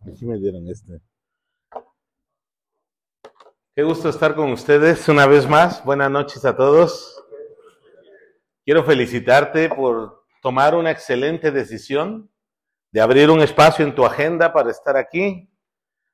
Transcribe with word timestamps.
Aquí 0.08 0.24
me 0.24 0.38
dieron 0.38 0.66
este. 0.68 1.00
Qué 3.74 3.82
gusto 3.82 4.08
estar 4.08 4.34
con 4.34 4.50
ustedes 4.52 5.08
una 5.08 5.26
vez 5.26 5.48
más. 5.48 5.84
Buenas 5.84 6.10
noches 6.10 6.44
a 6.44 6.56
todos. 6.56 7.22
Quiero 8.64 8.84
felicitarte 8.84 9.68
por 9.68 10.24
tomar 10.42 10.74
una 10.74 10.90
excelente 10.90 11.50
decisión 11.50 12.30
de 12.92 13.00
abrir 13.00 13.30
un 13.30 13.40
espacio 13.40 13.84
en 13.84 13.94
tu 13.94 14.04
agenda 14.04 14.52
para 14.52 14.70
estar 14.70 14.96
aquí. 14.96 15.48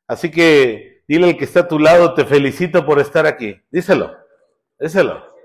Así 0.07 0.31
que 0.31 1.05
dile 1.09 1.27
al 1.29 1.37
que 1.37 1.45
está 1.45 1.61
a 1.61 1.69
tu 1.69 1.79
lado, 1.79 2.15
te 2.15 2.25
felicito 2.25 2.85
por 2.85 3.01
estar 3.01 3.27
aquí. 3.27 3.61
Díselo, 3.71 4.17
díselo. 4.79 5.37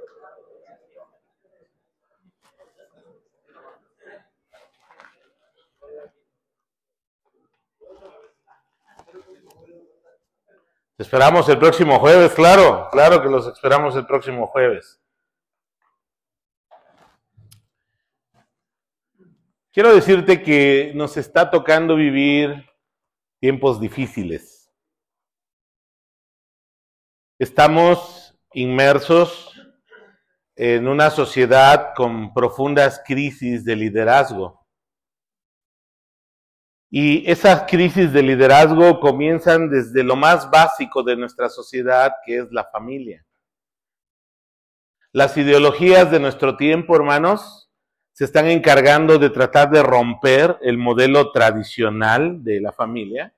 Te 9.12 10.88
esperamos 11.02 11.50
el 11.50 11.58
próximo 11.58 12.00
jueves, 12.00 12.32
claro, 12.34 12.88
claro 12.92 13.22
que 13.22 13.30
los 13.30 13.48
esperamos 13.48 13.96
el 13.96 14.06
próximo 14.06 14.46
jueves. 14.48 15.02
Quiero 19.72 19.96
decirte 19.96 20.44
que 20.44 20.92
nos 20.96 21.18
está 21.18 21.50
tocando 21.50 21.96
vivir 21.96 22.70
tiempos 23.40 23.80
difíciles. 23.80 24.72
Estamos 27.40 28.38
inmersos 28.54 29.60
en 30.56 30.88
una 30.88 31.10
sociedad 31.10 31.94
con 31.96 32.32
profundas 32.32 33.02
crisis 33.04 33.66
de 33.66 33.76
liderazgo. 33.76 34.61
Y 36.94 37.30
esas 37.32 37.64
crisis 37.70 38.12
de 38.12 38.22
liderazgo 38.22 39.00
comienzan 39.00 39.70
desde 39.70 40.04
lo 40.04 40.18
más 40.18 40.52
básico 40.52 41.02
de 41.04 41.16
nuestra 41.16 41.48
sociedad, 41.48 42.16
que 42.26 42.40
es 42.40 42.52
la 42.52 42.66
familia. 42.66 43.26
Las 45.14 45.38
ideologías 45.38 46.12
de 46.12 46.20
nuestro 46.20 46.58
tiempo, 46.58 46.96
hermanos, 46.96 47.70
se 48.12 48.26
están 48.26 48.48
encargando 48.48 49.18
de 49.18 49.30
tratar 49.30 49.72
de 49.72 49.82
romper 49.82 50.58
el 50.62 50.78
modelo 50.78 51.32
tradicional 51.32 52.44
de 52.44 52.60
la 52.60 52.74
familia 52.74 53.34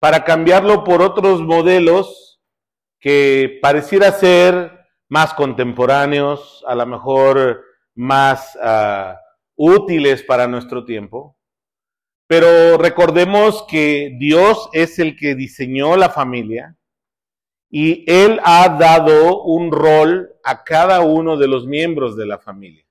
para 0.00 0.24
cambiarlo 0.24 0.84
por 0.84 1.02
otros 1.02 1.42
modelos 1.42 2.40
que 2.98 3.58
pareciera 3.60 4.10
ser 4.12 4.86
más 5.08 5.34
contemporáneos, 5.34 6.64
a 6.66 6.74
lo 6.74 6.86
mejor 6.86 7.62
más 7.94 8.56
uh, 8.56 9.14
útiles 9.54 10.22
para 10.22 10.46
nuestro 10.46 10.84
tiempo. 10.84 11.37
Pero 12.28 12.76
recordemos 12.76 13.64
que 13.68 14.14
Dios 14.18 14.68
es 14.74 14.98
el 14.98 15.16
que 15.16 15.34
diseñó 15.34 15.96
la 15.96 16.10
familia 16.10 16.76
y 17.70 18.04
Él 18.06 18.38
ha 18.44 18.68
dado 18.78 19.42
un 19.42 19.72
rol 19.72 20.30
a 20.44 20.62
cada 20.62 21.00
uno 21.00 21.38
de 21.38 21.48
los 21.48 21.66
miembros 21.66 22.16
de 22.16 22.26
la 22.26 22.38
familia. 22.38 22.84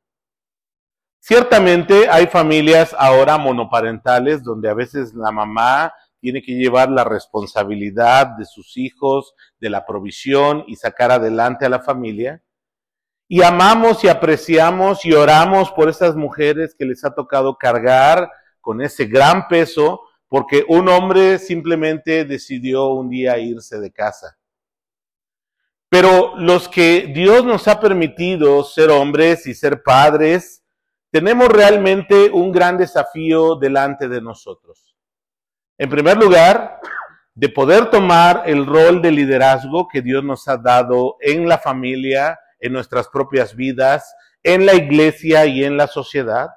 Ciertamente 1.20 2.10
hay 2.10 2.26
familias 2.26 2.96
ahora 2.98 3.38
monoparentales 3.38 4.44
donde 4.44 4.70
a 4.70 4.74
veces 4.74 5.14
la 5.14 5.32
mamá 5.32 5.94
tiene 6.20 6.42
que 6.42 6.54
llevar 6.54 6.90
la 6.90 7.04
responsabilidad 7.04 8.38
de 8.38 8.46
sus 8.46 8.76
hijos, 8.76 9.36
de 9.60 9.70
la 9.70 9.86
provisión 9.86 10.64
y 10.68 10.78
sacar 10.78 11.12
adelante 11.12 11.64
a 11.64 11.70
la 11.70 11.80
familia. 11.80 12.42
Y 13.28 13.44
amamos 13.44 14.04
y 14.04 14.08
apreciamos 14.08 15.06
y 15.06 15.14
oramos 15.14 15.72
por 15.72 15.90
esas 15.90 16.16
mujeres 16.16 16.74
que 16.76 16.86
les 16.86 17.06
ha 17.06 17.14
tocado 17.14 17.56
cargar 17.58 18.32
con 18.68 18.82
ese 18.82 19.06
gran 19.06 19.48
peso 19.48 20.02
porque 20.28 20.66
un 20.68 20.90
hombre 20.90 21.40
simplemente 21.40 22.26
decidió 22.26 22.88
un 22.88 23.10
día 23.10 23.38
irse 23.38 23.80
de 23.80 23.94
casa. 23.94 24.38
Pero 25.88 26.34
los 26.36 26.68
que 26.68 27.10
Dios 27.16 27.46
nos 27.46 27.66
ha 27.70 27.80
permitido 27.80 28.62
ser 28.66 28.90
hombres 28.90 29.48
y 29.48 29.54
ser 29.54 29.84
padres, 29.84 30.66
tenemos 31.12 31.48
realmente 31.48 32.30
un 32.30 32.52
gran 32.52 32.78
desafío 32.78 33.56
delante 33.56 34.10
de 34.10 34.20
nosotros. 34.20 34.98
En 35.78 35.90
primer 35.90 36.18
lugar, 36.18 36.82
de 37.36 37.48
poder 37.48 37.90
tomar 37.90 38.44
el 38.48 38.66
rol 38.66 39.02
de 39.02 39.12
liderazgo 39.12 39.88
que 39.88 40.02
Dios 40.02 40.26
nos 40.26 40.46
ha 40.50 40.58
dado 40.58 41.16
en 41.22 41.48
la 41.48 41.58
familia, 41.58 42.38
en 42.60 42.74
nuestras 42.74 43.08
propias 43.08 43.56
vidas, 43.56 44.14
en 44.44 44.66
la 44.66 44.74
iglesia 44.74 45.46
y 45.46 45.64
en 45.64 45.78
la 45.78 45.88
sociedad. 45.88 46.50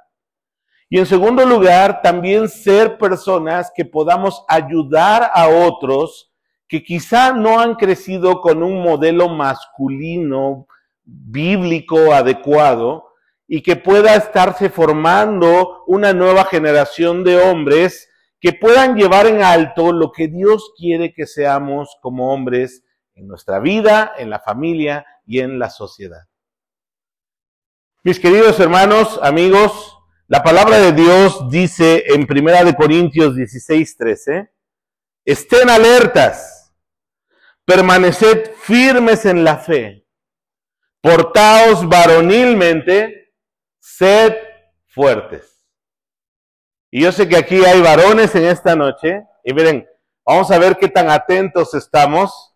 Y 0.93 0.99
en 0.99 1.07
segundo 1.07 1.47
lugar, 1.47 2.03
también 2.03 2.49
ser 2.49 2.99
personas 2.99 3.71
que 3.75 3.85
podamos 3.85 4.45
ayudar 4.49 5.31
a 5.33 5.47
otros 5.49 6.33
que 6.67 6.83
quizá 6.83 7.33
no 7.33 7.61
han 7.61 7.77
crecido 7.77 8.41
con 8.41 8.63
un 8.65 8.83
modelo 8.83 9.29
masculino 9.29 10.67
bíblico 11.05 12.13
adecuado 12.13 13.13
y 13.47 13.63
que 13.63 13.77
pueda 13.77 14.17
estarse 14.17 14.69
formando 14.69 15.85
una 15.87 16.13
nueva 16.13 16.45
generación 16.45 17.23
de 17.23 17.39
hombres 17.39 18.09
que 18.41 18.53
puedan 18.53 18.97
llevar 18.97 19.27
en 19.27 19.43
alto 19.43 19.93
lo 19.93 20.11
que 20.11 20.27
Dios 20.27 20.73
quiere 20.77 21.13
que 21.13 21.27
seamos 21.27 21.99
como 22.01 22.33
hombres 22.33 22.85
en 23.15 23.29
nuestra 23.29 23.61
vida, 23.61 24.13
en 24.19 24.29
la 24.29 24.41
familia 24.41 25.07
y 25.25 25.39
en 25.39 25.61
la 25.61 25.71
sociedad. 25.71 26.23
Mis 28.03 28.19
queridos 28.19 28.59
hermanos, 28.59 29.21
amigos, 29.23 30.00
la 30.31 30.45
palabra 30.45 30.79
de 30.79 30.93
Dios 30.93 31.51
dice 31.51 32.05
en 32.07 32.25
Primera 32.25 32.63
de 32.63 32.77
Corintios 32.77 33.35
16, 33.35 33.97
13, 33.97 34.49
estén 35.25 35.69
alertas, 35.69 36.73
permaneced 37.65 38.53
firmes 38.55 39.27
en 39.27 39.43
la 39.43 39.57
fe, 39.57 40.07
portaos 41.01 41.89
varonilmente, 41.89 43.35
sed 43.81 44.37
fuertes. 44.87 45.67
Y 46.93 47.03
yo 47.03 47.11
sé 47.11 47.29
que 47.29 47.37
aquí 47.37 47.65
hay 47.65 47.81
varones 47.81 48.33
en 48.37 48.45
esta 48.45 48.77
noche, 48.77 49.25
y 49.43 49.53
miren, 49.53 49.85
vamos 50.25 50.49
a 50.53 50.61
ver 50.61 50.77
qué 50.77 50.87
tan 50.87 51.11
atentos 51.11 51.75
estamos 51.75 52.55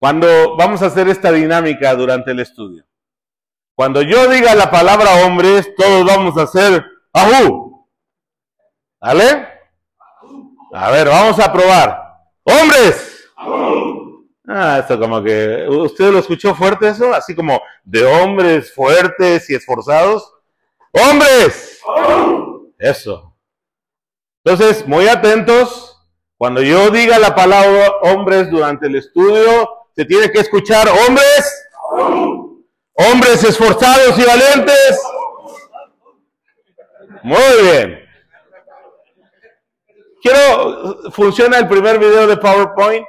cuando 0.00 0.56
vamos 0.56 0.82
a 0.82 0.86
hacer 0.86 1.08
esta 1.08 1.30
dinámica 1.30 1.94
durante 1.94 2.32
el 2.32 2.40
estudio. 2.40 2.89
Cuando 3.80 4.02
yo 4.02 4.28
diga 4.28 4.54
la 4.54 4.70
palabra 4.70 5.24
hombres, 5.24 5.74
todos 5.74 6.04
vamos 6.04 6.36
a 6.36 6.42
hacer 6.42 6.84
ajú. 7.14 7.88
¿Vale? 9.00 9.48
A 10.74 10.90
ver, 10.90 11.08
vamos 11.08 11.40
a 11.40 11.50
probar. 11.50 11.98
¡Hombres! 12.44 13.24
Ah, 14.46 14.80
esto 14.80 15.00
como 15.00 15.22
que. 15.22 15.66
¿Usted 15.66 16.12
lo 16.12 16.18
escuchó 16.18 16.54
fuerte 16.54 16.88
eso? 16.88 17.14
Así 17.14 17.34
como 17.34 17.58
de 17.82 18.04
hombres 18.04 18.70
fuertes 18.74 19.48
y 19.48 19.54
esforzados. 19.54 20.30
¡Hombres! 20.92 21.80
Eso. 22.78 23.34
Entonces, 24.44 24.86
muy 24.86 25.08
atentos. 25.08 25.96
Cuando 26.36 26.60
yo 26.60 26.90
diga 26.90 27.18
la 27.18 27.34
palabra 27.34 27.92
hombres 28.02 28.50
durante 28.50 28.88
el 28.88 28.96
estudio, 28.96 29.86
se 29.96 30.04
tiene 30.04 30.30
que 30.30 30.40
escuchar 30.40 30.86
hombres. 30.86 31.59
Hombres 33.08 33.42
esforzados 33.44 34.18
y 34.18 34.24
valientes. 34.24 35.02
Muy 37.22 37.62
bien. 37.62 38.00
Quiero, 40.22 41.10
funciona 41.10 41.58
el 41.58 41.66
primer 41.66 41.98
video 41.98 42.26
de 42.26 42.36
PowerPoint. 42.36 43.06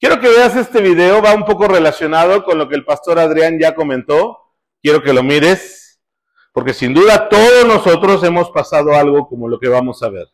Quiero 0.00 0.18
que 0.18 0.28
veas 0.28 0.56
este 0.56 0.80
video, 0.80 1.22
va 1.22 1.34
un 1.34 1.44
poco 1.44 1.68
relacionado 1.68 2.42
con 2.42 2.56
lo 2.56 2.68
que 2.68 2.74
el 2.74 2.84
pastor 2.84 3.18
Adrián 3.18 3.58
ya 3.60 3.74
comentó. 3.74 4.38
Quiero 4.82 5.02
que 5.02 5.12
lo 5.12 5.22
mires, 5.22 6.00
porque 6.52 6.72
sin 6.72 6.94
duda 6.94 7.28
todos 7.28 7.66
nosotros 7.66 8.24
hemos 8.24 8.50
pasado 8.50 8.94
algo 8.94 9.28
como 9.28 9.46
lo 9.46 9.60
que 9.60 9.68
vamos 9.68 10.02
a 10.02 10.08
ver. 10.08 10.26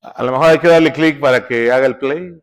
A 0.00 0.22
lo 0.22 0.32
mejor 0.32 0.46
hay 0.46 0.58
que 0.58 0.68
darle 0.68 0.92
clic 0.92 1.20
para 1.20 1.46
que 1.46 1.72
haga 1.72 1.86
el 1.86 1.98
play. 1.98 2.40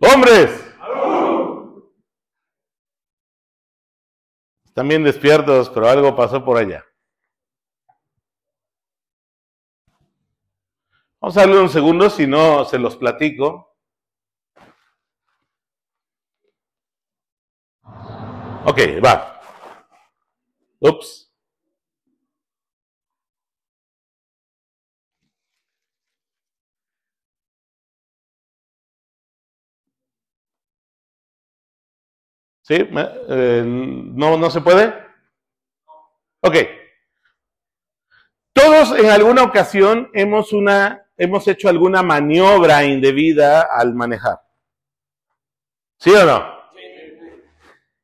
Hombres. 0.00 0.62
Están 4.64 4.88
bien 4.88 5.04
despiertos, 5.04 5.70
pero 5.70 5.88
algo 5.88 6.14
pasó 6.14 6.44
por 6.44 6.58
allá. 6.58 6.84
Vamos 11.26 11.38
a 11.38 11.40
darle 11.40 11.58
un 11.58 11.68
segundo, 11.68 12.08
si 12.08 12.24
no 12.24 12.64
se 12.64 12.78
los 12.78 12.96
platico. 12.96 13.74
Ok, 18.64 18.78
va. 19.04 19.40
Ups. 20.78 21.28
¿Sí? 32.62 32.74
Eh, 32.76 33.64
¿no, 33.66 34.36
¿No 34.36 34.48
se 34.48 34.60
puede? 34.60 34.94
Ok. 36.40 36.54
Todos 38.52 38.96
en 38.96 39.10
alguna 39.10 39.42
ocasión 39.42 40.08
hemos, 40.14 40.52
una, 40.52 41.05
hemos 41.16 41.46
hecho 41.48 41.68
alguna 41.68 42.02
maniobra 42.02 42.84
indebida 42.84 43.62
al 43.62 43.94
manejar. 43.94 44.40
¿Sí 45.98 46.10
o 46.10 46.24
no? 46.24 46.56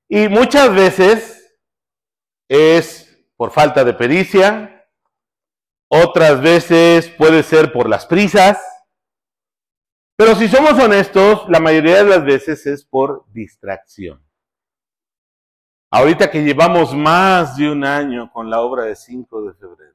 Y 0.09 0.29
muchas 0.29 0.75
veces 0.75 1.59
es 2.49 3.19
por 3.37 3.50
falta 3.50 3.85
de 3.85 3.94
pericia, 3.94 4.87
otras 5.88 6.41
veces 6.41 7.09
puede 7.09 7.43
ser 7.43 7.73
por 7.73 7.88
las 7.88 8.06
prisas, 8.06 8.59
pero 10.17 10.35
si 10.35 10.49
somos 10.49 10.73
honestos, 10.75 11.44
la 11.49 11.61
mayoría 11.61 11.97
de 11.97 12.11
las 12.11 12.25
veces 12.25 12.67
es 12.67 12.85
por 12.85 13.25
distracción. 13.32 14.23
Ahorita 15.91 16.31
que 16.31 16.43
llevamos 16.43 16.94
más 16.94 17.56
de 17.56 17.70
un 17.70 17.85
año 17.85 18.31
con 18.31 18.49
la 18.49 18.61
obra 18.61 18.85
de 18.85 18.97
5 18.97 19.43
de 19.43 19.55
febrero. 19.55 19.94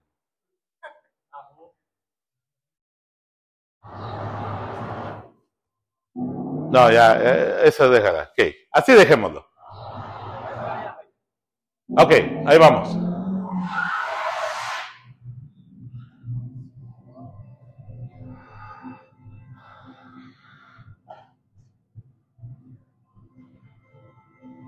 No, 6.69 6.92
ya, 6.92 7.18
eh, 7.19 7.62
eso 7.63 7.89
déjala. 7.89 8.24
Ok, 8.38 8.45
así 8.72 8.94
dejémoslo. 8.94 9.45
Ok, 11.98 12.12
ahí 12.45 12.57
vamos. 12.57 12.89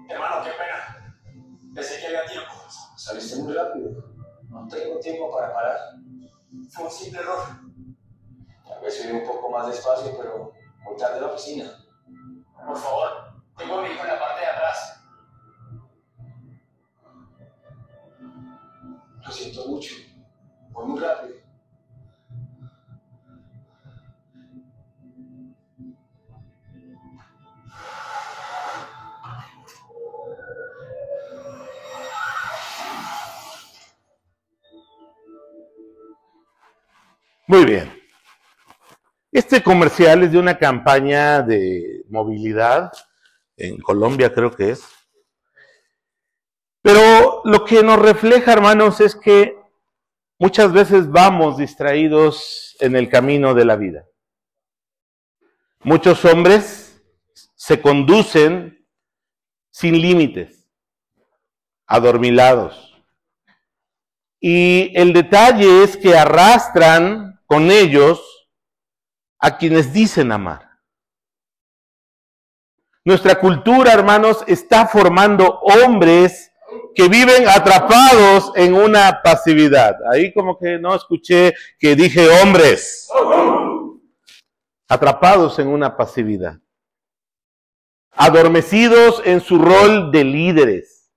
Hermano, 0.10 0.44
qué 0.44 0.52
pena. 0.52 1.16
Pensé 1.76 2.00
que 2.00 2.08
había 2.08 2.26
tiempo. 2.26 2.52
Saliste 2.96 3.36
muy 3.44 3.54
rápido. 3.54 3.90
No 4.50 4.68
tengo 4.68 5.00
tiempo 5.00 5.32
para 5.32 5.54
parar. 5.54 5.78
Fue 6.72 6.86
un 6.86 6.92
simple 6.92 7.20
error. 7.20 7.44
Tal 8.68 8.82
vez 8.82 9.02
subí 9.02 9.12
un 9.12 9.28
poco 9.28 9.49
más 9.60 9.68
despacio, 9.68 10.16
pero 10.18 10.54
muy 10.84 10.96
tarde 10.96 11.18
en 11.18 11.22
la 11.22 11.28
oficina. 11.28 11.66
Por 12.66 12.78
favor, 12.78 13.10
tengo 13.58 13.80
a 13.80 13.82
mi 13.82 13.90
hijo 13.90 14.02
en 14.04 14.08
la 14.08 14.20
parte 14.20 14.42
de 14.42 14.48
atrás. 14.48 15.04
Lo 19.26 19.32
siento 19.32 19.68
mucho. 19.68 19.96
Fue 20.72 20.86
muy 20.86 21.00
rápido. 21.00 21.40
Muy 37.48 37.66
bien. 37.66 37.89
Este 39.70 39.78
comercial 39.78 40.24
es 40.24 40.32
de 40.32 40.40
una 40.40 40.58
campaña 40.58 41.44
de 41.44 42.04
movilidad 42.10 42.92
en 43.56 43.78
Colombia, 43.78 44.34
creo 44.34 44.50
que 44.50 44.72
es. 44.72 44.82
Pero 46.82 47.44
lo 47.46 47.66
que 47.66 47.84
nos 47.84 48.00
refleja, 48.00 48.52
hermanos, 48.52 49.00
es 49.00 49.16
que 49.16 49.56
muchas 50.40 50.74
veces 50.74 51.12
vamos 51.12 51.58
distraídos 51.58 52.76
en 52.80 52.96
el 52.96 53.10
camino 53.10 53.54
de 53.54 53.66
la 53.66 53.76
vida. 53.76 54.08
Muchos 55.84 56.26
hombres 56.26 57.04
se 57.54 57.80
conducen 57.80 58.88
sin 59.70 60.02
límites, 60.02 60.68
adormilados. 61.86 63.00
Y 64.40 64.92
el 64.96 65.14
detalle 65.14 65.84
es 65.84 65.96
que 65.96 66.18
arrastran 66.18 67.40
con 67.46 67.70
ellos 67.70 68.29
a 69.40 69.58
quienes 69.58 69.94
dicen 69.94 70.32
amar. 70.32 70.70
Nuestra 73.06 73.40
cultura, 73.40 73.94
hermanos, 73.94 74.44
está 74.46 74.86
formando 74.86 75.60
hombres 75.62 76.52
que 76.94 77.08
viven 77.08 77.48
atrapados 77.48 78.52
en 78.56 78.74
una 78.74 79.22
pasividad. 79.24 79.96
Ahí 80.12 80.34
como 80.34 80.58
que 80.58 80.78
no 80.78 80.94
escuché 80.94 81.54
que 81.80 81.96
dije 81.96 82.28
hombres. 82.42 83.10
Atrapados 84.88 85.60
en 85.60 85.70
una 85.70 85.96
pasividad. 85.96 86.60
Adormecidos 88.12 89.22
en 89.26 89.40
su 89.40 89.58
rol 89.58 90.12
de 90.12 90.24
líderes. 90.24 91.10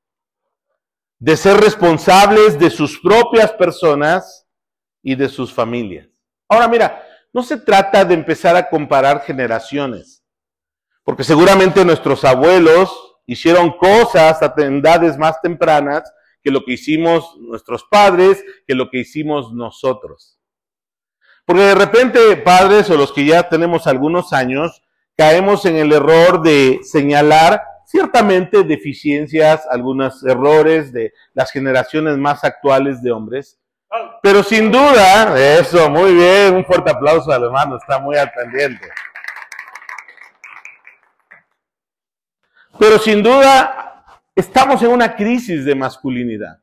De 1.18 1.36
ser 1.36 1.56
responsables 1.58 2.58
de 2.58 2.70
sus 2.70 3.00
propias 3.00 3.52
personas 3.52 4.46
y 5.02 5.14
de 5.14 5.28
sus 5.28 5.52
familias. 5.52 6.08
Ahora 6.48 6.68
mira, 6.68 7.04
no 7.32 7.42
se 7.42 7.56
trata 7.56 8.04
de 8.04 8.14
empezar 8.14 8.56
a 8.56 8.68
comparar 8.68 9.22
generaciones, 9.22 10.22
porque 11.02 11.24
seguramente 11.24 11.84
nuestros 11.84 12.24
abuelos 12.24 13.16
hicieron 13.26 13.76
cosas 13.76 14.42
a 14.42 14.54
edades 14.58 15.16
más 15.16 15.40
tempranas 15.40 16.02
que 16.42 16.50
lo 16.50 16.64
que 16.64 16.72
hicimos 16.72 17.36
nuestros 17.38 17.84
padres, 17.84 18.44
que 18.66 18.74
lo 18.74 18.90
que 18.90 18.98
hicimos 18.98 19.52
nosotros. 19.52 20.38
Porque 21.44 21.62
de 21.62 21.74
repente, 21.74 22.36
padres 22.36 22.90
o 22.90 22.96
los 22.96 23.12
que 23.12 23.24
ya 23.24 23.48
tenemos 23.48 23.86
algunos 23.86 24.32
años, 24.32 24.82
caemos 25.16 25.64
en 25.66 25.76
el 25.76 25.92
error 25.92 26.42
de 26.42 26.80
señalar 26.82 27.62
ciertamente 27.86 28.62
deficiencias, 28.62 29.66
algunos 29.70 30.24
errores 30.24 30.92
de 30.92 31.12
las 31.34 31.50
generaciones 31.50 32.16
más 32.16 32.44
actuales 32.44 33.02
de 33.02 33.12
hombres, 33.12 33.58
pero 34.22 34.42
sin 34.42 34.70
duda, 34.70 35.38
eso, 35.58 35.90
muy 35.90 36.14
bien, 36.14 36.54
un 36.54 36.64
fuerte 36.64 36.90
aplauso 36.90 37.30
al 37.30 37.42
está 37.76 37.98
muy 37.98 38.16
al 38.16 38.30
pendiente. 38.32 38.88
Pero 42.78 42.98
sin 42.98 43.22
duda, 43.22 44.04
estamos 44.34 44.82
en 44.82 44.90
una 44.90 45.14
crisis 45.14 45.64
de 45.64 45.74
masculinidad. 45.74 46.58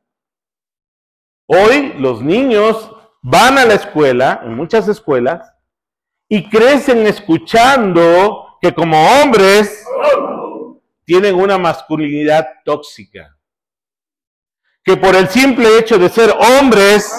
Hoy 1.46 1.94
los 1.98 2.20
niños 2.20 2.90
van 3.22 3.58
a 3.58 3.64
la 3.64 3.74
escuela, 3.74 4.40
en 4.44 4.54
muchas 4.54 4.88
escuelas, 4.88 5.52
y 6.28 6.48
crecen 6.48 7.06
escuchando 7.06 8.58
que 8.60 8.74
como 8.74 8.96
hombres 9.20 9.84
tienen 11.04 11.34
una 11.34 11.58
masculinidad 11.58 12.46
tóxica 12.64 13.36
que 14.82 14.96
por 14.96 15.14
el 15.14 15.28
simple 15.28 15.78
hecho 15.78 15.98
de 15.98 16.08
ser 16.08 16.30
hombres 16.30 17.12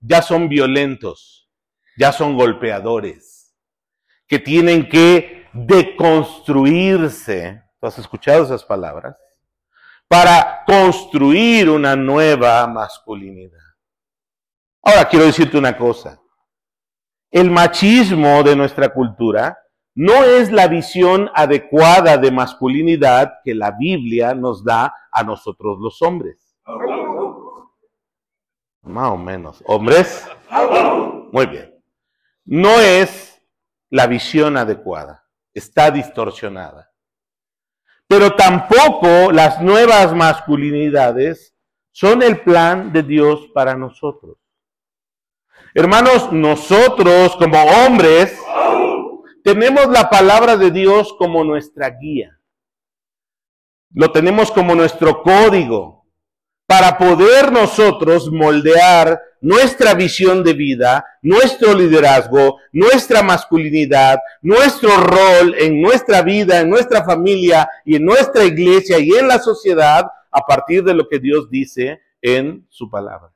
ya 0.00 0.22
son 0.22 0.48
violentos, 0.48 1.50
ya 1.96 2.12
son 2.12 2.36
golpeadores, 2.36 3.54
que 4.26 4.38
tienen 4.38 4.88
que 4.88 5.48
deconstruirse. 5.52 7.62
¿Tú 7.80 7.86
has 7.86 7.98
escuchado 7.98 8.44
esas 8.44 8.64
palabras? 8.64 9.16
Para 10.08 10.62
construir 10.66 11.68
una 11.68 11.96
nueva 11.96 12.66
masculinidad. 12.66 13.58
Ahora 14.82 15.08
quiero 15.08 15.26
decirte 15.26 15.56
una 15.56 15.76
cosa. 15.76 16.20
El 17.30 17.50
machismo 17.50 18.42
de 18.42 18.56
nuestra 18.56 18.92
cultura 18.92 19.58
no 19.94 20.24
es 20.24 20.50
la 20.50 20.68
visión 20.68 21.30
adecuada 21.34 22.18
de 22.18 22.30
masculinidad 22.30 23.34
que 23.44 23.54
la 23.54 23.72
Biblia 23.72 24.34
nos 24.34 24.64
da 24.64 24.94
a 25.10 25.22
nosotros 25.22 25.78
los 25.80 26.00
hombres. 26.02 26.41
Más 28.82 29.10
o 29.10 29.16
menos. 29.16 29.62
¿Hombres? 29.66 30.28
Muy 31.32 31.46
bien. 31.46 31.82
No 32.44 32.80
es 32.80 33.40
la 33.90 34.06
visión 34.06 34.56
adecuada. 34.56 35.24
Está 35.54 35.90
distorsionada. 35.90 36.90
Pero 38.06 38.34
tampoco 38.34 39.32
las 39.32 39.62
nuevas 39.62 40.14
masculinidades 40.14 41.54
son 41.90 42.22
el 42.22 42.40
plan 42.40 42.92
de 42.92 43.02
Dios 43.02 43.48
para 43.54 43.74
nosotros. 43.74 44.38
Hermanos, 45.74 46.32
nosotros 46.32 47.36
como 47.36 47.62
hombres 47.62 48.38
tenemos 49.42 49.86
la 49.88 50.10
palabra 50.10 50.56
de 50.56 50.70
Dios 50.70 51.14
como 51.18 51.44
nuestra 51.44 51.90
guía. 51.90 52.38
Lo 53.94 54.10
tenemos 54.10 54.50
como 54.50 54.74
nuestro 54.74 55.22
código 55.22 56.01
para 56.72 56.96
poder 56.96 57.52
nosotros 57.52 58.32
moldear 58.32 59.20
nuestra 59.42 59.92
visión 59.92 60.42
de 60.42 60.54
vida, 60.54 61.04
nuestro 61.20 61.74
liderazgo, 61.74 62.60
nuestra 62.72 63.22
masculinidad, 63.22 64.18
nuestro 64.40 64.96
rol 64.96 65.54
en 65.58 65.82
nuestra 65.82 66.22
vida, 66.22 66.60
en 66.60 66.70
nuestra 66.70 67.04
familia 67.04 67.68
y 67.84 67.96
en 67.96 68.06
nuestra 68.06 68.44
iglesia 68.44 68.98
y 68.98 69.10
en 69.10 69.28
la 69.28 69.38
sociedad 69.38 70.06
a 70.30 70.40
partir 70.46 70.82
de 70.82 70.94
lo 70.94 71.06
que 71.06 71.18
Dios 71.18 71.50
dice 71.50 72.00
en 72.22 72.66
su 72.70 72.88
palabra. 72.88 73.30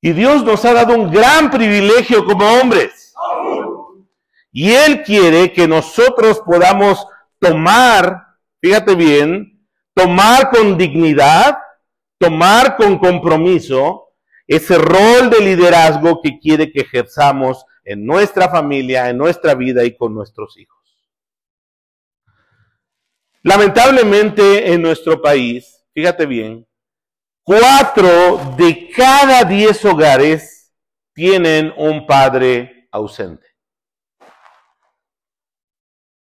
Y 0.00 0.12
Dios 0.12 0.44
nos 0.44 0.64
ha 0.64 0.72
dado 0.72 0.94
un 0.94 1.10
gran 1.10 1.50
privilegio 1.50 2.24
como 2.24 2.46
hombres. 2.46 3.12
Y 4.52 4.70
Él 4.70 5.02
quiere 5.02 5.52
que 5.52 5.66
nosotros 5.66 6.40
podamos 6.46 7.04
tomar, 7.40 8.24
fíjate 8.60 8.94
bien, 8.94 9.53
tomar 9.94 10.50
con 10.50 10.76
dignidad, 10.76 11.56
tomar 12.18 12.76
con 12.76 12.98
compromiso 12.98 14.12
ese 14.46 14.76
rol 14.76 15.30
de 15.30 15.40
liderazgo 15.40 16.20
que 16.20 16.38
quiere 16.38 16.70
que 16.70 16.80
ejerzamos 16.80 17.64
en 17.84 18.04
nuestra 18.04 18.48
familia, 18.48 19.08
en 19.08 19.18
nuestra 19.18 19.54
vida 19.54 19.84
y 19.84 19.96
con 19.96 20.14
nuestros 20.14 20.58
hijos. 20.58 20.74
Lamentablemente 23.42 24.72
en 24.72 24.82
nuestro 24.82 25.20
país, 25.20 25.84
fíjate 25.92 26.24
bien, 26.26 26.66
cuatro 27.42 28.54
de 28.56 28.90
cada 28.90 29.44
diez 29.44 29.84
hogares 29.84 30.72
tienen 31.12 31.72
un 31.76 32.06
padre 32.06 32.88
ausente. 32.90 33.46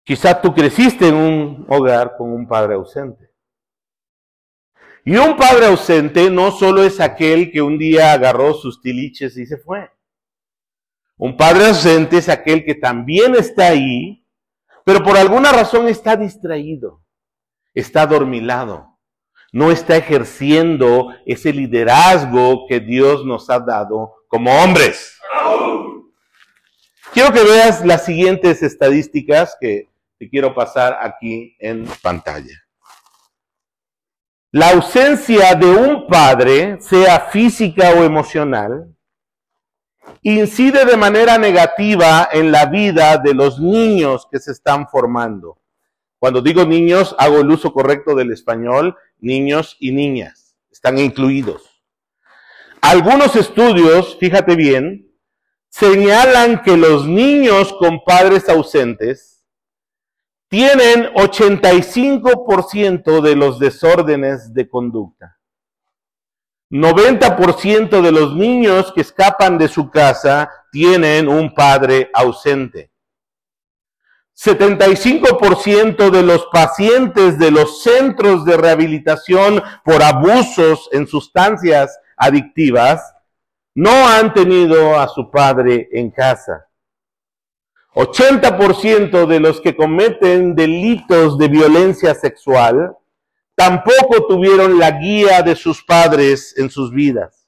Quizá 0.03 0.39
tú 0.41 0.53
creciste 0.53 1.07
en 1.07 1.15
un 1.15 1.65
hogar 1.69 2.17
con 2.17 2.29
un 2.33 2.45
padre 2.45 2.73
ausente. 2.73 3.22
Y 5.05 5.15
un 5.17 5.35
padre 5.35 5.67
ausente 5.67 6.29
no 6.29 6.51
solo 6.51 6.83
es 6.83 6.99
aquel 6.99 7.51
que 7.51 7.61
un 7.61 7.77
día 7.77 8.13
agarró 8.13 8.53
sus 8.53 8.81
tiliches 8.81 9.37
y 9.37 9.45
se 9.45 9.57
fue. 9.57 9.89
Un 11.17 11.37
padre 11.37 11.67
ausente 11.67 12.17
es 12.17 12.29
aquel 12.29 12.63
que 12.65 12.75
también 12.75 13.35
está 13.35 13.67
ahí, 13.67 14.25
pero 14.83 15.03
por 15.03 15.17
alguna 15.17 15.51
razón 15.51 15.87
está 15.87 16.15
distraído 16.15 17.03
está 17.73 18.05
dormilado, 18.05 18.99
no 19.51 19.71
está 19.71 19.97
ejerciendo 19.97 21.13
ese 21.25 21.53
liderazgo 21.53 22.65
que 22.67 22.79
Dios 22.79 23.25
nos 23.25 23.49
ha 23.49 23.59
dado 23.59 24.13
como 24.27 24.51
hombres. 24.51 25.17
Quiero 27.13 27.31
que 27.31 27.43
veas 27.43 27.85
las 27.85 28.05
siguientes 28.05 28.63
estadísticas 28.63 29.55
que 29.59 29.89
te 30.17 30.29
quiero 30.29 30.55
pasar 30.55 30.97
aquí 31.01 31.55
en 31.59 31.85
pantalla. 32.01 32.62
La 34.55 34.69
ausencia 34.69 35.55
de 35.55 35.65
un 35.65 36.05
padre, 36.05 36.77
sea 36.79 37.21
física 37.21 37.89
o 37.97 38.03
emocional, 38.03 38.95
incide 40.21 40.85
de 40.85 40.95
manera 40.95 41.39
negativa 41.39 42.29
en 42.31 42.51
la 42.51 42.67
vida 42.67 43.17
de 43.17 43.33
los 43.33 43.59
niños 43.59 44.27
que 44.29 44.37
se 44.37 44.51
están 44.51 44.87
formando. 44.87 45.59
Cuando 46.19 46.39
digo 46.39 46.65
niños, 46.65 47.15
hago 47.17 47.39
el 47.39 47.49
uso 47.49 47.73
correcto 47.73 48.13
del 48.13 48.31
español, 48.31 48.95
niños 49.17 49.75
y 49.79 49.91
niñas, 49.91 50.55
están 50.69 50.99
incluidos. 50.99 51.83
Algunos 52.79 53.35
estudios, 53.35 54.17
fíjate 54.19 54.55
bien, 54.55 55.11
señalan 55.69 56.61
que 56.61 56.77
los 56.77 57.07
niños 57.07 57.73
con 57.79 58.03
padres 58.03 58.47
ausentes 58.49 59.32
tienen 60.53 61.09
85% 61.15 63.21
de 63.21 63.35
los 63.35 63.57
desórdenes 63.57 64.53
de 64.53 64.69
conducta. 64.69 65.39
90% 66.69 68.01
de 68.03 68.11
los 68.11 68.35
niños 68.35 68.93
que 68.93 69.01
escapan 69.01 69.57
de 69.57 69.67
su 69.67 69.89
casa 69.89 70.51
tienen 70.71 71.27
un 71.27 71.55
padre 71.55 72.11
ausente. 72.13 72.91
75% 74.37 76.11
de 76.11 76.21
los 76.21 76.45
pacientes 76.53 77.39
de 77.39 77.49
los 77.49 77.81
centros 77.81 78.45
de 78.45 78.55
rehabilitación 78.55 79.59
por 79.83 80.03
abusos 80.03 80.87
en 80.91 81.07
sustancias 81.07 81.97
adictivas 82.15 83.01
no 83.73 84.07
han 84.07 84.35
tenido 84.35 84.99
a 84.99 85.07
su 85.07 85.31
padre 85.31 85.89
en 85.91 86.11
casa. 86.11 86.67
80% 87.95 89.27
de 89.27 89.39
los 89.39 89.61
que 89.61 89.75
cometen 89.75 90.55
delitos 90.55 91.37
de 91.37 91.47
violencia 91.47 92.15
sexual 92.15 92.95
tampoco 93.55 94.25
tuvieron 94.27 94.79
la 94.79 94.91
guía 94.91 95.43
de 95.43 95.55
sus 95.55 95.83
padres 95.83 96.55
en 96.57 96.69
sus 96.69 96.91
vidas. 96.91 97.47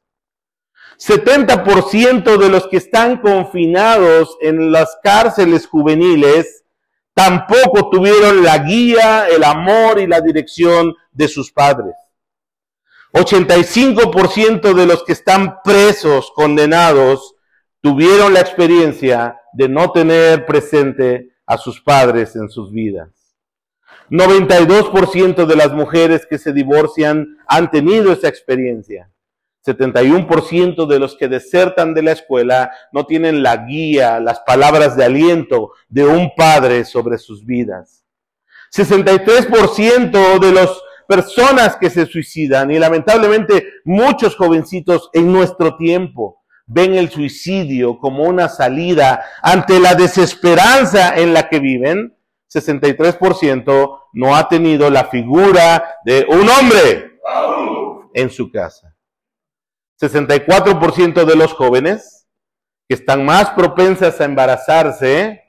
70% 0.98 2.38
de 2.38 2.50
los 2.50 2.68
que 2.68 2.78
están 2.78 3.18
confinados 3.18 4.38
en 4.40 4.72
las 4.72 4.98
cárceles 5.04 5.68
juveniles 5.68 6.64
tampoco 7.14 7.90
tuvieron 7.90 8.44
la 8.44 8.60
guía, 8.60 9.28
el 9.28 9.44
amor 9.44 10.00
y 10.00 10.08
la 10.08 10.22
dirección 10.22 10.94
de 11.12 11.28
sus 11.28 11.52
padres. 11.52 11.96
85% 13.14 14.74
de 14.74 14.86
los 14.86 15.04
que 15.04 15.14
están 15.14 15.62
presos, 15.64 16.32
condenados, 16.36 17.36
tuvieron 17.82 18.34
la 18.34 18.42
experiencia 18.42 19.40
de 19.56 19.70
no 19.70 19.92
tener 19.92 20.46
presente 20.46 21.30
a 21.46 21.58
sus 21.58 21.82
padres 21.82 22.36
en 22.36 22.50
sus 22.50 22.72
vidas. 22.72 23.10
92% 24.10 25.46
de 25.46 25.56
las 25.56 25.74
mujeres 25.74 26.28
que 26.30 26.38
se 26.38 26.54
divorcian 26.54 27.38
han 27.48 27.72
tenido 27.72 28.12
esa 28.12 28.28
experiencia. 28.28 29.10
71% 29.66 30.86
de 30.86 31.00
los 31.00 31.16
que 31.16 31.28
desertan 31.28 31.96
de 31.96 32.04
la 32.04 32.12
escuela 32.12 32.72
no 32.92 33.06
tienen 33.06 33.42
la 33.42 33.58
guía, 33.58 34.20
las 34.20 34.42
palabras 34.42 34.96
de 34.96 35.06
aliento 35.06 35.72
de 35.90 36.06
un 36.06 36.36
padre 36.36 36.86
sobre 36.86 37.18
sus 37.18 37.44
vidas. 37.44 38.06
63% 38.72 40.40
de 40.40 40.52
las 40.52 40.70
personas 41.08 41.78
que 41.78 41.90
se 41.90 42.06
suicidan 42.06 42.70
y 42.72 42.78
lamentablemente 42.78 43.66
muchos 43.86 44.36
jovencitos 44.36 45.10
en 45.14 45.32
nuestro 45.32 45.78
tiempo 45.78 46.44
ven 46.66 46.96
el 46.96 47.10
suicidio 47.10 48.00
como 48.00 48.24
una 48.24 48.50
salida 48.50 49.26
ante 49.42 49.80
la 49.80 49.96
desesperanza 49.96 51.16
en 51.16 51.34
la 51.34 51.48
que 51.48 51.60
viven. 51.60 52.18
63% 52.54 54.00
no 54.14 54.36
ha 54.36 54.48
tenido 54.48 54.90
la 54.90 55.06
figura 55.06 55.98
de 56.06 56.26
un 56.30 56.48
hombre 56.50 57.20
en 58.14 58.30
su 58.30 58.52
casa. 58.52 58.96
64% 60.00 61.26
de 61.26 61.36
los 61.36 61.54
jóvenes 61.54 62.28
que 62.88 62.96
están 62.96 63.26
más 63.26 63.52
propensas 63.52 64.20
a 64.22 64.26
embarazarse 64.26 65.44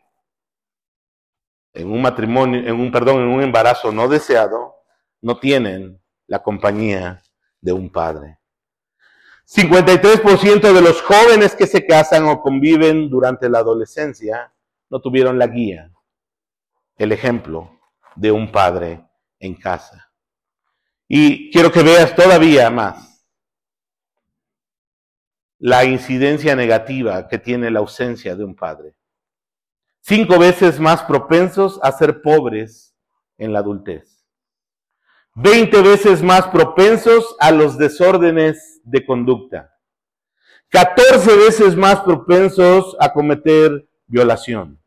en 1.75 1.93
un 1.93 2.01
matrimonio, 2.01 2.61
en 2.61 2.81
un 2.81 2.91
perdón, 2.91 3.23
en 3.23 3.29
un 3.29 3.43
embarazo 3.43 3.93
no 3.93 4.09
deseado, 4.09 4.75
no 5.21 5.39
tienen 5.39 6.03
la 6.27 6.43
compañía 6.43 7.23
de 7.61 7.73
un 7.73 7.91
padre. 7.91 8.39
53% 9.47 10.73
de 10.73 10.81
los 10.83 11.01
jóvenes 11.03 11.55
que 11.55 11.67
se 11.67 11.87
casan 11.87 12.27
o 12.27 12.41
conviven 12.41 13.09
durante 13.09 13.49
la 13.49 13.61
adolescencia 13.61 14.53
no 14.91 15.01
tuvieron 15.01 15.39
la 15.39 15.47
guía, 15.47 15.93
el 16.97 17.13
ejemplo 17.13 17.79
de 18.17 18.33
un 18.33 18.51
padre 18.51 19.05
en 19.39 19.55
casa. 19.55 20.11
Y 21.07 21.51
quiero 21.53 21.71
que 21.71 21.83
veas 21.83 22.15
todavía 22.17 22.71
más 22.71 23.25
la 25.59 25.85
incidencia 25.85 26.57
negativa 26.57 27.29
que 27.29 27.39
tiene 27.39 27.71
la 27.71 27.79
ausencia 27.79 28.35
de 28.35 28.45
un 28.45 28.55
padre. 28.55 28.97
Cinco 30.01 30.39
veces 30.39 30.81
más 30.81 31.03
propensos 31.03 31.79
a 31.83 31.93
ser 31.93 32.21
pobres 32.21 32.95
en 33.39 33.53
la 33.53 33.61
adultez. 33.61 34.16
Veinte 35.37 35.81
veces 35.83 36.23
más 36.23 36.49
propensos 36.49 37.37
a 37.39 37.53
los 37.53 37.79
desórdenes 37.79 38.81
de 38.83 39.05
conducta. 39.07 39.73
Catorce 40.69 41.37
veces 41.37 41.77
más 41.77 42.01
propensos 42.01 42.97
a 42.99 43.13
cometer 43.13 43.89
violación. 44.07 44.81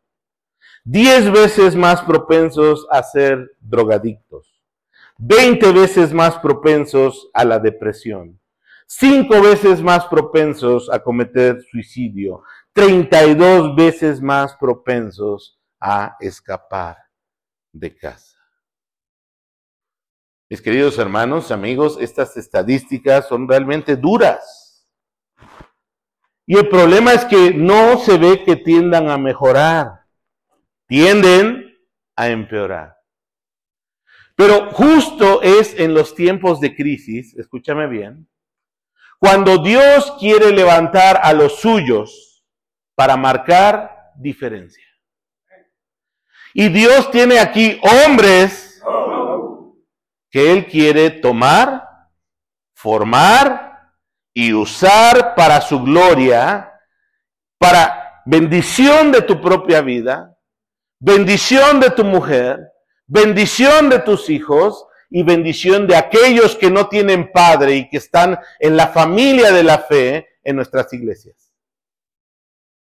Diez 0.84 1.30
veces 1.30 1.74
más 1.74 2.02
propensos 2.02 2.86
a 2.90 3.02
ser 3.02 3.50
drogadictos. 3.60 4.60
Veinte 5.16 5.72
veces 5.72 6.12
más 6.12 6.36
propensos 6.38 7.30
a 7.32 7.44
la 7.44 7.58
depresión 7.58 8.40
cinco 8.92 9.40
veces 9.40 9.80
más 9.80 10.04
propensos 10.06 10.90
a 10.90 10.98
cometer 10.98 11.62
suicidio, 11.70 12.42
32 12.72 13.76
veces 13.76 14.20
más 14.20 14.56
propensos 14.56 15.60
a 15.78 16.16
escapar 16.18 16.96
de 17.72 17.96
casa. 17.96 18.39
Mis 20.50 20.60
queridos 20.60 20.98
hermanos, 20.98 21.52
amigos, 21.52 21.96
estas 22.00 22.36
estadísticas 22.36 23.28
son 23.28 23.48
realmente 23.48 23.94
duras. 23.94 24.84
Y 26.44 26.56
el 26.56 26.68
problema 26.68 27.12
es 27.12 27.24
que 27.24 27.54
no 27.54 27.96
se 28.00 28.18
ve 28.18 28.42
que 28.42 28.56
tiendan 28.56 29.08
a 29.10 29.16
mejorar, 29.16 30.06
tienden 30.88 31.78
a 32.16 32.30
empeorar. 32.30 32.96
Pero 34.34 34.72
justo 34.72 35.40
es 35.40 35.78
en 35.78 35.94
los 35.94 36.16
tiempos 36.16 36.58
de 36.58 36.74
crisis, 36.74 37.32
escúchame 37.36 37.86
bien, 37.86 38.28
Cuando 39.20 39.58
Dios 39.58 40.16
quiere 40.18 40.50
levantar 40.50 41.20
a 41.22 41.32
los 41.32 41.60
suyos 41.60 42.42
para 42.96 43.16
marcar 43.16 44.12
diferencia. 44.16 44.84
Y 46.54 46.70
Dios 46.70 47.08
tiene 47.12 47.38
aquí 47.38 47.78
hombres 48.04 48.69
que 50.30 50.52
Él 50.52 50.66
quiere 50.66 51.10
tomar, 51.10 51.88
formar 52.74 53.92
y 54.32 54.52
usar 54.52 55.34
para 55.34 55.60
su 55.60 55.82
gloria, 55.82 56.72
para 57.58 58.22
bendición 58.24 59.10
de 59.12 59.22
tu 59.22 59.40
propia 59.40 59.80
vida, 59.80 60.36
bendición 61.00 61.80
de 61.80 61.90
tu 61.90 62.04
mujer, 62.04 62.72
bendición 63.06 63.88
de 63.90 63.98
tus 63.98 64.30
hijos 64.30 64.86
y 65.10 65.24
bendición 65.24 65.88
de 65.88 65.96
aquellos 65.96 66.54
que 66.54 66.70
no 66.70 66.88
tienen 66.88 67.32
padre 67.32 67.74
y 67.74 67.90
que 67.90 67.96
están 67.96 68.38
en 68.60 68.76
la 68.76 68.88
familia 68.88 69.50
de 69.50 69.64
la 69.64 69.78
fe 69.78 70.28
en 70.44 70.56
nuestras 70.56 70.92
iglesias. 70.92 71.52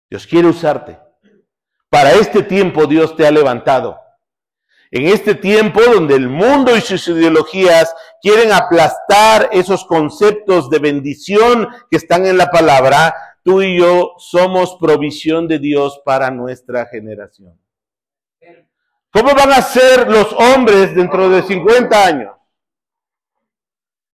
Dios 0.10 0.26
quiere 0.26 0.48
usarte. 0.48 0.98
Para 1.90 2.14
este 2.14 2.42
tiempo 2.42 2.88
Dios 2.88 3.16
te 3.16 3.28
ha 3.28 3.32
levantado. 3.32 4.03
En 4.96 5.08
este 5.08 5.34
tiempo 5.34 5.82
donde 5.82 6.14
el 6.14 6.30
mundo 6.30 6.78
y 6.78 6.82
sus 6.82 7.08
ideologías 7.08 7.96
quieren 8.22 8.52
aplastar 8.52 9.50
esos 9.52 9.86
conceptos 9.86 10.70
de 10.70 10.78
bendición 10.78 11.68
que 11.90 11.98
están 11.98 12.28
en 12.28 12.38
la 12.38 12.52
palabra, 12.52 13.16
tú 13.42 13.64
y 13.64 13.80
yo 13.80 14.14
somos 14.20 14.78
provisión 14.80 15.48
de 15.48 15.58
Dios 15.58 16.00
para 16.06 16.30
nuestra 16.30 16.86
generación. 16.86 17.60
¿Cómo 19.10 19.34
van 19.34 19.54
a 19.54 19.64
ser 19.64 20.08
los 20.12 20.32
hombres 20.34 20.94
dentro 20.94 21.28
de 21.28 21.42
50 21.42 22.06
años? 22.06 22.36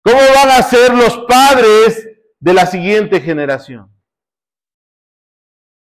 ¿Cómo 0.02 0.18
van 0.35 0.50
a 0.50 0.62
ser 0.62 0.92
los 0.92 1.16
padres 1.26 2.06
de 2.38 2.52
la 2.52 2.66
siguiente 2.66 3.23
generación? 3.23 3.90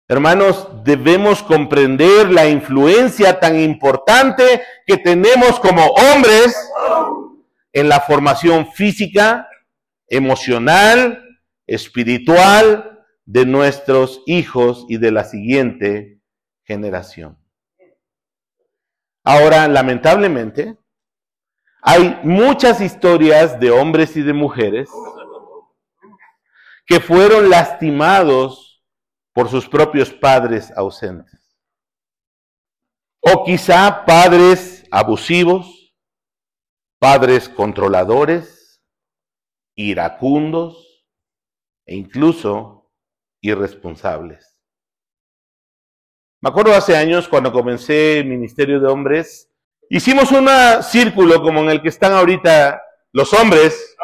Hermanos, 0.08 0.68
debemos 0.84 1.42
comprender 1.42 2.30
la 2.30 2.48
influencia 2.48 3.40
tan 3.40 3.58
importante 3.58 4.62
que 4.86 4.98
tenemos 4.98 5.58
como 5.58 5.84
hombres 5.84 6.56
en 7.72 7.88
la 7.88 7.98
formación 7.98 8.70
física, 8.72 9.48
emocional, 10.06 11.40
espiritual 11.66 13.04
de 13.24 13.46
nuestros 13.46 14.22
hijos 14.26 14.86
y 14.88 14.98
de 14.98 15.10
la 15.10 15.24
siguiente 15.24 16.20
generación. 16.62 17.36
Ahora, 19.24 19.66
lamentablemente, 19.66 20.78
hay 21.82 22.20
muchas 22.22 22.80
historias 22.80 23.58
de 23.58 23.72
hombres 23.72 24.16
y 24.16 24.22
de 24.22 24.32
mujeres 24.32 24.88
que 26.86 27.00
fueron 27.00 27.50
lastimados 27.50 28.65
por 29.36 29.50
sus 29.50 29.68
propios 29.68 30.10
padres 30.10 30.72
ausentes. 30.74 31.54
O 33.20 33.44
quizá 33.44 34.06
padres 34.06 34.86
abusivos, 34.90 35.94
padres 36.98 37.46
controladores, 37.46 38.82
iracundos 39.74 41.04
e 41.84 41.96
incluso 41.96 42.90
irresponsables. 43.42 44.58
Me 46.40 46.48
acuerdo 46.48 46.72
hace 46.72 46.96
años 46.96 47.28
cuando 47.28 47.52
comencé 47.52 48.20
el 48.20 48.28
Ministerio 48.28 48.80
de 48.80 48.88
Hombres, 48.88 49.50
hicimos 49.90 50.32
un 50.32 50.48
círculo 50.82 51.42
como 51.42 51.60
en 51.60 51.68
el 51.68 51.82
que 51.82 51.90
están 51.90 52.14
ahorita 52.14 52.80
los 53.12 53.34
hombres 53.34 53.98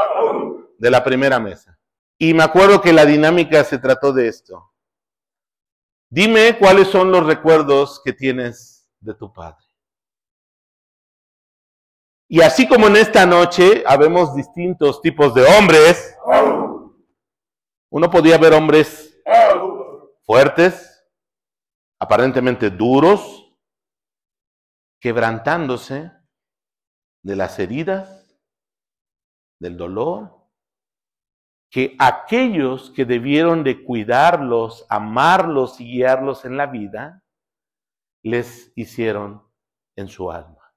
de 0.77 0.91
la 0.91 1.03
primera 1.03 1.41
mesa. 1.41 1.79
Y 2.19 2.35
me 2.35 2.43
acuerdo 2.43 2.83
que 2.83 2.93
la 2.93 3.07
dinámica 3.07 3.65
se 3.65 3.79
trató 3.79 4.13
de 4.13 4.29
esto. 4.29 4.72
Dime 6.15 6.59
cuáles 6.59 6.89
son 6.89 7.11
los 7.11 7.25
recuerdos 7.25 8.03
que 8.05 8.13
tienes 8.13 8.87
de 9.01 9.15
tu 9.15 9.33
padre. 9.33 9.65
Y 12.29 12.43
así 12.43 12.69
como 12.69 12.89
en 12.89 12.97
esta 12.97 13.25
noche 13.25 13.83
habemos 13.87 14.35
distintos 14.35 15.01
tipos 15.01 15.35
de 15.35 15.43
hombres, 15.43 16.15
uno 17.91 18.11
podía 18.11 18.37
ver 18.37 18.53
hombres 18.53 19.19
fuertes, 20.27 21.03
aparentemente 21.99 22.69
duros, 22.69 23.51
quebrantándose 25.01 26.13
de 27.23 27.37
las 27.37 27.59
heridas, 27.59 28.39
del 29.59 29.79
dolor, 29.79 30.42
que 31.73 31.97
aquellos 31.99 32.91
que 32.91 33.07
debieron 33.07 33.65
de 33.65 33.83
cuidarlos, 33.83 34.85
amarlos 34.91 35.81
y 35.81 35.87
guiarlos 35.87 36.45
en 36.45 36.59
la 36.59 36.67
vida, 36.67 37.25
les 38.23 38.71
hicieron 38.77 39.43
en 39.97 40.09
su 40.09 40.31
alma. 40.31 40.71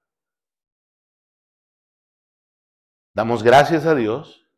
Damos 3.14 3.44
gracias 3.44 3.86
a 3.86 3.94
Dios 3.94 4.50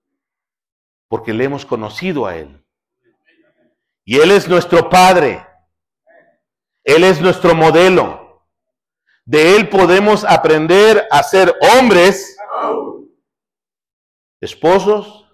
porque 1.08 1.34
le 1.34 1.46
hemos 1.46 1.66
conocido 1.66 2.28
a 2.28 2.38
Él. 2.38 2.64
Y 4.06 4.20
Él 4.20 4.30
es 4.30 4.48
nuestro 4.48 4.90
Padre. 4.90 5.44
Él 6.84 7.04
es 7.04 7.20
nuestro 7.20 7.56
modelo. 7.56 8.48
De 9.26 9.56
Él 9.56 9.70
podemos 9.70 10.24
aprender 10.24 11.08
a 11.10 11.24
ser 11.24 11.56
hombres, 11.80 12.38
esposos, 14.40 15.27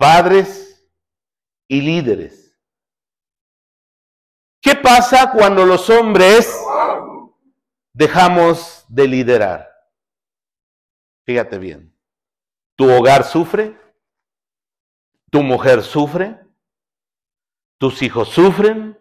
padres 0.00 0.82
y 1.68 1.82
líderes. 1.82 2.58
¿Qué 4.62 4.74
pasa 4.74 5.30
cuando 5.30 5.66
los 5.66 5.90
hombres 5.90 6.58
dejamos 7.92 8.86
de 8.88 9.06
liderar? 9.06 9.70
Fíjate 11.26 11.58
bien. 11.58 11.94
Tu 12.76 12.90
hogar 12.90 13.24
sufre, 13.24 13.78
tu 15.30 15.42
mujer 15.42 15.82
sufre, 15.82 16.40
tus 17.78 18.00
hijos 18.00 18.30
sufren 18.30 18.98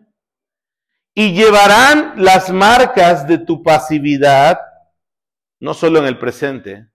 y 1.14 1.32
llevarán 1.32 2.22
las 2.22 2.52
marcas 2.52 3.26
de 3.26 3.38
tu 3.38 3.64
pasividad, 3.64 4.60
no 5.62 5.74
solo 5.74 6.00
en 6.00 6.08
el 6.08 6.20
presente, 6.20 6.92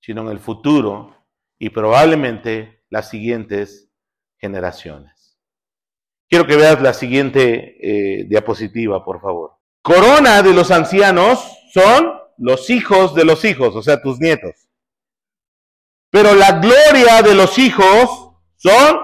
sino 0.00 0.22
en 0.22 0.28
el 0.30 0.40
futuro 0.40 1.24
y 1.56 1.70
probablemente 1.70 2.77
las 2.90 3.10
siguientes 3.10 3.90
generaciones. 4.38 5.38
Quiero 6.28 6.46
que 6.46 6.56
veas 6.56 6.80
la 6.82 6.92
siguiente 6.92 7.76
eh, 7.80 8.24
diapositiva, 8.24 9.04
por 9.04 9.20
favor. 9.20 9.56
Corona 9.82 10.42
de 10.42 10.52
los 10.52 10.70
ancianos 10.70 11.40
son 11.72 12.18
los 12.36 12.70
hijos 12.70 13.14
de 13.14 13.24
los 13.24 13.44
hijos, 13.44 13.74
o 13.74 13.82
sea, 13.82 14.00
tus 14.02 14.20
nietos. 14.20 14.68
Pero 16.10 16.34
la 16.34 16.52
gloria 16.60 17.22
de 17.22 17.34
los 17.34 17.58
hijos 17.58 18.32
son 18.56 19.00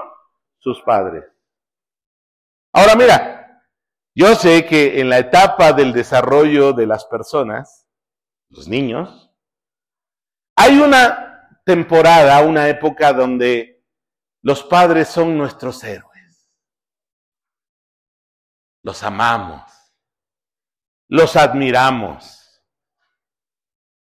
sus 0.58 0.80
padres. 0.82 1.24
Ahora 2.72 2.94
mira, 2.96 3.62
yo 4.14 4.34
sé 4.34 4.64
que 4.66 5.00
en 5.00 5.08
la 5.08 5.18
etapa 5.18 5.72
del 5.72 5.92
desarrollo 5.92 6.72
de 6.72 6.86
las 6.86 7.04
personas, 7.06 7.86
los 8.48 8.68
niños, 8.68 9.30
hay 10.56 10.78
una 10.78 11.60
temporada, 11.64 12.40
una 12.42 12.68
época 12.68 13.12
donde 13.12 13.73
los 14.44 14.62
padres 14.62 15.09
son 15.09 15.38
nuestros 15.38 15.83
héroes. 15.85 16.46
Los 18.83 19.02
amamos. 19.02 19.62
Los 21.09 21.35
admiramos. 21.35 22.62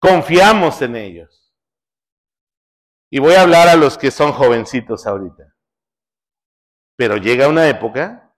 Confiamos 0.01 0.83
en 0.83 0.97
ellos. 0.97 1.55
Y 3.09 3.21
voy 3.21 3.35
a 3.35 3.43
hablar 3.43 3.69
a 3.69 3.77
los 3.77 3.97
que 3.97 4.11
son 4.11 4.33
jovencitos 4.33 5.07
ahorita. 5.07 5.55
Pero 6.97 7.19
llega 7.19 7.47
una 7.47 7.69
época 7.69 8.35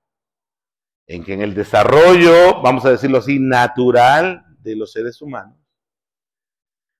en 1.06 1.24
que 1.24 1.32
en 1.32 1.40
el 1.40 1.54
desarrollo, 1.54 2.60
vamos 2.60 2.84
a 2.84 2.90
decirlo 2.90 3.16
así, 3.16 3.38
natural 3.38 4.44
de 4.58 4.76
los 4.76 4.92
seres 4.92 5.22
humanos, 5.22 5.58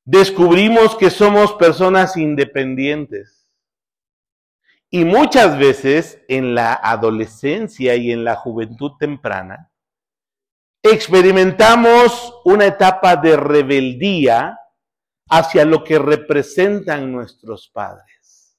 descubrimos 0.07 0.97
que 0.97 1.11
somos 1.11 1.53
personas 1.53 2.17
independientes 2.17 3.44
y 4.95 5.05
muchas 5.05 5.59
veces 5.59 6.23
en 6.29 6.55
la 6.55 6.73
adolescencia 6.73 7.97
y 7.97 8.13
en 8.13 8.23
la 8.23 8.37
juventud 8.37 8.93
temprana, 8.97 9.73
experimentamos 10.85 12.33
una 12.45 12.67
etapa 12.67 13.17
de 13.17 13.37
rebeldía 13.37 14.57
hacia 15.29 15.65
lo 15.65 15.83
que 15.83 15.99
representan 15.99 17.11
nuestros 17.11 17.69
padres. 17.71 18.57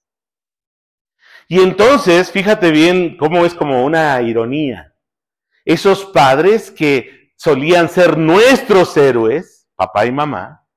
Y 1.47 1.61
entonces, 1.61 2.29
fíjate 2.29 2.69
bien 2.69 3.15
cómo 3.15 3.45
es 3.45 3.53
como 3.53 3.85
una 3.85 4.21
ironía. 4.21 4.93
Esos 5.63 6.03
padres 6.03 6.69
que 6.69 7.31
solían 7.37 7.87
ser 7.87 8.17
nuestros 8.17 8.97
héroes, 8.97 9.69
papá 9.73 10.05
y 10.05 10.11
mamá, 10.11 10.67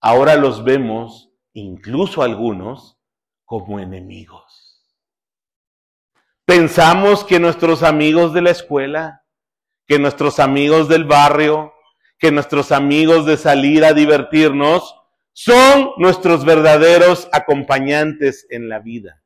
ahora 0.00 0.34
los 0.34 0.64
vemos, 0.64 1.30
incluso 1.52 2.20
algunos, 2.20 2.98
como 3.44 3.78
enemigos. 3.78 4.67
Pensamos 6.48 7.24
que 7.24 7.38
nuestros 7.38 7.82
amigos 7.82 8.32
de 8.32 8.40
la 8.40 8.52
escuela, 8.52 9.22
que 9.86 9.98
nuestros 9.98 10.40
amigos 10.40 10.88
del 10.88 11.04
barrio, 11.04 11.74
que 12.18 12.32
nuestros 12.32 12.72
amigos 12.72 13.26
de 13.26 13.36
salir 13.36 13.84
a 13.84 13.92
divertirnos 13.92 14.94
son 15.34 15.90
nuestros 15.98 16.46
verdaderos 16.46 17.28
acompañantes 17.32 18.46
en 18.48 18.70
la 18.70 18.78
vida. 18.78 19.22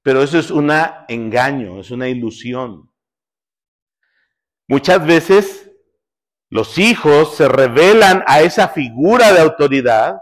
Pero 0.00 0.22
eso 0.22 0.38
es 0.38 0.50
un 0.50 0.72
engaño, 1.06 1.78
es 1.80 1.90
una 1.90 2.08
ilusión. 2.08 2.90
Muchas 4.66 5.06
veces 5.06 5.70
los 6.48 6.78
hijos 6.78 7.36
se 7.36 7.46
revelan 7.46 8.24
a 8.26 8.40
esa 8.40 8.68
figura 8.68 9.34
de 9.34 9.40
autoridad 9.40 10.18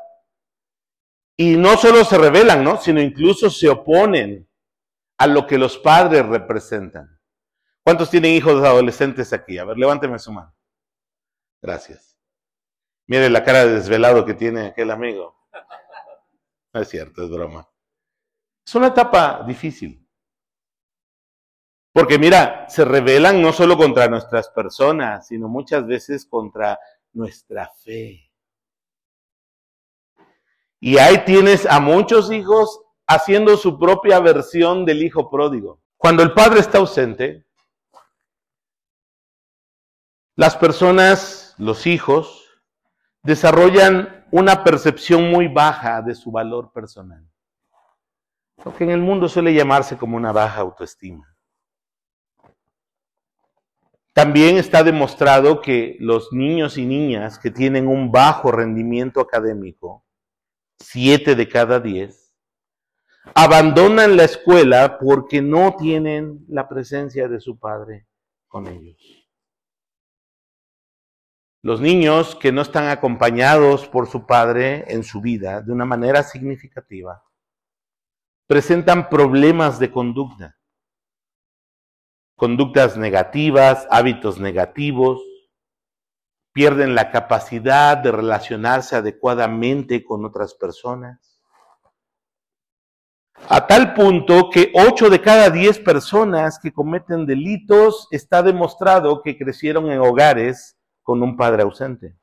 y 1.37 1.55
no 1.55 1.77
solo 1.77 2.05
se 2.05 2.19
revelan, 2.19 2.65
¿no? 2.65 2.81
sino 2.81 3.01
incluso 3.01 3.49
se 3.49 3.69
oponen 3.69 4.49
a 5.23 5.29
lo 5.29 5.47
que 5.47 5.57
los 5.57 5.79
padres 5.79 6.27
representan. 6.27 7.17
¿Cuántos 7.85 8.11
tienen 8.11 8.33
hijos 8.33 8.61
adolescentes 8.65 9.33
aquí? 9.33 9.57
A 9.57 9.65
ver, 9.65 9.79
levánteme 9.79 10.19
su 10.19 10.33
mano. 10.33 10.53
Gracias. 11.63 12.19
Mire 13.07 13.31
la 13.31 13.45
cara 13.45 13.65
de 13.65 13.75
desvelado 13.75 14.25
que 14.25 14.35
tiene 14.35 14.67
aquel 14.67 14.91
amigo. 14.91 15.37
No 16.73 16.81
es 16.81 16.89
cierto, 16.89 17.23
es 17.23 17.31
broma. 17.31 17.69
Es 18.67 18.75
una 18.75 18.89
etapa 18.89 19.45
difícil. 19.47 20.05
Porque 21.93 22.19
mira, 22.19 22.69
se 22.69 22.85
rebelan 22.85 23.41
no 23.41 23.53
solo 23.53 23.77
contra 23.77 24.09
nuestras 24.09 24.49
personas, 24.49 25.29
sino 25.29 25.47
muchas 25.47 25.87
veces 25.87 26.27
contra 26.27 26.81
nuestra 27.13 27.71
fe. 27.85 28.29
Y 30.81 30.99
ahí 30.99 31.25
tienes 31.25 31.65
a 31.65 31.79
muchos 31.79 32.33
hijos 32.33 32.81
haciendo 33.15 33.57
su 33.57 33.79
propia 33.79 34.21
versión 34.21 34.85
del 34.85 35.03
hijo 35.03 35.31
pródigo. 35.31 35.81
Cuando 35.97 36.23
el 36.23 36.33
padre 36.33 36.61
está 36.61 36.79
ausente, 36.79 37.47
las 40.35 40.57
personas, 40.57 41.55
los 41.59 41.87
hijos, 41.87 42.49
desarrollan 43.23 44.27
una 44.31 44.65
percepción 44.65 45.31
muy 45.31 45.49
baja 45.49 46.03
de 46.03 46.15
su 46.15 46.31
valor 46.31 46.73
personal. 46.73 47.25
Lo 48.65 48.75
que 48.75 48.85
en 48.85 48.91
el 48.91 49.01
mundo 49.01 49.29
suele 49.29 49.55
llamarse 49.55 49.97
como 49.97 50.17
una 50.17 50.33
baja 50.33 50.61
autoestima. 50.61 51.29
También 54.15 54.57
está 54.59 54.83
demostrado 54.83 55.63
que 55.63 55.97
los 55.99 56.33
niños 56.33 56.77
y 56.77 56.85
niñas 56.85 57.39
que 57.39 57.51
tienen 57.51 57.89
un 57.89 58.13
bajo 58.13 58.53
rendimiento 58.53 59.21
académico, 59.21 60.05
siete 60.79 61.35
de 61.35 61.49
cada 61.49 61.81
diez, 61.81 62.22
abandonan 63.35 64.17
la 64.17 64.25
escuela 64.25 64.99
porque 64.99 65.41
no 65.43 65.77
tienen 65.77 66.45
la 66.49 66.69
presencia 66.69 67.29
de 67.29 67.41
su 67.41 67.59
padre 67.59 68.07
con 68.49 68.67
ellos. 68.67 69.23
Los 71.63 71.81
niños 71.81 72.35
que 72.35 72.51
no 72.51 72.63
están 72.63 72.89
acompañados 72.89 73.87
por 73.87 74.09
su 74.09 74.27
padre 74.27 74.85
en 74.89 75.05
su 75.05 75.21
vida 75.21 75.61
de 75.61 75.73
una 75.73 75.85
manera 75.85 76.25
significativa 76.25 77.23
presentan 78.49 79.09
problemas 79.09 79.79
de 79.79 79.93
conducta, 79.93 80.59
conductas 82.37 82.97
negativas, 82.97 83.87
hábitos 83.91 84.41
negativos, 84.41 85.23
pierden 86.53 86.95
la 86.95 87.11
capacidad 87.11 87.97
de 87.97 88.13
relacionarse 88.13 88.97
adecuadamente 88.97 90.05
con 90.05 90.25
otras 90.25 90.55
personas. 90.55 91.32
A 93.35 93.67
tal 93.67 93.95
punto 93.95 94.51
que 94.51 94.73
8 94.75 95.11
de 95.11 95.21
cada 95.21 95.51
10 95.51 95.81
personas 95.81 96.59
que 96.59 96.73
cometen 96.73 97.27
delitos 97.27 98.09
está 98.11 98.43
demostrado 98.43 99.23
que 99.23 99.37
crecieron 99.37 99.91
en 99.91 100.01
hogares 100.01 100.79
con 101.03 101.23
un 101.23 101.37
padre 101.37 101.63
ausente. 101.63 102.17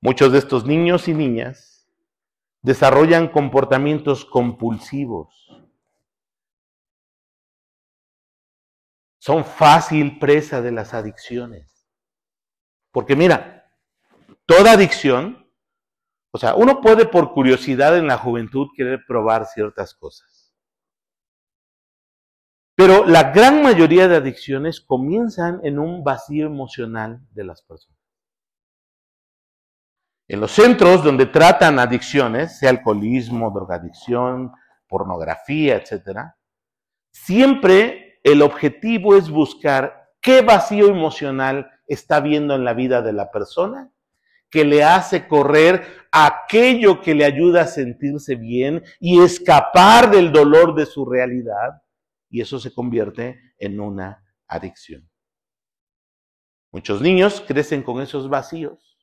Muchos 0.00 0.32
de 0.32 0.38
estos 0.38 0.64
niños 0.64 1.08
y 1.08 1.14
niñas 1.14 1.88
desarrollan 2.62 3.28
comportamientos 3.28 4.24
compulsivos. 4.24 5.48
Son 9.18 9.44
fácil 9.44 10.18
presa 10.18 10.60
de 10.62 10.72
las 10.72 10.94
adicciones. 10.94 11.88
Porque 12.92 13.16
mira, 13.16 13.72
toda 14.46 14.72
adicción, 14.72 15.45
o 16.36 16.38
sea, 16.38 16.54
uno 16.54 16.82
puede 16.82 17.06
por 17.06 17.32
curiosidad 17.32 17.96
en 17.96 18.08
la 18.08 18.18
juventud 18.18 18.68
querer 18.76 19.06
probar 19.08 19.46
ciertas 19.46 19.94
cosas. 19.94 20.52
Pero 22.74 23.06
la 23.06 23.32
gran 23.32 23.62
mayoría 23.62 24.06
de 24.06 24.16
adicciones 24.16 24.82
comienzan 24.82 25.60
en 25.64 25.78
un 25.78 26.04
vacío 26.04 26.44
emocional 26.44 27.26
de 27.30 27.44
las 27.44 27.62
personas. 27.62 27.98
En 30.28 30.40
los 30.40 30.50
centros 30.50 31.02
donde 31.02 31.24
tratan 31.24 31.78
adicciones, 31.78 32.58
sea 32.58 32.68
alcoholismo, 32.68 33.50
drogadicción, 33.50 34.52
pornografía, 34.86 35.76
etc., 35.76 36.18
siempre 37.12 38.20
el 38.22 38.42
objetivo 38.42 39.16
es 39.16 39.30
buscar 39.30 40.10
qué 40.20 40.42
vacío 40.42 40.88
emocional 40.88 41.70
está 41.86 42.20
viendo 42.20 42.54
en 42.54 42.64
la 42.66 42.74
vida 42.74 43.00
de 43.00 43.14
la 43.14 43.30
persona 43.30 43.90
que 44.56 44.64
le 44.64 44.82
hace 44.82 45.28
correr 45.28 45.84
aquello 46.10 47.02
que 47.02 47.14
le 47.14 47.26
ayuda 47.26 47.60
a 47.60 47.66
sentirse 47.66 48.36
bien 48.36 48.82
y 48.98 49.20
escapar 49.20 50.10
del 50.10 50.32
dolor 50.32 50.74
de 50.74 50.86
su 50.86 51.04
realidad 51.04 51.82
y 52.30 52.40
eso 52.40 52.58
se 52.58 52.72
convierte 52.72 53.38
en 53.58 53.78
una 53.80 54.24
adicción. 54.48 55.06
Muchos 56.72 57.02
niños 57.02 57.44
crecen 57.46 57.82
con 57.82 58.00
esos 58.00 58.30
vacíos. 58.30 58.96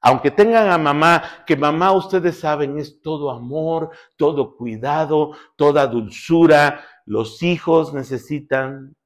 Aunque 0.00 0.32
tengan 0.32 0.70
a 0.70 0.76
mamá, 0.76 1.22
que 1.46 1.56
mamá 1.56 1.92
ustedes 1.92 2.40
saben 2.40 2.76
es 2.76 3.00
todo 3.00 3.30
amor, 3.30 3.90
todo 4.16 4.56
cuidado, 4.56 5.36
toda 5.54 5.86
dulzura, 5.86 6.84
los 7.04 7.44
hijos 7.44 7.94
necesitan 7.94 8.96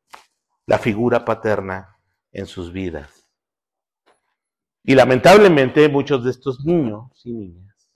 la 0.65 0.79
figura 0.79 1.27
paterna 1.27 1.99
en 2.33 2.47
sus 2.47 2.73
vidas. 2.73 3.20
Y 4.91 4.95
lamentablemente 4.97 5.89
muchos 5.89 6.25
de 6.25 6.33
estos 6.33 6.65
niños 6.65 7.13
y 7.25 7.33
niñas 7.33 7.93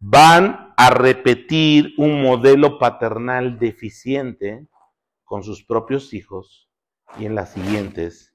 van 0.00 0.74
a 0.76 0.90
repetir 0.90 1.94
un 1.96 2.20
modelo 2.20 2.76
paternal 2.80 3.56
deficiente 3.56 4.66
con 5.22 5.44
sus 5.44 5.64
propios 5.64 6.12
hijos 6.12 6.68
y 7.20 7.26
en 7.26 7.36
las 7.36 7.52
siguientes 7.52 8.34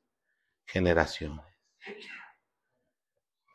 generaciones. 0.65 1.45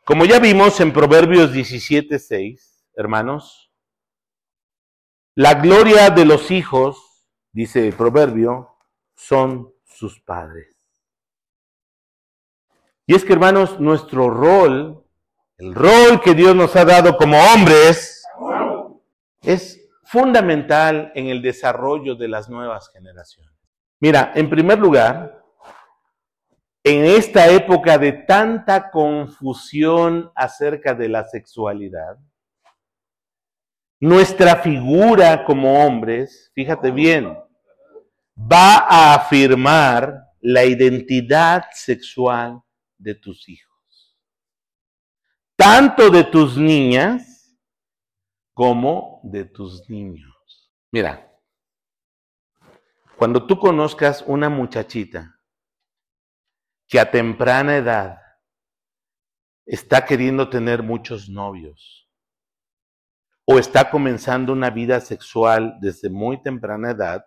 Como 0.04 0.26
ya 0.26 0.40
vimos 0.40 0.78
en 0.80 0.92
Proverbios 0.92 1.50
17:6, 1.50 2.84
hermanos, 2.94 3.72
la 5.34 5.54
gloria 5.54 6.10
de 6.10 6.26
los 6.26 6.50
hijos, 6.50 7.30
dice 7.50 7.88
el 7.88 7.94
proverbio, 7.94 8.76
son 9.14 9.72
sus 9.86 10.20
padres. 10.20 10.71
Y 13.06 13.14
es 13.14 13.24
que, 13.24 13.32
hermanos, 13.32 13.80
nuestro 13.80 14.30
rol, 14.30 15.04
el 15.58 15.74
rol 15.74 16.20
que 16.22 16.34
Dios 16.34 16.54
nos 16.54 16.74
ha 16.76 16.84
dado 16.84 17.16
como 17.16 17.36
hombres, 17.38 18.24
es 19.42 19.80
fundamental 20.04 21.10
en 21.14 21.26
el 21.26 21.42
desarrollo 21.42 22.14
de 22.14 22.28
las 22.28 22.48
nuevas 22.48 22.90
generaciones. 22.90 23.52
Mira, 24.00 24.32
en 24.34 24.48
primer 24.50 24.78
lugar, 24.78 25.42
en 26.84 27.04
esta 27.04 27.48
época 27.48 27.98
de 27.98 28.12
tanta 28.12 28.90
confusión 28.90 30.30
acerca 30.34 30.94
de 30.94 31.08
la 31.08 31.24
sexualidad, 31.24 32.18
nuestra 34.00 34.56
figura 34.56 35.44
como 35.44 35.86
hombres, 35.86 36.50
fíjate 36.54 36.90
bien, 36.90 37.38
va 38.36 38.78
a 38.78 39.14
afirmar 39.14 40.24
la 40.40 40.64
identidad 40.64 41.66
sexual 41.72 42.60
de 43.02 43.14
tus 43.14 43.48
hijos, 43.48 44.16
tanto 45.56 46.10
de 46.10 46.24
tus 46.24 46.56
niñas 46.56 47.56
como 48.54 49.20
de 49.24 49.44
tus 49.44 49.88
niños. 49.88 50.70
Mira, 50.90 51.28
cuando 53.16 53.46
tú 53.46 53.58
conozcas 53.58 54.22
una 54.26 54.48
muchachita 54.48 55.40
que 56.88 57.00
a 57.00 57.10
temprana 57.10 57.76
edad 57.76 58.18
está 59.64 60.04
queriendo 60.04 60.48
tener 60.50 60.82
muchos 60.82 61.28
novios 61.28 62.10
o 63.44 63.58
está 63.58 63.90
comenzando 63.90 64.52
una 64.52 64.70
vida 64.70 65.00
sexual 65.00 65.78
desde 65.80 66.10
muy 66.10 66.42
temprana 66.42 66.90
edad, 66.90 67.24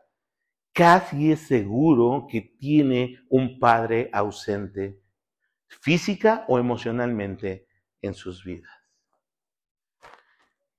casi 0.74 1.32
es 1.32 1.48
seguro 1.48 2.28
que 2.30 2.42
tiene 2.42 3.20
un 3.30 3.60
padre 3.60 4.10
ausente 4.14 5.02
física 5.68 6.46
o 6.48 6.60
emocionalmente 6.60 7.68
en 8.02 8.14
sus 8.14 8.44
vidas. 8.44 8.72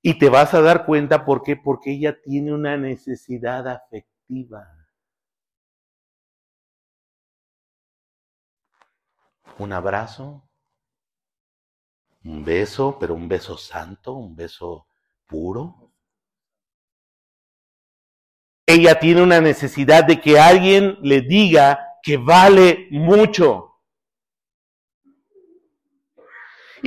Y 0.02 0.18
te 0.18 0.28
vas 0.28 0.54
a 0.54 0.60
dar 0.60 0.86
cuenta 0.86 1.24
por 1.24 1.42
qué, 1.42 1.56
porque 1.56 1.92
ella 1.92 2.20
tiene 2.22 2.52
una 2.52 2.76
necesidad 2.76 3.66
afectiva. 3.66 4.68
Un 9.58 9.72
abrazo, 9.72 10.48
un 12.24 12.44
beso, 12.44 12.98
pero 13.00 13.14
un 13.14 13.28
beso 13.28 13.56
santo, 13.56 14.12
un 14.14 14.36
beso 14.36 14.86
puro. 15.26 15.92
Ella 18.66 18.98
tiene 18.98 19.22
una 19.22 19.40
necesidad 19.40 20.04
de 20.04 20.20
que 20.20 20.38
alguien 20.38 20.98
le 21.02 21.22
diga 21.22 21.80
que 22.02 22.16
vale 22.16 22.88
mucho. 22.90 23.75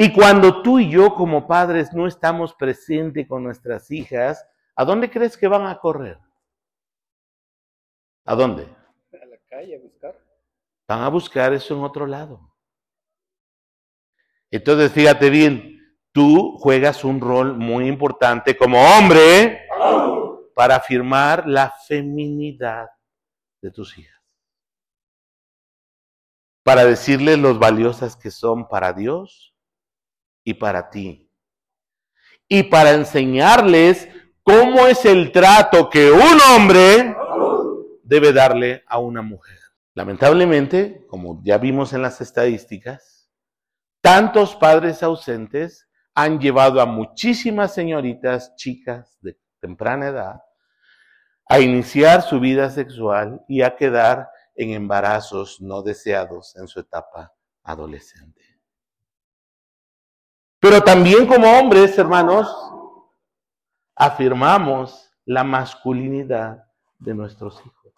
Y 0.01 0.13
cuando 0.13 0.61
tú 0.61 0.79
y 0.79 0.89
yo 0.89 1.13
como 1.13 1.45
padres 1.45 1.91
no 1.91 2.07
estamos 2.07 2.53
presentes 2.53 3.27
con 3.27 3.43
nuestras 3.43 3.91
hijas, 3.91 4.47
¿a 4.73 4.85
dónde 4.85 5.09
crees 5.09 5.35
que 5.35 5.49
van 5.49 5.65
a 5.65 5.77
correr? 5.77 6.17
¿A 8.23 8.33
dónde? 8.33 8.63
A 9.21 9.25
la 9.25 9.37
calle 9.49 9.75
a 9.75 9.79
buscar. 9.81 10.17
Van 10.87 11.01
a 11.01 11.09
buscar 11.09 11.51
eso 11.51 11.75
en 11.75 11.83
otro 11.83 12.07
lado. 12.07 12.39
Entonces, 14.49 14.89
fíjate 14.93 15.29
bien, 15.29 15.77
tú 16.13 16.57
juegas 16.59 17.03
un 17.03 17.19
rol 17.19 17.57
muy 17.57 17.85
importante 17.85 18.55
como 18.55 18.81
hombre 18.81 19.67
para 20.55 20.77
afirmar 20.77 21.45
la 21.45 21.73
feminidad 21.89 22.87
de 23.61 23.69
tus 23.69 23.97
hijas. 23.97 24.23
Para 26.63 26.85
decirles 26.85 27.37
los 27.37 27.59
valiosas 27.59 28.15
que 28.15 28.31
son 28.31 28.65
para 28.69 28.93
Dios 28.93 29.48
y 30.43 30.53
para 30.55 30.89
ti. 30.89 31.29
Y 32.47 32.63
para 32.63 32.91
enseñarles 32.93 34.09
cómo 34.43 34.87
es 34.87 35.05
el 35.05 35.31
trato 35.31 35.89
que 35.89 36.11
un 36.11 36.39
hombre 36.49 37.15
debe 38.03 38.33
darle 38.33 38.83
a 38.87 38.97
una 38.97 39.21
mujer. 39.21 39.59
Lamentablemente, 39.93 41.05
como 41.07 41.41
ya 41.43 41.57
vimos 41.57 41.93
en 41.93 42.01
las 42.01 42.21
estadísticas, 42.21 43.29
tantos 44.01 44.55
padres 44.55 45.03
ausentes 45.03 45.87
han 46.15 46.39
llevado 46.39 46.81
a 46.81 46.85
muchísimas 46.85 47.73
señoritas, 47.73 48.55
chicas 48.55 49.17
de 49.21 49.37
temprana 49.59 50.07
edad, 50.07 50.41
a 51.47 51.59
iniciar 51.59 52.21
su 52.21 52.39
vida 52.39 52.69
sexual 52.69 53.43
y 53.47 53.61
a 53.61 53.75
quedar 53.75 54.29
en 54.55 54.71
embarazos 54.71 55.61
no 55.61 55.81
deseados 55.81 56.55
en 56.55 56.67
su 56.67 56.79
etapa 56.79 57.33
adolescente. 57.63 58.48
Pero 60.59 60.81
también 60.81 61.25
como 61.25 61.47
hombres, 61.57 61.97
hermanos, 61.97 62.53
afirmamos 63.95 65.09
la 65.25 65.43
masculinidad 65.43 66.65
de 66.97 67.13
nuestros 67.13 67.59
hijos. 67.65 67.93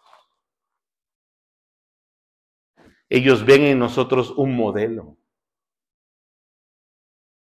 Ellos 3.10 3.44
ven 3.46 3.64
en 3.64 3.80
nosotros 3.80 4.32
un 4.32 4.56
modelo. 4.56 5.18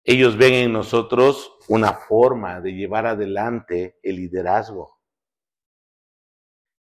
Ellos 0.05 0.37
ven 0.37 0.55
en 0.55 0.73
nosotros 0.73 1.53
una 1.69 1.93
forma 1.93 2.61
de 2.61 2.73
llevar 2.73 3.07
adelante 3.07 3.99
el 4.03 4.17
liderazgo. 4.17 4.99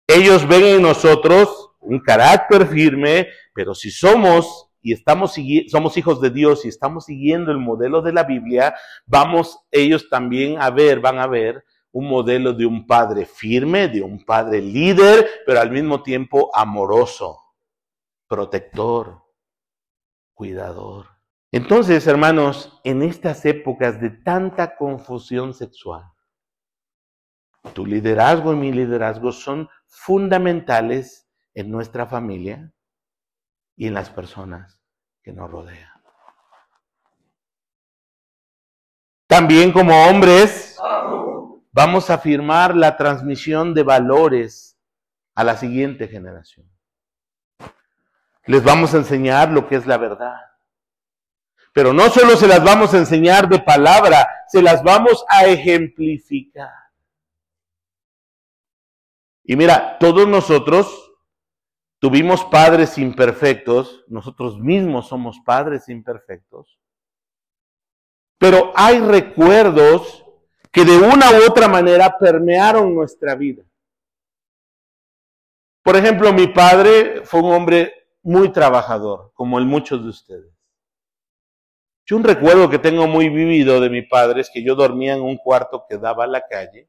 Ellos 0.06 0.46
ven 0.46 0.64
en 0.64 0.82
nosotros 0.82 1.72
un 1.80 2.00
carácter 2.00 2.66
firme, 2.68 3.28
pero 3.52 3.74
si 3.74 3.90
somos 3.90 4.70
y 4.86 4.92
estamos 4.92 5.34
somos 5.66 5.96
hijos 5.96 6.20
de 6.20 6.30
Dios 6.30 6.64
y 6.64 6.68
estamos 6.68 7.06
siguiendo 7.06 7.50
el 7.50 7.58
modelo 7.58 8.02
de 8.02 8.12
la 8.12 8.22
Biblia, 8.22 8.72
vamos 9.04 9.58
ellos 9.72 10.08
también 10.08 10.62
a 10.62 10.70
ver, 10.70 11.00
van 11.00 11.18
a 11.18 11.26
ver 11.26 11.64
un 11.90 12.08
modelo 12.08 12.52
de 12.52 12.66
un 12.66 12.86
padre 12.86 13.26
firme, 13.26 13.88
de 13.88 14.00
un 14.00 14.24
padre 14.24 14.60
líder, 14.60 15.28
pero 15.44 15.60
al 15.60 15.72
mismo 15.72 16.04
tiempo 16.04 16.52
amoroso, 16.54 17.36
protector, 18.28 19.24
cuidador. 20.34 21.06
Entonces, 21.50 22.06
hermanos, 22.06 22.80
en 22.84 23.02
estas 23.02 23.44
épocas 23.44 24.00
de 24.00 24.10
tanta 24.10 24.76
confusión 24.76 25.52
sexual, 25.52 26.04
tu 27.74 27.84
liderazgo 27.84 28.52
y 28.52 28.56
mi 28.56 28.70
liderazgo 28.70 29.32
son 29.32 29.68
fundamentales 29.88 31.28
en 31.54 31.72
nuestra 31.72 32.06
familia 32.06 32.72
y 33.74 33.88
en 33.88 33.94
las 33.94 34.10
personas 34.10 34.75
que 35.26 35.32
nos 35.32 35.50
rodea. 35.50 35.92
También 39.26 39.72
como 39.72 40.06
hombres 40.06 40.78
vamos 41.72 42.10
a 42.10 42.14
afirmar 42.14 42.76
la 42.76 42.96
transmisión 42.96 43.74
de 43.74 43.82
valores 43.82 44.78
a 45.34 45.42
la 45.42 45.56
siguiente 45.56 46.06
generación. 46.06 46.70
Les 48.44 48.62
vamos 48.62 48.94
a 48.94 48.98
enseñar 48.98 49.50
lo 49.50 49.66
que 49.66 49.74
es 49.74 49.86
la 49.88 49.96
verdad. 49.96 50.38
Pero 51.72 51.92
no 51.92 52.08
solo 52.08 52.36
se 52.36 52.46
las 52.46 52.62
vamos 52.62 52.94
a 52.94 52.98
enseñar 52.98 53.48
de 53.48 53.58
palabra, 53.58 54.28
se 54.46 54.62
las 54.62 54.84
vamos 54.84 55.24
a 55.28 55.46
ejemplificar. 55.46 56.70
Y 59.42 59.56
mira, 59.56 59.98
todos 59.98 60.28
nosotros 60.28 61.05
Tuvimos 61.98 62.44
padres 62.44 62.98
imperfectos, 62.98 64.04
nosotros 64.06 64.58
mismos 64.60 65.08
somos 65.08 65.40
padres 65.44 65.88
imperfectos, 65.88 66.78
pero 68.38 68.72
hay 68.74 69.00
recuerdos 69.00 70.24
que 70.70 70.84
de 70.84 70.98
una 70.98 71.30
u 71.30 71.50
otra 71.50 71.68
manera 71.68 72.18
permearon 72.18 72.94
nuestra 72.94 73.34
vida. 73.34 73.64
Por 75.82 75.96
ejemplo, 75.96 76.32
mi 76.34 76.48
padre 76.48 77.22
fue 77.24 77.40
un 77.40 77.52
hombre 77.52 77.94
muy 78.22 78.52
trabajador, 78.52 79.32
como 79.34 79.58
el 79.58 79.64
muchos 79.64 80.02
de 80.02 80.10
ustedes. 80.10 80.52
Yo 82.04 82.16
un 82.16 82.24
recuerdo 82.24 82.68
que 82.68 82.78
tengo 82.78 83.06
muy 83.06 83.30
vivido 83.30 83.80
de 83.80 83.88
mi 83.88 84.02
padre 84.02 84.42
es 84.42 84.50
que 84.52 84.62
yo 84.62 84.74
dormía 84.74 85.14
en 85.14 85.22
un 85.22 85.38
cuarto 85.38 85.86
que 85.88 85.96
daba 85.96 86.24
a 86.24 86.28
la 86.28 86.42
calle 86.42 86.88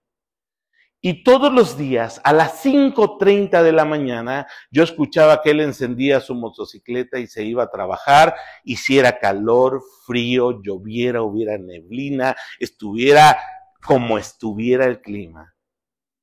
y 1.08 1.24
todos 1.24 1.54
los 1.54 1.78
días, 1.78 2.20
a 2.26 2.34
las 2.34 2.65
5.30 2.65 3.63
de 3.63 3.72
la 3.72 3.86
mañana, 3.86 4.46
yo 4.70 4.84
escuchaba 4.84 5.41
que 5.41 5.52
él 5.52 5.62
encendía 5.62 6.20
su 6.20 6.36
motocicleta 6.36 7.17
y 7.17 7.28
se 7.28 7.46
iba 7.46 7.63
a 7.63 7.72
trabajar, 7.72 8.36
hiciera 8.65 9.17
calor, 9.17 9.82
frío, 10.06 10.62
lloviera, 10.62 11.22
hubiera 11.22 11.58
neblina, 11.58 12.36
estuviera 12.60 13.38
como 13.82 14.17
estuviera 14.17 14.84
el 14.84 15.00
clima, 15.00 15.56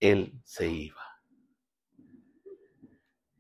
él 0.01 0.35
se 0.45 0.69
iba. 0.69 1.01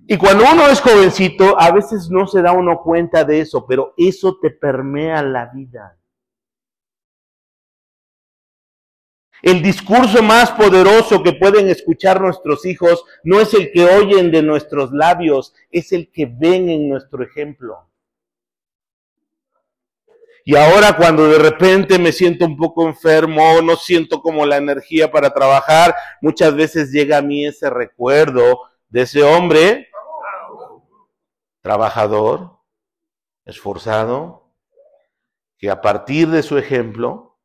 Y 0.07 0.17
cuando 0.17 0.45
uno 0.51 0.67
es 0.69 0.81
jovencito, 0.81 1.61
a 1.61 1.71
veces 1.73 2.09
no 2.09 2.27
se 2.27 2.41
da 2.41 2.53
uno 2.53 2.81
cuenta 2.83 3.23
de 3.23 3.41
eso, 3.41 3.67
pero 3.67 3.93
eso 3.99 4.39
te 4.41 4.49
permea 4.49 5.23
la 5.23 5.51
vida. 5.53 5.99
El 9.45 9.61
discurso 9.61 10.23
más 10.23 10.53
poderoso 10.53 11.23
que 11.23 11.35
pueden 11.35 11.69
escuchar 11.69 12.19
nuestros 12.19 12.65
hijos 12.65 13.05
no 13.25 13.43
es 13.43 13.53
el 13.53 13.71
que 13.73 13.85
oyen 13.85 14.31
de 14.31 14.43
nuestros 14.43 14.91
labios, 14.91 15.53
es 15.71 15.93
el 15.93 16.11
que 16.11 16.25
ven 16.25 16.71
en 16.71 16.89
nuestro 16.89 17.23
ejemplo. 17.23 17.87
Y 20.47 20.57
ahora 20.57 20.97
cuando 20.97 21.29
de 21.29 21.39
repente 21.39 21.99
me 21.99 22.11
siento 22.11 22.47
un 22.47 22.57
poco 22.57 22.89
enfermo, 22.89 23.61
no 23.61 23.77
siento 23.77 24.23
como 24.23 24.47
la 24.47 24.57
energía 24.57 25.13
para 25.13 25.35
trabajar, 25.35 25.95
muchas 26.23 26.57
veces 26.57 26.91
llega 26.91 27.19
a 27.19 27.23
mí 27.23 27.45
ese 27.45 27.69
recuerdo 27.69 28.63
de 28.89 29.03
ese 29.03 29.23
hombre 29.23 29.89
trabajador, 31.61 32.61
esforzado, 33.45 34.55
que 35.59 35.69
a 35.69 35.83
partir 35.83 36.29
de 36.29 36.43
su 36.43 36.57
ejemplo 36.57 37.37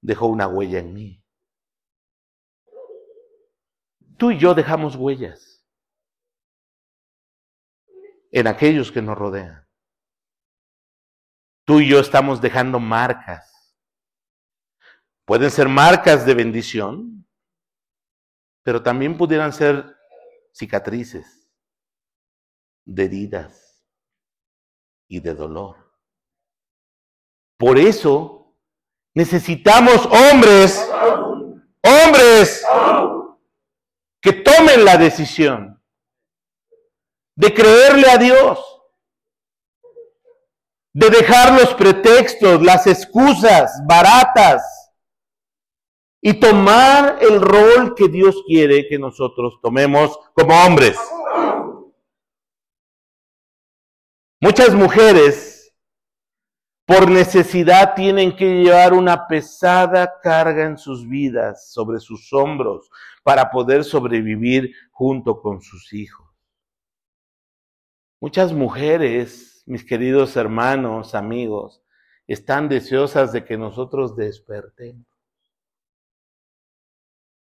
dejó 0.00 0.26
una 0.26 0.48
huella 0.48 0.80
en 0.80 0.92
mí. 0.92 1.19
Tú 4.20 4.30
y 4.30 4.38
yo 4.38 4.52
dejamos 4.52 4.96
huellas 4.96 5.66
en 8.30 8.46
aquellos 8.46 8.92
que 8.92 9.00
nos 9.00 9.16
rodean. 9.16 9.66
Tú 11.64 11.80
y 11.80 11.88
yo 11.88 12.00
estamos 12.00 12.38
dejando 12.38 12.78
marcas. 12.78 13.78
Pueden 15.24 15.50
ser 15.50 15.70
marcas 15.70 16.26
de 16.26 16.34
bendición, 16.34 17.26
pero 18.62 18.82
también 18.82 19.16
pudieran 19.16 19.54
ser 19.54 19.96
cicatrices, 20.52 21.50
de 22.84 23.04
heridas 23.06 23.86
y 25.08 25.20
de 25.20 25.34
dolor. 25.34 25.98
Por 27.56 27.78
eso 27.78 28.54
necesitamos 29.14 30.04
hombres, 30.04 30.86
hombres 31.82 32.66
que 34.20 34.32
tomen 34.32 34.84
la 34.84 34.96
decisión 34.96 35.82
de 37.36 37.54
creerle 37.54 38.10
a 38.10 38.18
Dios, 38.18 38.58
de 40.92 41.08
dejar 41.10 41.58
los 41.58 41.74
pretextos, 41.74 42.62
las 42.62 42.86
excusas 42.86 43.80
baratas, 43.86 44.62
y 46.22 46.34
tomar 46.34 47.18
el 47.22 47.40
rol 47.40 47.94
que 47.94 48.08
Dios 48.08 48.42
quiere 48.46 48.86
que 48.86 48.98
nosotros 48.98 49.58
tomemos 49.62 50.18
como 50.34 50.54
hombres. 50.64 50.98
Muchas 54.42 54.74
mujeres 54.74 55.49
por 56.90 57.08
necesidad 57.08 57.94
tienen 57.94 58.34
que 58.34 58.64
llevar 58.64 58.94
una 58.94 59.28
pesada 59.28 60.18
carga 60.20 60.64
en 60.64 60.76
sus 60.76 61.08
vidas, 61.08 61.70
sobre 61.70 62.00
sus 62.00 62.32
hombros, 62.32 62.90
para 63.22 63.48
poder 63.48 63.84
sobrevivir 63.84 64.74
junto 64.90 65.40
con 65.40 65.62
sus 65.62 65.92
hijos. 65.92 66.26
Muchas 68.20 68.52
mujeres, 68.52 69.62
mis 69.66 69.84
queridos 69.84 70.34
hermanos, 70.34 71.14
amigos, 71.14 71.80
están 72.26 72.68
deseosas 72.68 73.30
de 73.30 73.44
que 73.44 73.56
nosotros 73.56 74.16
despertemos, 74.16 75.06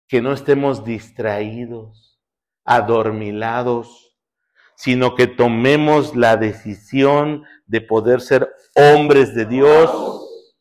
que 0.07 0.23
no 0.23 0.33
estemos 0.33 0.83
distraídos, 0.83 2.19
adormilados, 2.63 4.04
sino 4.75 5.15
que 5.15 5.27
tomemos 5.27 6.15
la 6.15 6.37
decisión 6.37 7.43
de 7.65 7.81
poder 7.81 8.21
ser 8.21 8.53
hombres 8.75 9.33
de 9.33 9.45
Dios, 9.45 10.53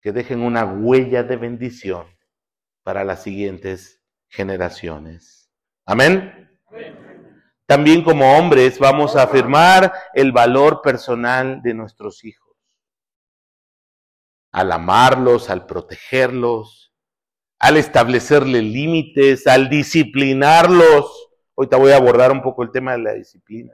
que 0.00 0.12
dejen 0.12 0.42
una 0.42 0.64
huella 0.64 1.22
de 1.22 1.36
bendición 1.36 2.06
para 2.82 3.04
las 3.04 3.22
siguientes 3.22 4.02
generaciones. 4.28 5.50
Amén. 5.86 6.50
También 7.66 8.02
como 8.02 8.36
hombres 8.36 8.78
vamos 8.78 9.16
a 9.16 9.22
afirmar 9.22 9.92
el 10.14 10.32
valor 10.32 10.82
personal 10.82 11.62
de 11.62 11.74
nuestros 11.74 12.24
hijos. 12.24 12.56
Al 14.52 14.72
amarlos, 14.72 15.48
al 15.48 15.66
protegerlos, 15.66 16.92
al 17.58 17.76
establecerle 17.76 18.60
límites, 18.60 19.46
al 19.46 19.70
disciplinarlos. 19.70 21.30
Ahorita 21.56 21.76
voy 21.76 21.92
a 21.92 21.96
abordar 21.96 22.32
un 22.32 22.42
poco 22.42 22.62
el 22.62 22.70
tema 22.70 22.92
de 22.92 22.98
la 22.98 23.12
disciplina. 23.12 23.72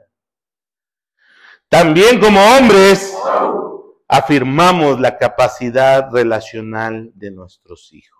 También 1.69 2.19
como 2.19 2.39
hombres 2.39 3.15
afirmamos 4.07 4.99
la 4.99 5.17
capacidad 5.17 6.11
relacional 6.11 7.11
de 7.13 7.31
nuestros 7.31 7.93
hijos. 7.93 8.19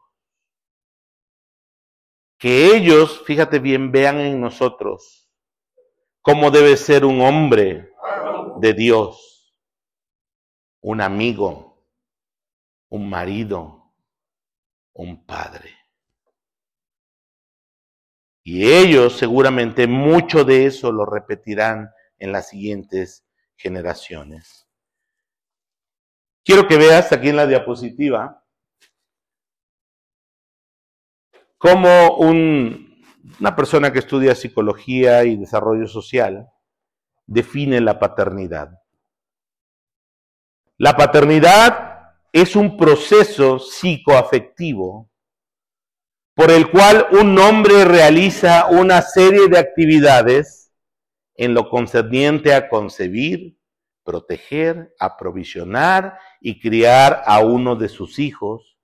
Que 2.38 2.76
ellos, 2.76 3.24
fíjate 3.26 3.60
bien, 3.60 3.92
vean 3.92 4.20
en 4.20 4.40
nosotros 4.40 5.30
cómo 6.22 6.52
debe 6.52 6.78
ser 6.78 7.04
un 7.04 7.22
hombre 7.22 7.92
de 8.58 8.74
Dios, 8.74 9.56
un 10.82 11.02
amigo, 11.02 11.84
un 12.90 13.10
marido, 13.10 13.92
un 14.94 15.26
padre. 15.26 15.79
Y 18.44 18.72
ellos 18.72 19.18
seguramente 19.18 19.88
mucho 19.88 20.44
de 20.44 20.66
eso 20.66 20.92
lo 20.92 21.06
repetirán 21.06 21.92
en 22.18 22.32
las 22.32 22.50
siguientes 22.50 23.26
generaciones. 23.56 24.68
Quiero 26.44 26.68
que 26.68 26.78
veas 26.78 27.12
aquí 27.12 27.30
en 27.30 27.36
la 27.36 27.46
diapositiva 27.46 28.44
cómo 31.58 32.16
una 32.18 33.56
persona 33.56 33.92
que 33.92 34.00
estudia 34.00 34.34
psicología 34.34 35.24
y 35.26 35.36
desarrollo 35.36 35.88
social 35.88 36.50
define 37.28 37.82
la 37.82 38.00
paternidad. 38.00 38.72
La 40.78 40.96
paternidad 40.96 42.16
es 42.32 42.56
un 42.56 42.78
proceso 42.78 43.60
psicoafectivo 43.60 45.09
por 46.40 46.52
el 46.52 46.72
cual 46.72 47.06
un 47.12 47.38
hombre 47.38 47.84
realiza 47.84 48.68
una 48.68 49.02
serie 49.02 49.50
de 49.50 49.60
actividades 49.60 50.72
en 51.36 51.54
lo 51.54 51.70
concerniente 51.70 52.54
a 52.54 52.70
concebir, 52.70 53.60
proteger, 54.06 54.96
aprovisionar 55.02 56.18
y 56.40 56.62
criar 56.62 57.24
a 57.26 57.42
uno 57.42 57.76
de 57.76 57.90
sus 57.90 58.20
hijos, 58.20 58.78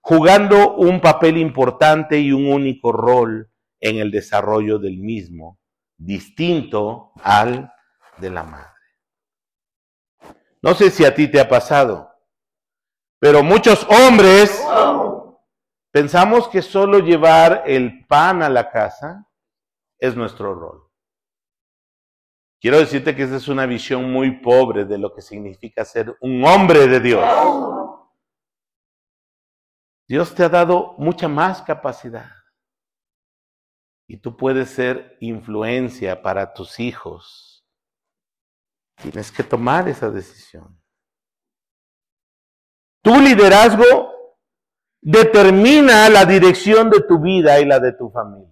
jugando 0.00 0.74
un 0.74 1.00
papel 1.00 1.36
importante 1.36 2.18
y 2.18 2.32
un 2.32 2.48
único 2.48 2.90
rol 2.90 3.48
en 3.78 3.98
el 3.98 4.10
desarrollo 4.10 4.80
del 4.80 4.98
mismo, 4.98 5.60
distinto 5.96 7.12
al 7.22 7.72
de 8.18 8.30
la 8.30 8.42
madre. 8.42 8.72
No 10.60 10.74
sé 10.74 10.90
si 10.90 11.04
a 11.04 11.14
ti 11.14 11.28
te 11.28 11.38
ha 11.38 11.48
pasado, 11.48 12.10
pero 13.20 13.44
muchos 13.44 13.86
hombres 13.88 14.60
pensamos 15.92 16.48
que 16.48 16.62
solo 16.62 16.98
llevar 16.98 17.62
el 17.66 18.06
pan 18.06 18.42
a 18.42 18.48
la 18.48 18.70
casa 18.70 19.28
es 19.98 20.16
nuestro 20.16 20.54
rol. 20.54 20.88
Quiero 22.60 22.78
decirte 22.78 23.14
que 23.14 23.24
esa 23.24 23.36
es 23.36 23.48
una 23.48 23.66
visión 23.66 24.10
muy 24.10 24.40
pobre 24.40 24.84
de 24.84 24.96
lo 24.96 25.14
que 25.14 25.20
significa 25.20 25.84
ser 25.84 26.16
un 26.20 26.44
hombre 26.44 26.86
de 26.86 27.00
Dios. 27.00 27.24
Dios 30.08 30.34
te 30.34 30.44
ha 30.44 30.48
dado 30.48 30.94
mucha 30.98 31.26
más 31.28 31.62
capacidad. 31.62 32.30
Y 34.06 34.18
tú 34.18 34.36
puedes 34.36 34.70
ser 34.70 35.16
influencia 35.20 36.22
para 36.22 36.52
tus 36.52 36.78
hijos. 36.78 37.66
Tienes 38.96 39.32
que 39.32 39.42
tomar 39.42 39.88
esa 39.88 40.10
decisión. 40.10 40.80
Tu 43.02 43.18
liderazgo 43.20 44.11
determina 45.02 46.08
la 46.08 46.24
dirección 46.24 46.88
de 46.88 47.00
tu 47.02 47.20
vida 47.20 47.60
y 47.60 47.66
la 47.66 47.80
de 47.80 47.92
tu 47.92 48.08
familia. 48.10 48.48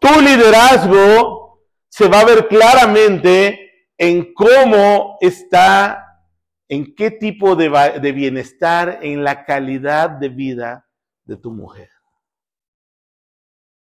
Tu 0.00 0.20
liderazgo 0.20 1.64
se 1.88 2.08
va 2.08 2.20
a 2.20 2.24
ver 2.24 2.48
claramente 2.48 3.92
en 3.96 4.34
cómo 4.34 5.16
está, 5.20 6.20
en 6.68 6.94
qué 6.96 7.12
tipo 7.12 7.54
de, 7.54 8.12
bienestar, 8.12 8.98
en 9.02 9.22
la 9.22 9.44
calidad 9.44 10.10
de 10.10 10.28
vida 10.28 10.88
de 11.24 11.36
tu 11.36 11.52
mujer, 11.52 11.90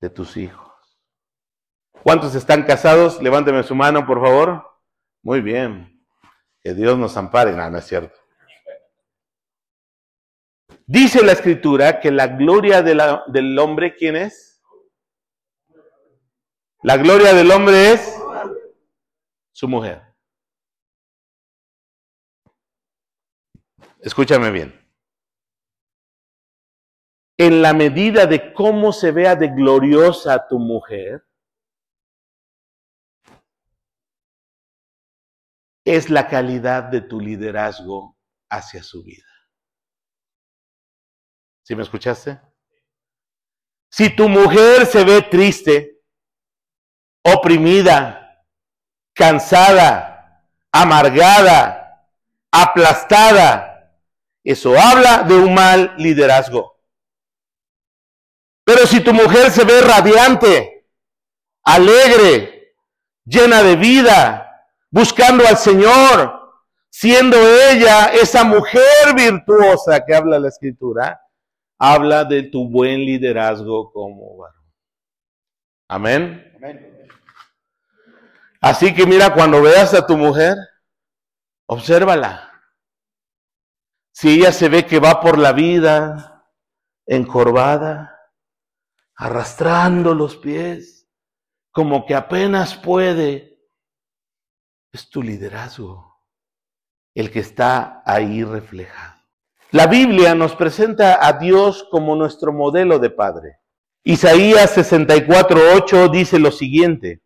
de 0.01 0.11
tus 0.11 0.37
hijos. 0.37 0.70
¿Cuántos 2.03 2.35
están 2.35 2.64
casados? 2.64 3.22
Levánteme 3.22 3.62
su 3.62 3.75
mano, 3.75 4.07
por 4.07 4.20
favor. 4.20 4.68
Muy 5.22 5.40
bien. 5.40 6.05
Que 6.61 6.75
Dios 6.75 6.98
nos 6.98 7.16
ampare. 7.16 7.53
No, 7.53 7.70
no 7.70 7.79
es 7.79 7.87
cierto. 7.87 8.21
Dice 10.86 11.22
la 11.22 11.32
escritura 11.32 12.00
que 12.00 12.10
la 12.10 12.26
gloria 12.26 12.82
del 12.82 13.58
hombre, 13.58 13.94
¿quién 13.94 14.16
es? 14.16 14.62
La 16.82 16.96
gloria 16.96 17.32
del 17.32 17.50
hombre 17.50 17.92
es 17.92 18.18
su 19.52 19.68
mujer. 19.68 20.02
Escúchame 24.00 24.50
bien. 24.50 24.78
En 27.38 27.62
la 27.62 27.72
medida 27.72 28.26
de 28.26 28.52
cómo 28.52 28.92
se 28.92 29.12
vea 29.12 29.36
de 29.36 29.48
gloriosa 29.48 30.48
tu 30.48 30.58
mujer, 30.58 31.24
es 35.84 36.10
la 36.10 36.28
calidad 36.28 36.84
de 36.84 37.00
tu 37.00 37.20
liderazgo 37.20 38.16
hacia 38.48 38.82
su 38.82 39.02
vida. 39.02 39.31
¿Sí 41.72 41.76
me 41.76 41.85
escuchaste? 41.85 42.38
Si 43.90 44.14
tu 44.14 44.28
mujer 44.28 44.85
se 44.85 45.04
ve 45.04 45.22
triste, 45.22 46.02
oprimida, 47.24 48.44
cansada, 49.14 50.44
amargada, 50.70 52.06
aplastada. 52.50 53.90
Eso 54.44 54.78
habla 54.78 55.22
de 55.22 55.35
un 55.35 55.54
mal 55.54 55.94
liderazgo. 55.96 56.78
Pero 58.64 58.87
si 58.87 59.00
tu 59.00 59.14
mujer 59.14 59.50
se 59.50 59.64
ve 59.64 59.81
radiante, 59.81 60.90
alegre, 61.64 62.75
llena 63.25 63.62
de 63.62 63.77
vida, 63.77 64.68
buscando 64.90 65.48
al 65.48 65.56
Señor, 65.56 66.38
siendo 66.90 67.38
ella 67.38 68.08
esa 68.12 68.44
mujer 68.44 69.14
virtuosa 69.16 70.04
que 70.04 70.14
habla 70.14 70.38
la 70.38 70.48
escritura, 70.48 71.21
habla 71.85 72.24
de 72.24 72.44
tu 72.44 72.68
buen 72.70 73.00
liderazgo 73.00 73.90
como 73.92 74.37
varón. 74.37 74.72
Amén. 75.88 76.52
Amén. 76.56 77.08
Así 78.60 78.94
que 78.94 79.04
mira, 79.04 79.35
cuando 79.35 79.60
veas 79.60 79.92
a 79.92 80.06
tu 80.06 80.16
mujer, 80.16 80.56
obsérvala. 81.66 82.52
Si 84.12 84.38
ella 84.38 84.52
se 84.52 84.68
ve 84.68 84.87
que 84.87 85.00
va 85.00 85.20
por 85.20 85.38
la 85.38 85.52
vida 85.52 86.46
encorvada, 87.04 88.16
arrastrando 89.16 90.14
los 90.14 90.37
pies, 90.37 91.10
como 91.72 92.06
que 92.06 92.14
apenas 92.14 92.76
puede, 92.76 93.58
es 94.92 95.10
tu 95.10 95.20
liderazgo 95.20 96.12
el 97.14 97.33
que 97.33 97.40
está 97.40 98.04
ahí 98.06 98.44
reflejado. 98.44 99.12
La 99.73 99.87
Biblia 99.87 100.35
nos 100.35 100.54
presenta 100.54 101.27
a 101.27 101.33
Dios 101.33 101.88
como 101.90 102.14
nuestro 102.14 102.52
modelo 102.52 102.98
de 102.98 103.08
Padre. 103.08 103.60
Isaías 104.04 104.77
64.8 104.77 106.10
dice 106.10 106.38
lo 106.38 106.50
siguiente, 106.50 107.23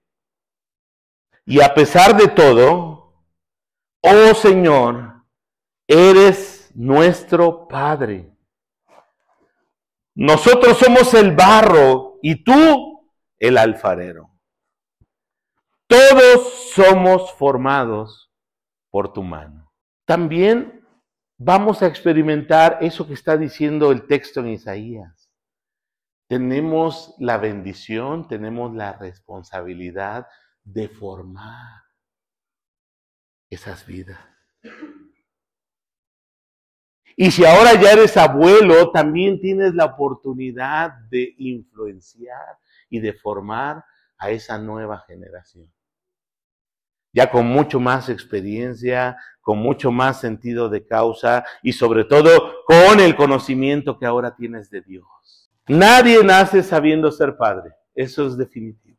y 1.44 1.60
a 1.60 1.74
pesar 1.74 2.16
de 2.16 2.28
todo, 2.28 3.14
oh 4.00 4.34
Señor, 4.34 5.24
eres 5.88 6.70
nuestro 6.76 7.66
Padre. 7.66 8.32
Nosotros 10.14 10.78
somos 10.78 11.14
el 11.14 11.34
barro 11.34 12.20
y 12.22 12.44
tú 12.44 13.10
el 13.40 13.58
alfarero. 13.58 14.30
Todos 15.88 16.70
somos 16.74 17.32
formados 17.32 18.30
por 18.90 19.12
tu 19.12 19.24
mano. 19.24 19.72
También 20.04 20.85
vamos 21.38 21.82
a 21.82 21.86
experimentar 21.86 22.78
eso 22.80 23.06
que 23.06 23.14
está 23.14 23.36
diciendo 23.36 23.92
el 23.92 24.06
texto 24.06 24.40
en 24.40 24.48
Isaías. 24.48 25.30
Tenemos 26.28 27.14
la 27.18 27.38
bendición, 27.38 28.26
tenemos 28.26 28.74
la 28.74 28.94
responsabilidad 28.94 30.26
de 30.64 30.88
formar 30.88 31.82
esas 33.48 33.86
vidas. 33.86 34.18
Y 37.18 37.30
si 37.30 37.44
ahora 37.44 37.80
ya 37.80 37.92
eres 37.92 38.16
abuelo, 38.16 38.90
también 38.90 39.40
tienes 39.40 39.74
la 39.74 39.86
oportunidad 39.86 40.92
de 41.08 41.34
influenciar 41.38 42.58
y 42.90 43.00
de 43.00 43.14
formar 43.14 43.84
a 44.18 44.30
esa 44.30 44.58
nueva 44.58 44.98
generación. 45.06 45.72
Ya 47.12 47.30
con 47.30 47.46
mucho 47.46 47.80
más 47.80 48.10
experiencia, 48.10 49.16
con 49.46 49.58
mucho 49.58 49.92
más 49.92 50.20
sentido 50.20 50.68
de 50.68 50.84
causa 50.84 51.44
y 51.62 51.72
sobre 51.72 52.02
todo 52.02 52.64
con 52.66 52.98
el 52.98 53.14
conocimiento 53.14 53.96
que 53.96 54.04
ahora 54.04 54.34
tienes 54.34 54.70
de 54.70 54.80
Dios. 54.80 55.06
Nadie 55.68 56.24
nace 56.24 56.64
sabiendo 56.64 57.12
ser 57.12 57.36
padre, 57.36 57.70
eso 57.94 58.26
es 58.26 58.36
definitivo. 58.36 58.98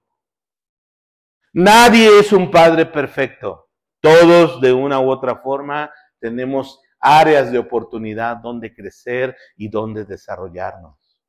Nadie 1.51 2.17
es 2.17 2.31
un 2.31 2.49
padre 2.49 2.85
perfecto. 2.85 3.67
Todos 3.99 4.61
de 4.61 4.71
una 4.71 5.01
u 5.01 5.09
otra 5.09 5.35
forma 5.35 5.91
tenemos 6.17 6.79
áreas 7.01 7.51
de 7.51 7.57
oportunidad 7.57 8.37
donde 8.37 8.73
crecer 8.73 9.35
y 9.57 9.67
donde 9.67 10.05
desarrollarnos. 10.05 11.19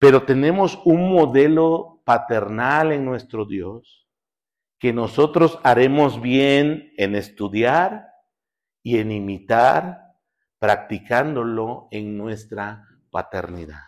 Pero 0.00 0.24
tenemos 0.24 0.80
un 0.84 1.12
modelo 1.12 2.02
paternal 2.04 2.90
en 2.90 3.04
nuestro 3.04 3.44
Dios 3.44 4.07
que 4.78 4.92
nosotros 4.92 5.58
haremos 5.64 6.20
bien 6.20 6.92
en 6.96 7.14
estudiar 7.14 8.08
y 8.82 8.98
en 8.98 9.10
imitar, 9.10 9.98
practicándolo 10.58 11.88
en 11.90 12.16
nuestra 12.16 12.84
paternidad. 13.10 13.82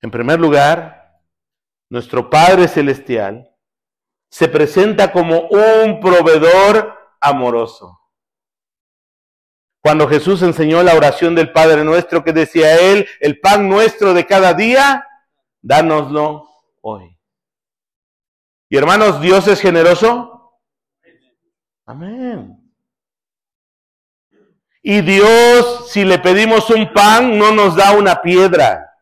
En 0.00 0.10
primer 0.10 0.38
lugar, 0.38 1.20
nuestro 1.88 2.28
Padre 2.28 2.68
Celestial 2.68 3.50
se 4.30 4.48
presenta 4.48 5.12
como 5.12 5.48
un 5.48 6.00
proveedor 6.00 6.94
amoroso. 7.20 8.00
Cuando 9.80 10.08
Jesús 10.08 10.42
enseñó 10.42 10.82
la 10.82 10.94
oración 10.94 11.34
del 11.34 11.52
Padre 11.52 11.84
nuestro 11.84 12.24
que 12.24 12.32
decía 12.32 12.80
él, 12.80 13.06
el 13.20 13.38
pan 13.38 13.68
nuestro 13.68 14.14
de 14.14 14.26
cada 14.26 14.54
día, 14.54 15.06
dánoslo 15.62 16.48
hoy. 16.80 17.13
Y 18.74 18.76
hermanos, 18.76 19.20
¿Dios 19.20 19.46
es 19.46 19.60
generoso? 19.60 20.58
Amén. 21.86 22.58
Y 24.82 25.00
Dios, 25.00 25.92
si 25.92 26.04
le 26.04 26.18
pedimos 26.18 26.68
un 26.70 26.92
pan, 26.92 27.38
no 27.38 27.52
nos 27.52 27.76
da 27.76 27.92
una 27.92 28.20
piedra. 28.20 28.92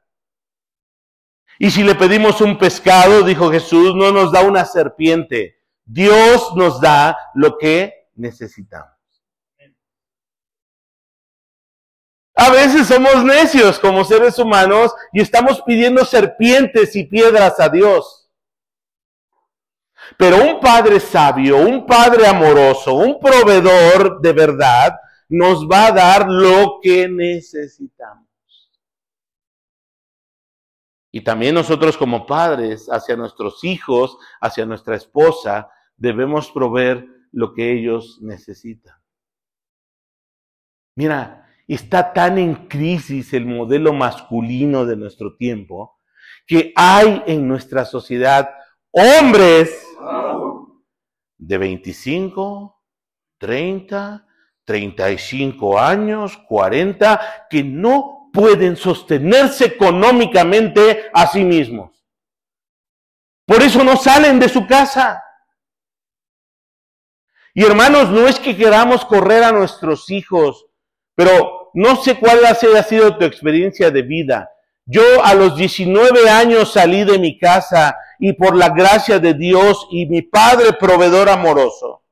Y 1.58 1.70
si 1.70 1.82
le 1.84 1.94
pedimos 1.94 2.42
un 2.42 2.58
pescado, 2.58 3.22
dijo 3.22 3.50
Jesús, 3.50 3.94
no 3.94 4.12
nos 4.12 4.30
da 4.30 4.42
una 4.42 4.66
serpiente. 4.66 5.56
Dios 5.86 6.54
nos 6.54 6.78
da 6.78 7.16
lo 7.32 7.56
que 7.56 8.10
necesitamos. 8.14 8.92
A 12.34 12.50
veces 12.50 12.88
somos 12.88 13.24
necios 13.24 13.78
como 13.78 14.04
seres 14.04 14.38
humanos 14.38 14.94
y 15.14 15.22
estamos 15.22 15.62
pidiendo 15.62 16.04
serpientes 16.04 16.94
y 16.94 17.04
piedras 17.04 17.58
a 17.58 17.70
Dios. 17.70 18.21
Pero 20.16 20.36
un 20.36 20.60
padre 20.60 21.00
sabio, 21.00 21.58
un 21.58 21.86
padre 21.86 22.26
amoroso, 22.26 22.94
un 22.94 23.18
proveedor 23.18 24.20
de 24.20 24.32
verdad, 24.32 24.94
nos 25.28 25.66
va 25.66 25.86
a 25.86 25.92
dar 25.92 26.28
lo 26.28 26.78
que 26.82 27.08
necesitamos. 27.08 28.26
Y 31.10 31.20
también 31.22 31.54
nosotros 31.54 31.96
como 31.96 32.26
padres, 32.26 32.88
hacia 32.90 33.16
nuestros 33.16 33.62
hijos, 33.64 34.16
hacia 34.40 34.64
nuestra 34.64 34.96
esposa, 34.96 35.68
debemos 35.96 36.50
proveer 36.50 37.06
lo 37.32 37.52
que 37.52 37.72
ellos 37.72 38.18
necesitan. 38.22 38.96
Mira, 40.96 41.46
está 41.68 42.12
tan 42.12 42.38
en 42.38 42.66
crisis 42.66 43.32
el 43.32 43.46
modelo 43.46 43.92
masculino 43.92 44.84
de 44.84 44.96
nuestro 44.96 45.36
tiempo 45.36 45.98
que 46.46 46.72
hay 46.76 47.22
en 47.26 47.46
nuestra 47.46 47.84
sociedad 47.84 48.50
hombres 48.90 49.81
de 51.38 51.58
25, 51.58 52.82
30, 53.38 54.26
35 54.64 55.78
años, 55.78 56.38
40, 56.48 57.46
que 57.50 57.64
no 57.64 58.30
pueden 58.32 58.76
sostenerse 58.76 59.66
económicamente 59.66 61.10
a 61.12 61.26
sí 61.26 61.44
mismos. 61.44 62.04
Por 63.44 63.62
eso 63.62 63.82
no 63.82 63.96
salen 63.96 64.38
de 64.38 64.48
su 64.48 64.66
casa. 64.66 65.22
Y 67.54 67.64
hermanos, 67.64 68.08
no 68.08 68.26
es 68.28 68.38
que 68.38 68.56
queramos 68.56 69.04
correr 69.04 69.42
a 69.44 69.52
nuestros 69.52 70.08
hijos, 70.10 70.66
pero 71.14 71.70
no 71.74 71.96
sé 71.96 72.18
cuál 72.18 72.44
ha 72.46 72.54
sido 72.54 73.16
tu 73.18 73.24
experiencia 73.24 73.90
de 73.90 74.02
vida. 74.02 74.50
Yo 74.84 75.24
a 75.24 75.34
los 75.34 75.56
19 75.56 76.28
años 76.30 76.72
salí 76.72 77.04
de 77.04 77.18
mi 77.18 77.38
casa 77.38 77.96
y 78.24 78.34
por 78.34 78.54
la 78.54 78.68
gracia 78.68 79.18
de 79.18 79.34
Dios 79.34 79.88
y 79.90 80.06
mi 80.06 80.22
Padre 80.22 80.74
proveedor 80.74 81.28
amoroso, 81.28 82.04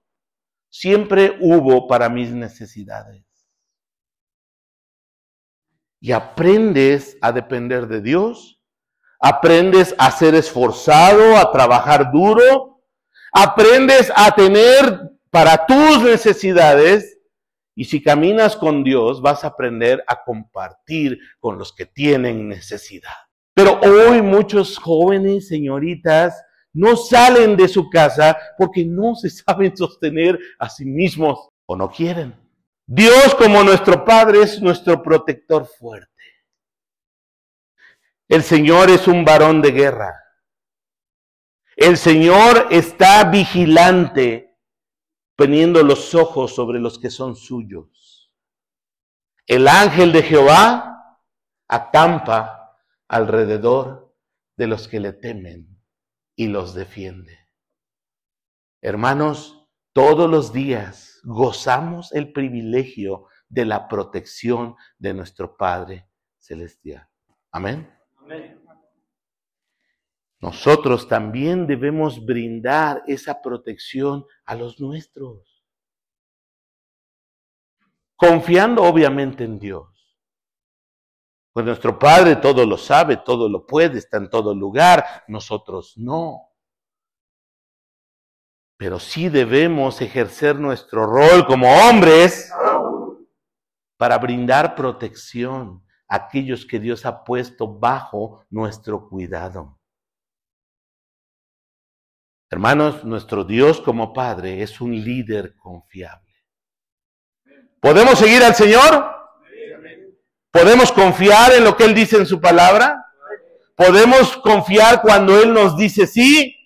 siempre 0.69 1.39
hubo 1.41 1.87
para 1.87 2.09
mis 2.09 2.33
necesidades. 2.33 3.25
Y 6.01 6.11
aprendes 6.11 7.17
a 7.21 7.31
depender 7.31 7.87
de 7.87 8.01
Dios, 8.01 8.61
aprendes 9.21 9.95
a 9.99 10.11
ser 10.11 10.35
esforzado, 10.35 11.37
a 11.37 11.53
trabajar 11.53 12.11
duro, 12.11 12.83
aprendes 13.33 14.13
a 14.17 14.35
tener 14.35 15.13
para 15.31 15.65
tus 15.65 16.03
necesidades 16.03 17.21
y 17.77 17.85
si 17.85 18.03
caminas 18.03 18.57
con 18.57 18.83
Dios, 18.83 19.23
vas 19.23 19.45
a 19.45 19.49
aprender 19.49 20.03
a 20.09 20.25
compartir 20.25 21.21
con 21.39 21.57
los 21.57 21.73
que 21.73 21.87
tienen 21.87 22.49
necesidad. 22.49 23.30
Pero 23.63 23.79
hoy 23.81 24.23
muchos 24.23 24.79
jóvenes, 24.79 25.49
señoritas, 25.49 26.43
no 26.73 26.97
salen 26.97 27.59
de 27.59 27.69
su 27.69 27.91
casa 27.91 28.35
porque 28.57 28.87
no 28.87 29.15
se 29.15 29.29
saben 29.29 29.77
sostener 29.77 30.39
a 30.59 30.71
sí 30.71 30.87
mismos 30.87 31.51
o 31.67 31.77
no 31.77 31.91
quieren. 31.91 32.35
Dios 32.87 33.35
como 33.35 33.63
nuestro 33.63 34.03
Padre 34.03 34.45
es 34.45 34.63
nuestro 34.63 35.03
protector 35.03 35.67
fuerte. 35.67 36.09
El 38.29 38.43
Señor 38.43 38.89
es 38.89 39.07
un 39.07 39.27
varón 39.27 39.61
de 39.61 39.73
guerra. 39.73 40.15
El 41.77 41.99
Señor 41.99 42.69
está 42.71 43.25
vigilante 43.25 44.57
poniendo 45.37 45.83
los 45.83 46.15
ojos 46.15 46.55
sobre 46.55 46.81
los 46.81 46.99
que 46.99 47.11
son 47.11 47.37
suyos. 47.37 48.33
El 49.47 49.69
ángel 49.69 50.13
de 50.13 50.23
Jehová 50.23 51.19
acampa 51.69 52.60
alrededor 53.11 54.15
de 54.57 54.69
los 54.69 54.87
que 54.87 55.01
le 55.01 55.13
temen 55.13 55.83
y 56.37 56.47
los 56.47 56.75
defiende. 56.75 57.41
Hermanos, 58.81 59.69
todos 59.93 60.31
los 60.31 60.53
días 60.53 61.21
gozamos 61.25 62.13
el 62.13 62.33
privilegio 62.33 63.27
de 63.49 63.65
la 63.65 63.89
protección 63.89 64.77
de 64.97 65.13
nuestro 65.13 65.57
Padre 65.57 66.09
Celestial. 66.39 67.09
Amén. 67.51 67.93
Amén. 68.19 68.63
Nosotros 70.39 71.09
también 71.09 71.67
debemos 71.67 72.25
brindar 72.25 73.03
esa 73.09 73.43
protección 73.43 74.25
a 74.45 74.55
los 74.55 74.79
nuestros. 74.81 75.65
Confiando 78.15 78.85
obviamente 78.85 79.43
en 79.43 79.59
Dios. 79.59 79.90
Pues 81.53 81.67
nuestro 81.67 81.99
Padre 81.99 82.37
todo 82.37 82.65
lo 82.65 82.77
sabe, 82.77 83.17
todo 83.17 83.49
lo 83.49 83.67
puede, 83.67 83.99
está 83.99 84.19
en 84.19 84.31
todo 84.31 84.55
lugar, 84.55 85.25
nosotros 85.27 85.95
no. 85.97 86.51
Pero 88.77 88.99
sí 88.99 89.29
debemos 89.29 90.01
ejercer 90.01 90.57
nuestro 90.57 91.07
rol 91.07 91.47
como 91.47 91.69
hombres 91.69 92.51
para 93.99 94.17
brindar 94.17 94.75
protección 94.75 95.85
a 96.09 96.17
aquellos 96.17 96.65
que 96.65 96.79
Dios 96.79 97.05
ha 97.05 97.25
puesto 97.25 97.79
bajo 97.79 98.47
nuestro 98.49 99.09
cuidado. 99.09 99.79
Hermanos, 102.49 103.05
nuestro 103.05 103.45
Dios 103.45 103.81
como 103.81 104.13
Padre 104.13 104.63
es 104.63 104.81
un 104.81 104.93
líder 104.93 105.55
confiable. 105.57 106.33
¿Podemos 107.81 108.19
seguir 108.19 108.43
al 108.43 108.55
Señor? 108.55 109.20
¿Podemos 110.51 110.91
confiar 110.93 111.53
en 111.53 111.65
lo 111.65 111.77
que 111.77 111.85
Él 111.85 111.95
dice 111.95 112.17
en 112.17 112.27
su 112.27 112.41
palabra? 112.41 113.07
¿Podemos 113.77 114.37
confiar 114.39 115.01
cuando 115.01 115.41
Él 115.41 115.53
nos 115.53 115.77
dice 115.77 116.07
sí? 116.07 116.57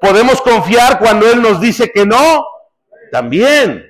¿Podemos 0.00 0.40
confiar 0.40 0.98
cuando 0.98 1.30
Él 1.30 1.40
nos 1.40 1.60
dice 1.60 1.90
que 1.92 2.06
no? 2.06 2.44
También. 3.12 3.84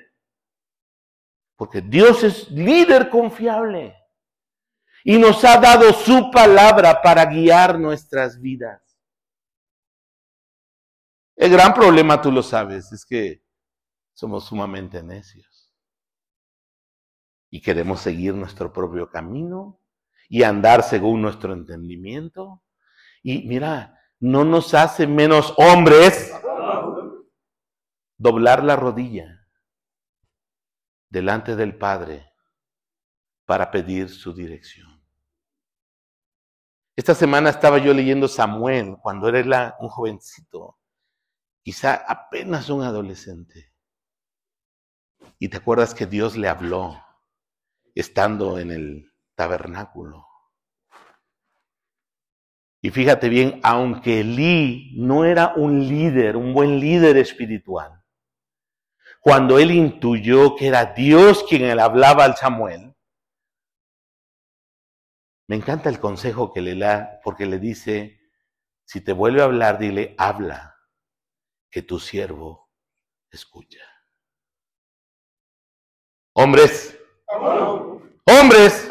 Porque 1.57 1.81
Dios 1.81 2.23
es 2.25 2.51
líder 2.51 3.09
confiable. 3.09 3.97
Y 5.05 5.19
nos 5.19 5.45
ha 5.45 5.59
dado 5.59 5.93
su 5.93 6.31
palabra 6.31 7.01
para 7.01 7.25
guiar 7.27 7.79
nuestras 7.79 8.41
vidas. 8.41 8.83
El 11.37 11.53
gran 11.53 11.73
problema, 11.73 12.21
tú 12.21 12.33
lo 12.33 12.43
sabes, 12.43 12.91
es 12.93 13.05
que 13.05 13.43
somos 14.15 14.47
sumamente 14.47 15.03
necios. 15.03 15.56
Y 17.51 17.61
queremos 17.61 18.01
seguir 18.01 18.35
nuestro 18.35 18.73
propio 18.73 19.09
camino 19.09 19.81
y 20.29 20.43
andar 20.43 20.83
según 20.83 21.23
nuestro 21.23 21.53
entendimiento. 21.53 22.63
Y 23.23 23.47
mira, 23.47 23.99
no 24.19 24.45
nos 24.45 24.75
hace 24.75 25.07
menos 25.07 25.55
hombres 25.57 26.33
doblar 28.17 28.65
la 28.65 28.77
rodilla 28.77 29.47
delante 31.09 31.55
del 31.55 31.77
Padre 31.77 32.33
para 33.45 33.71
pedir 33.71 34.09
su 34.09 34.33
dirección. 34.35 34.97
Esta 36.97 37.15
semana 37.15 37.51
estaba 37.51 37.79
yo 37.79 37.93
leyendo 37.93 38.27
Samuel 38.27 38.97
cuando 39.03 39.29
era 39.29 39.77
un 39.81 39.89
jovencito 39.89 40.79
quizá 41.67 41.95
apenas 41.95 42.71
un 42.71 42.85
adolescente. 42.85 43.73
Y 45.41 45.49
te 45.49 45.57
acuerdas 45.57 45.95
que 45.95 46.07
Dios 46.07 46.37
le 46.37 46.49
habló 46.49 46.97
estando 47.97 48.59
en 48.59 48.71
el 48.71 49.13
tabernáculo. 49.35 50.27
Y 52.83 52.91
fíjate 52.91 53.29
bien, 53.29 53.59
aunque 53.65 54.21
Elí 54.21 54.93
no 54.97 55.25
era 55.25 55.55
un 55.57 55.89
líder, 55.89 56.37
un 56.37 56.53
buen 56.53 56.79
líder 56.79 57.17
espiritual, 57.17 58.05
cuando 59.21 59.59
él 59.59 59.73
intuyó 59.73 60.55
que 60.55 60.69
era 60.69 60.85
Dios 60.85 61.45
quien 61.49 61.63
le 61.63 61.83
hablaba 61.83 62.25
al 62.25 62.37
Samuel, 62.37 62.95
me 65.49 65.57
encanta 65.57 65.89
el 65.89 65.99
consejo 65.99 66.53
que 66.53 66.61
le 66.61 66.77
da, 66.77 67.21
porque 67.25 67.47
le 67.47 67.59
dice, 67.59 68.21
si 68.85 69.01
te 69.01 69.13
vuelve 69.13 69.41
a 69.41 69.45
hablar, 69.45 69.79
dile, 69.79 70.15
habla 70.19 70.77
que 71.71 71.83
tu 71.83 71.99
siervo 71.99 72.71
escucha. 73.31 73.85
Hombres, 76.35 76.97
hombres, 77.29 78.89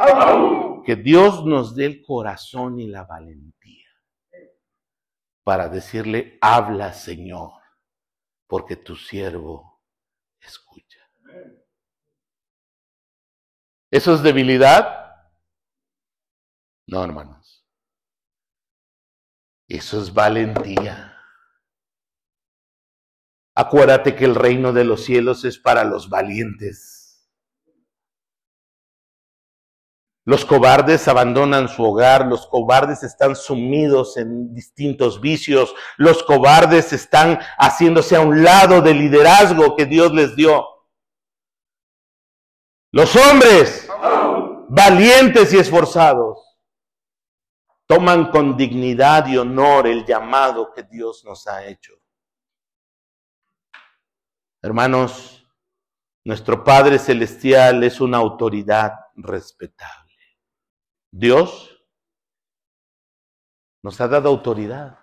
que 0.86 0.96
Dios 0.96 1.46
nos 1.46 1.76
dé 1.76 1.86
el 1.86 2.02
corazón 2.04 2.80
y 2.80 2.88
la 2.88 3.04
valentía 3.04 3.86
para 5.44 5.70
decirle, 5.70 6.38
habla 6.42 6.92
Señor, 6.94 7.62
porque 8.48 8.76
tu 8.76 8.96
siervo 8.96 9.84
escucha. 10.40 11.00
¿Eso 13.92 14.16
es 14.16 14.24
debilidad? 14.24 15.06
No, 16.88 17.04
hermanos. 17.04 17.66
Eso 19.68 20.02
es 20.02 20.14
valentía. 20.14 21.16
Acuérdate 23.56 24.16
que 24.16 24.26
el 24.26 24.36
reino 24.36 24.74
de 24.74 24.84
los 24.84 25.06
cielos 25.06 25.46
es 25.46 25.58
para 25.58 25.84
los 25.84 26.10
valientes. 26.10 26.95
Los 30.28 30.44
cobardes 30.44 31.08
abandonan 31.08 31.70
su 31.70 31.84
hogar, 31.84 32.26
los 32.26 32.48
cobardes 32.48 33.04
están 33.04 33.36
sumidos 33.36 34.18
en 34.18 34.56
distintos 34.56 35.22
vicios, 35.22 35.76
los 35.98 36.24
cobardes 36.24 36.94
están 36.94 37.40
haciéndose 37.60 38.16
a 38.16 38.22
un 38.22 38.44
lado 38.44 38.82
del 38.82 38.98
liderazgo 38.98 39.76
que 39.76 39.86
Dios 39.86 40.12
les 40.14 40.36
dio. 40.36 40.66
Los 42.92 43.16
hombres, 43.16 43.88
valientes 44.68 45.54
y 45.54 45.60
esforzados, 45.60 46.58
toman 47.86 48.32
con 48.32 48.58
dignidad 48.58 49.28
y 49.28 49.38
honor 49.38 49.86
el 49.86 50.06
llamado 50.06 50.74
que 50.74 50.82
Dios 50.82 51.24
nos 51.24 51.46
ha 51.46 51.66
hecho. 51.66 51.94
Hermanos, 54.60 55.48
nuestro 56.24 56.64
Padre 56.64 56.98
Celestial 56.98 57.84
es 57.84 58.02
una 58.02 58.18
autoridad 58.18 58.92
respetable. 59.14 60.05
Dios 61.18 61.82
nos 63.82 64.02
ha 64.02 64.08
dado 64.10 64.28
autoridad. 64.28 65.00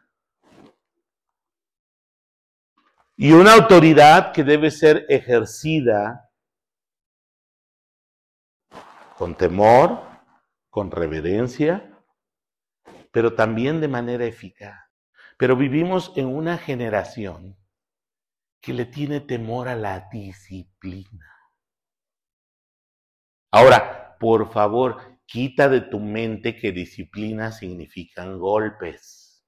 Y 3.17 3.33
una 3.33 3.55
autoridad 3.55 4.31
que 4.31 4.45
debe 4.45 4.71
ser 4.71 5.07
ejercida 5.09 6.31
con 9.17 9.35
temor, 9.35 10.03
con 10.69 10.91
reverencia, 10.91 11.99
pero 13.11 13.35
también 13.35 13.81
de 13.81 13.89
manera 13.89 14.27
eficaz. 14.27 14.79
Pero 15.39 15.57
vivimos 15.57 16.13
en 16.17 16.27
una 16.27 16.59
generación 16.59 17.57
que 18.61 18.75
le 18.75 18.85
tiene 18.85 19.21
temor 19.21 19.67
a 19.67 19.77
la 19.77 20.11
disciplina. 20.13 21.35
Ahora, 23.51 24.19
por 24.19 24.53
favor, 24.53 25.12
quita 25.33 25.71
de 25.71 25.81
tu 25.81 25.99
mente 25.99 26.55
que 26.55 26.73
disciplina 26.73 27.51
significan 27.51 28.39
golpes. 28.39 29.43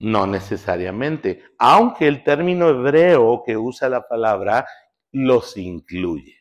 No 0.00 0.26
necesariamente, 0.26 1.44
aunque 1.58 2.08
el 2.08 2.24
término 2.24 2.68
hebreo 2.68 3.44
que 3.46 3.56
usa 3.56 3.88
la 3.88 4.08
palabra 4.08 4.66
los 5.12 5.56
incluye. 5.56 6.36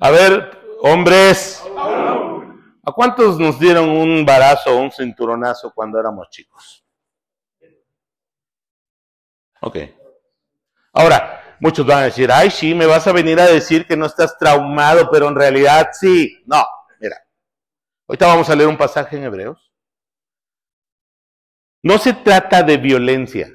A 0.00 0.10
ver, 0.10 0.58
hombres, 0.80 1.62
¿A 2.88 2.92
cuántos 2.92 3.38
nos 3.38 3.58
dieron 3.60 3.90
un 3.90 4.24
barazo 4.24 4.74
o 4.74 4.80
un 4.80 4.90
cinturonazo 4.90 5.70
cuando 5.74 6.00
éramos 6.00 6.30
chicos? 6.30 6.86
Ok. 9.60 9.76
Ahora, 10.98 11.56
muchos 11.60 11.86
van 11.86 11.98
a 11.98 12.04
decir, 12.06 12.28
ay, 12.32 12.50
sí, 12.50 12.74
me 12.74 12.84
vas 12.84 13.06
a 13.06 13.12
venir 13.12 13.38
a 13.38 13.46
decir 13.46 13.86
que 13.86 13.96
no 13.96 14.06
estás 14.06 14.36
traumado, 14.36 15.08
pero 15.08 15.28
en 15.28 15.36
realidad 15.36 15.90
sí. 15.92 16.42
No, 16.44 16.66
mira. 16.98 17.16
Ahorita 18.08 18.26
vamos 18.26 18.50
a 18.50 18.56
leer 18.56 18.68
un 18.68 18.76
pasaje 18.76 19.16
en 19.16 19.22
Hebreos. 19.22 19.72
No 21.84 21.98
se 21.98 22.14
trata 22.14 22.64
de 22.64 22.78
violencia. 22.78 23.48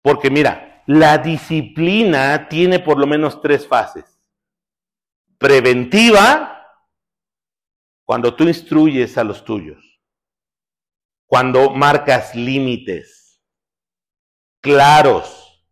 Porque 0.00 0.30
mira, 0.30 0.84
la 0.86 1.18
disciplina 1.18 2.48
tiene 2.48 2.78
por 2.78 2.96
lo 2.96 3.08
menos 3.08 3.40
tres 3.40 3.66
fases. 3.66 4.04
Preventiva, 5.38 6.68
cuando 8.06 8.36
tú 8.36 8.44
instruyes 8.44 9.18
a 9.18 9.24
los 9.24 9.44
tuyos, 9.44 9.82
cuando 11.26 11.70
marcas 11.70 12.36
límites 12.36 13.23
claros 14.64 15.62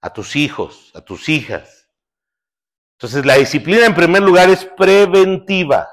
a 0.00 0.10
tus 0.10 0.34
hijos, 0.34 0.90
a 0.94 1.02
tus 1.02 1.28
hijas. 1.28 1.90
Entonces 2.96 3.26
la 3.26 3.34
disciplina 3.34 3.84
en 3.84 3.94
primer 3.94 4.22
lugar 4.22 4.48
es 4.48 4.64
preventiva. 4.64 5.86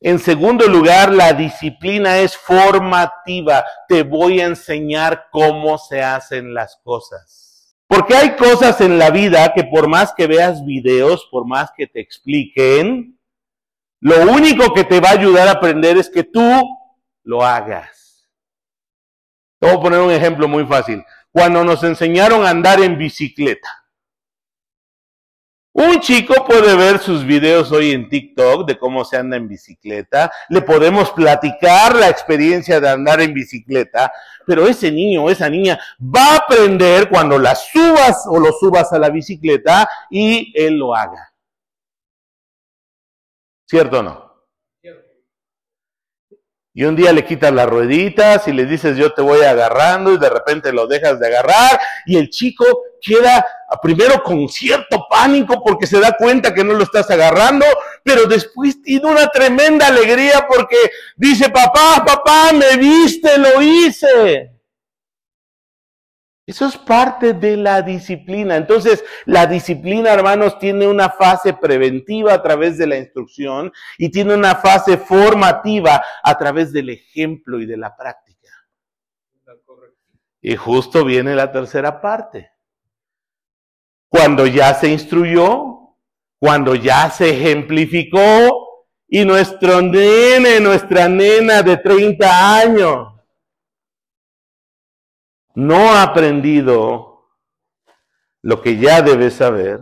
En 0.00 0.18
segundo 0.18 0.66
lugar, 0.66 1.14
la 1.14 1.32
disciplina 1.34 2.18
es 2.18 2.36
formativa. 2.36 3.64
Te 3.86 4.02
voy 4.02 4.40
a 4.40 4.46
enseñar 4.46 5.28
cómo 5.30 5.78
se 5.78 6.02
hacen 6.02 6.52
las 6.52 6.76
cosas. 6.82 7.76
Porque 7.86 8.16
hay 8.16 8.34
cosas 8.34 8.80
en 8.80 8.98
la 8.98 9.10
vida 9.10 9.52
que 9.54 9.62
por 9.62 9.86
más 9.86 10.12
que 10.12 10.26
veas 10.26 10.64
videos, 10.64 11.28
por 11.30 11.46
más 11.46 11.70
que 11.76 11.86
te 11.86 12.00
expliquen, 12.00 13.20
lo 14.00 14.22
único 14.32 14.74
que 14.74 14.82
te 14.82 14.98
va 14.98 15.10
a 15.10 15.12
ayudar 15.12 15.46
a 15.46 15.52
aprender 15.52 15.96
es 15.96 16.10
que 16.10 16.24
tú 16.24 16.60
lo 17.22 17.44
hagas. 17.44 18.01
Te 19.62 19.68
voy 19.68 19.76
a 19.76 19.80
poner 19.80 20.00
un 20.00 20.10
ejemplo 20.10 20.48
muy 20.48 20.66
fácil. 20.66 21.04
Cuando 21.30 21.62
nos 21.62 21.84
enseñaron 21.84 22.44
a 22.44 22.50
andar 22.50 22.80
en 22.80 22.98
bicicleta, 22.98 23.68
Un 25.74 26.00
chico 26.00 26.44
puede 26.44 26.76
ver 26.76 26.98
sus 26.98 27.24
videos 27.24 27.70
hoy 27.72 27.92
en 27.92 28.08
TikTok 28.08 28.66
de 28.66 28.76
cómo 28.76 29.04
se 29.06 29.16
anda 29.16 29.36
en 29.38 29.48
bicicleta, 29.48 30.30
le 30.50 30.60
podemos 30.60 31.12
platicar 31.12 31.94
la 31.96 32.10
experiencia 32.10 32.78
de 32.78 32.90
andar 32.90 33.22
en 33.22 33.32
bicicleta, 33.32 34.12
pero 34.44 34.66
ese 34.66 34.92
niño 34.92 35.24
o 35.24 35.30
esa 35.30 35.48
niña 35.48 35.78
va 35.98 36.24
a 36.24 36.36
aprender 36.38 37.08
cuando 37.08 37.38
la 37.38 37.54
subas 37.54 38.24
o 38.26 38.38
lo 38.38 38.52
subas 38.52 38.92
a 38.92 38.98
la 38.98 39.08
bicicleta 39.08 39.88
y 40.10 40.52
él 40.54 40.74
lo 40.76 40.94
haga. 40.94 41.32
¿Cierto 43.64 44.00
o 44.00 44.02
no? 44.02 44.31
Y 46.74 46.84
un 46.84 46.96
día 46.96 47.12
le 47.12 47.26
quitas 47.26 47.52
las 47.52 47.68
rueditas 47.68 48.48
y 48.48 48.52
le 48.52 48.64
dices 48.64 48.96
yo 48.96 49.12
te 49.12 49.20
voy 49.20 49.42
agarrando 49.42 50.12
y 50.14 50.18
de 50.18 50.30
repente 50.30 50.72
lo 50.72 50.86
dejas 50.86 51.20
de 51.20 51.26
agarrar 51.26 51.78
y 52.06 52.16
el 52.16 52.30
chico 52.30 52.64
queda 53.02 53.44
primero 53.82 54.22
con 54.22 54.48
cierto 54.48 55.06
pánico 55.10 55.62
porque 55.62 55.86
se 55.86 56.00
da 56.00 56.16
cuenta 56.16 56.54
que 56.54 56.64
no 56.64 56.72
lo 56.72 56.84
estás 56.84 57.10
agarrando, 57.10 57.66
pero 58.02 58.24
después 58.24 58.80
tiene 58.82 59.06
una 59.06 59.26
tremenda 59.28 59.88
alegría 59.88 60.46
porque 60.48 60.76
dice, 61.16 61.50
papá, 61.50 62.02
papá, 62.06 62.52
me 62.52 62.76
viste, 62.78 63.36
lo 63.36 63.60
hice. 63.60 64.51
Eso 66.44 66.66
es 66.66 66.76
parte 66.76 67.34
de 67.34 67.56
la 67.56 67.82
disciplina. 67.82 68.56
Entonces, 68.56 69.04
la 69.26 69.46
disciplina, 69.46 70.12
hermanos, 70.12 70.58
tiene 70.58 70.88
una 70.88 71.08
fase 71.08 71.54
preventiva 71.54 72.34
a 72.34 72.42
través 72.42 72.76
de 72.78 72.86
la 72.88 72.96
instrucción 72.96 73.72
y 73.96 74.10
tiene 74.10 74.34
una 74.34 74.56
fase 74.56 74.96
formativa 74.96 76.02
a 76.22 76.38
través 76.38 76.72
del 76.72 76.90
ejemplo 76.90 77.60
y 77.60 77.66
de 77.66 77.76
la 77.76 77.96
práctica. 77.96 78.48
Y 80.40 80.56
justo 80.56 81.04
viene 81.04 81.36
la 81.36 81.52
tercera 81.52 82.00
parte. 82.00 82.50
Cuando 84.08 84.44
ya 84.44 84.74
se 84.74 84.88
instruyó, 84.88 85.96
cuando 86.40 86.74
ya 86.74 87.08
se 87.08 87.30
ejemplificó 87.30 88.88
y 89.06 89.24
nuestro 89.24 89.80
nene, 89.80 90.58
nuestra 90.58 91.08
nena 91.08 91.62
de 91.62 91.76
30 91.76 92.56
años, 92.58 93.11
no 95.54 95.92
ha 95.92 96.02
aprendido 96.02 97.28
lo 98.42 98.60
que 98.62 98.76
ya 98.76 99.02
debe 99.02 99.30
saber, 99.30 99.80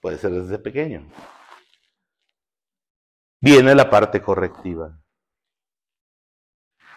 puede 0.00 0.18
ser 0.18 0.30
desde 0.32 0.58
pequeño. 0.58 1.06
Viene 3.40 3.74
la 3.74 3.90
parte 3.90 4.22
correctiva. 4.22 4.98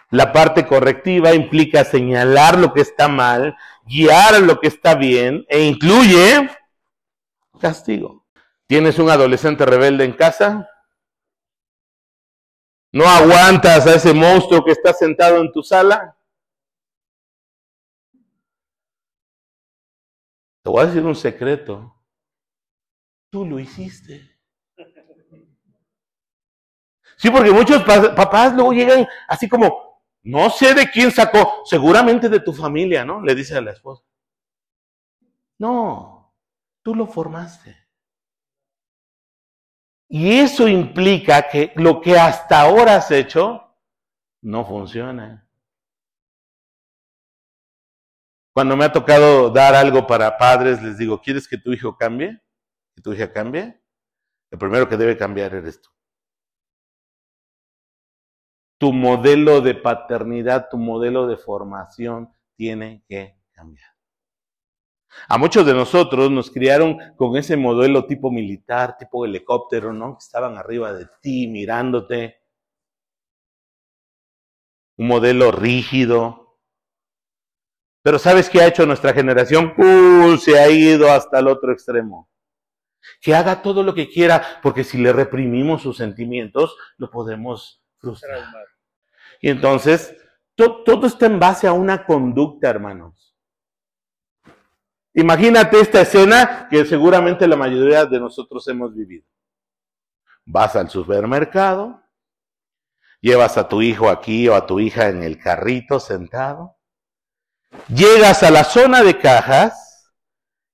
La 0.09 0.31
parte 0.31 0.65
correctiva 0.65 1.33
implica 1.33 1.83
señalar 1.83 2.57
lo 2.57 2.73
que 2.73 2.81
está 2.81 3.09
mal, 3.09 3.57
guiar 3.83 4.41
lo 4.41 4.59
que 4.59 4.67
está 4.67 4.95
bien 4.95 5.45
e 5.49 5.63
incluye 5.63 6.49
castigo. 7.59 8.25
¿Tienes 8.67 8.99
un 8.99 9.09
adolescente 9.09 9.65
rebelde 9.65 10.05
en 10.05 10.13
casa? 10.13 10.69
¿No 12.93 13.05
aguantas 13.05 13.85
a 13.85 13.95
ese 13.95 14.13
monstruo 14.13 14.63
que 14.63 14.71
está 14.71 14.93
sentado 14.93 15.41
en 15.41 15.51
tu 15.51 15.61
sala? 15.61 16.16
Te 20.67 20.71
voy 20.71 20.83
a 20.83 20.87
decir 20.87 21.05
un 21.05 21.15
secreto. 21.15 21.95
Tú 23.31 23.45
lo 23.45 23.57
hiciste. 23.57 24.37
Sí, 27.15 27.31
porque 27.31 27.51
muchos 27.51 27.83
papás 27.83 28.53
luego 28.53 28.73
llegan 28.73 29.07
así 29.29 29.47
como, 29.47 30.03
no 30.23 30.49
sé 30.49 30.73
de 30.73 30.91
quién 30.91 31.09
sacó, 31.09 31.61
seguramente 31.63 32.27
de 32.27 32.41
tu 32.41 32.51
familia, 32.51 33.05
¿no? 33.05 33.21
Le 33.21 33.33
dice 33.33 33.55
a 33.55 33.61
la 33.61 33.71
esposa. 33.71 34.03
No, 35.57 36.35
tú 36.83 36.93
lo 36.93 37.07
formaste. 37.07 37.73
Y 40.09 40.37
eso 40.37 40.67
implica 40.67 41.47
que 41.47 41.71
lo 41.77 42.01
que 42.01 42.19
hasta 42.19 42.59
ahora 42.59 42.97
has 42.97 43.09
hecho 43.09 43.73
no 44.41 44.65
funciona. 44.65 45.46
Cuando 48.57 48.75
me 48.75 48.85
ha 48.85 48.91
tocado 48.91 49.51
dar 49.51 49.75
algo 49.75 50.07
para 50.07 50.35
padres, 50.35 50.81
les 50.81 50.97
digo, 50.97 51.21
¿quieres 51.21 51.47
que 51.47 51.59
tu 51.59 51.71
hijo 51.71 51.95
cambie? 51.95 52.41
¿Que 52.95 53.03
tu 53.03 53.13
hija 53.13 53.31
cambie? 53.31 53.79
El 54.49 54.57
primero 54.57 54.89
que 54.89 54.97
debe 54.97 55.15
cambiar 55.15 55.53
eres 55.53 55.79
tú. 55.79 55.91
Tu 58.79 58.91
modelo 58.91 59.61
de 59.61 59.75
paternidad, 59.75 60.69
tu 60.71 60.77
modelo 60.79 61.27
de 61.27 61.37
formación 61.37 62.33
tiene 62.55 63.03
que 63.07 63.39
cambiar. 63.51 63.91
A 65.27 65.37
muchos 65.37 65.63
de 65.63 65.75
nosotros 65.75 66.31
nos 66.31 66.49
criaron 66.49 66.97
con 67.15 67.37
ese 67.37 67.57
modelo 67.57 68.07
tipo 68.07 68.31
militar, 68.31 68.97
tipo 68.97 69.23
helicóptero, 69.23 69.93
¿no? 69.93 70.13
Que 70.13 70.23
estaban 70.23 70.57
arriba 70.57 70.93
de 70.93 71.07
ti 71.21 71.47
mirándote. 71.47 72.41
Un 74.97 75.09
modelo 75.09 75.51
rígido, 75.51 76.46
pero 78.07 78.19
¿sabes 78.19 78.49
qué 78.49 78.61
ha 78.61 78.67
hecho 78.67 78.85
nuestra 78.85 79.11
generación? 79.11 79.73
¡Uh! 79.77 80.37
Se 80.37 80.57
ha 80.57 80.69
ido 80.69 81.11
hasta 81.11 81.39
el 81.39 81.49
otro 81.49 81.73
extremo. 81.73 82.29
Que 83.19 83.35
haga 83.35 83.61
todo 83.61 83.83
lo 83.83 83.93
que 83.93 84.07
quiera, 84.07 84.61
porque 84.63 84.85
si 84.85 84.97
le 84.97 85.11
reprimimos 85.11 85.81
sus 85.81 85.97
sentimientos, 85.97 86.77
lo 86.95 87.11
podemos 87.11 87.83
frustrar. 87.97 88.45
Y 89.41 89.49
entonces, 89.49 90.15
todo 90.55 91.05
está 91.05 91.25
en 91.25 91.37
base 91.37 91.67
a 91.67 91.73
una 91.73 92.05
conducta, 92.05 92.69
hermanos. 92.69 93.35
Imagínate 95.13 95.81
esta 95.81 95.99
escena 95.99 96.69
que 96.69 96.85
seguramente 96.85 97.45
la 97.45 97.57
mayoría 97.57 98.05
de 98.05 98.21
nosotros 98.21 98.65
hemos 98.69 98.95
vivido. 98.95 99.27
Vas 100.45 100.77
al 100.77 100.89
supermercado, 100.89 102.01
llevas 103.19 103.57
a 103.57 103.67
tu 103.67 103.81
hijo 103.81 104.07
aquí 104.07 104.47
o 104.47 104.55
a 104.55 104.65
tu 104.65 104.79
hija 104.79 105.09
en 105.09 105.23
el 105.23 105.37
carrito 105.37 105.99
sentado, 105.99 106.76
Llegas 107.87 108.43
a 108.43 108.51
la 108.51 108.63
zona 108.63 109.01
de 109.01 109.17
cajas 109.17 110.11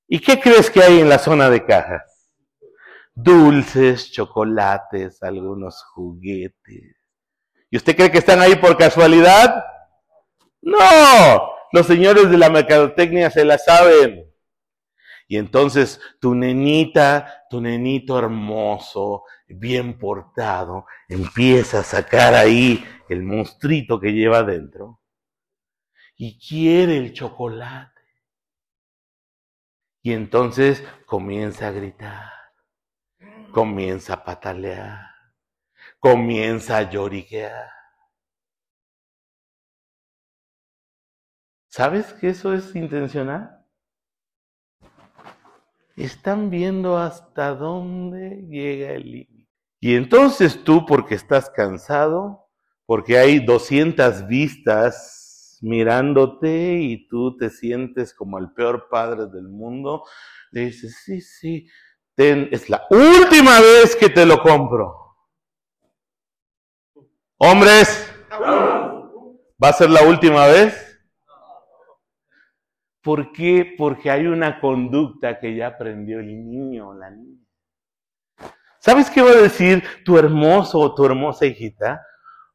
y 0.07 0.19
¿qué 0.19 0.39
crees 0.39 0.69
que 0.69 0.81
hay 0.81 0.99
en 0.99 1.09
la 1.09 1.19
zona 1.19 1.49
de 1.49 1.63
cajas? 1.63 2.31
Dulces, 3.13 4.11
chocolates, 4.11 5.21
algunos 5.21 5.83
juguetes. 5.93 6.95
¿Y 7.69 7.77
usted 7.77 7.95
cree 7.95 8.11
que 8.11 8.17
están 8.17 8.41
ahí 8.41 8.55
por 8.55 8.77
casualidad? 8.77 9.63
No, 10.61 10.77
los 11.71 11.85
señores 11.85 12.31
de 12.31 12.37
la 12.37 12.49
mercadotecnia 12.49 13.29
se 13.29 13.45
la 13.45 13.57
saben. 13.57 14.31
Y 15.27 15.37
entonces 15.37 15.99
tu 16.19 16.33
nenita, 16.33 17.45
tu 17.49 17.61
nenito 17.61 18.17
hermoso, 18.17 19.23
bien 19.47 19.99
portado, 19.99 20.85
empieza 21.07 21.79
a 21.79 21.83
sacar 21.83 22.33
ahí 22.33 22.83
el 23.09 23.23
monstruito 23.23 23.99
que 23.99 24.13
lleva 24.13 24.39
adentro 24.39 24.99
y 26.15 26.39
quiere 26.39 26.97
el 26.97 27.13
chocolate. 27.13 28.01
Y 30.01 30.11
entonces 30.13 30.83
comienza 31.05 31.67
a 31.67 31.71
gritar, 31.71 32.29
comienza 33.51 34.15
a 34.15 34.23
patalear, 34.23 35.07
comienza 35.99 36.77
a 36.77 36.89
lloriquear. 36.89 37.69
¿Sabes 41.69 42.13
que 42.13 42.29
eso 42.29 42.53
es 42.53 42.75
intencional? 42.75 43.65
Están 45.95 46.49
viendo 46.49 46.97
hasta 46.97 47.55
dónde 47.55 48.45
llega 48.49 48.91
el 48.91 49.11
límite. 49.11 49.49
Y 49.79 49.95
entonces 49.95 50.63
tú, 50.63 50.85
porque 50.85 51.15
estás 51.15 51.49
cansado, 51.49 52.49
porque 52.85 53.17
hay 53.17 53.39
200 53.39 54.27
vistas 54.27 55.22
mirándote 55.63 56.73
y 56.81 57.07
tú 57.07 57.37
te 57.37 57.49
sientes 57.49 58.13
como 58.13 58.37
el 58.37 58.51
peor 58.51 58.89
padre 58.89 59.27
del 59.27 59.47
mundo, 59.47 60.03
le 60.51 60.65
dices, 60.65 61.01
sí, 61.05 61.21
sí, 61.21 61.67
es 62.17 62.69
la 62.69 62.85
última 62.89 63.59
vez 63.61 63.95
que 63.95 64.09
te 64.09 64.25
lo 64.25 64.41
compro. 64.41 64.93
Hombres, 67.37 68.13
¿va 68.31 69.69
a 69.69 69.73
ser 69.73 69.89
la 69.89 70.03
última 70.03 70.47
vez? 70.47 71.01
¿Por 73.01 73.31
qué? 73.31 73.73
Porque 73.77 74.11
hay 74.11 74.27
una 74.27 74.59
conducta 74.59 75.39
que 75.39 75.55
ya 75.55 75.67
aprendió 75.67 76.19
el 76.19 76.27
niño 76.27 76.89
o 76.89 76.93
la 76.93 77.09
niña. 77.09 77.41
¿Sabes 78.79 79.09
qué 79.09 79.21
va 79.21 79.31
a 79.31 79.41
decir 79.41 79.81
tu 80.03 80.17
hermoso 80.17 80.77
o 80.79 80.93
tu 80.93 81.05
hermosa 81.05 81.45
hijita? 81.45 82.01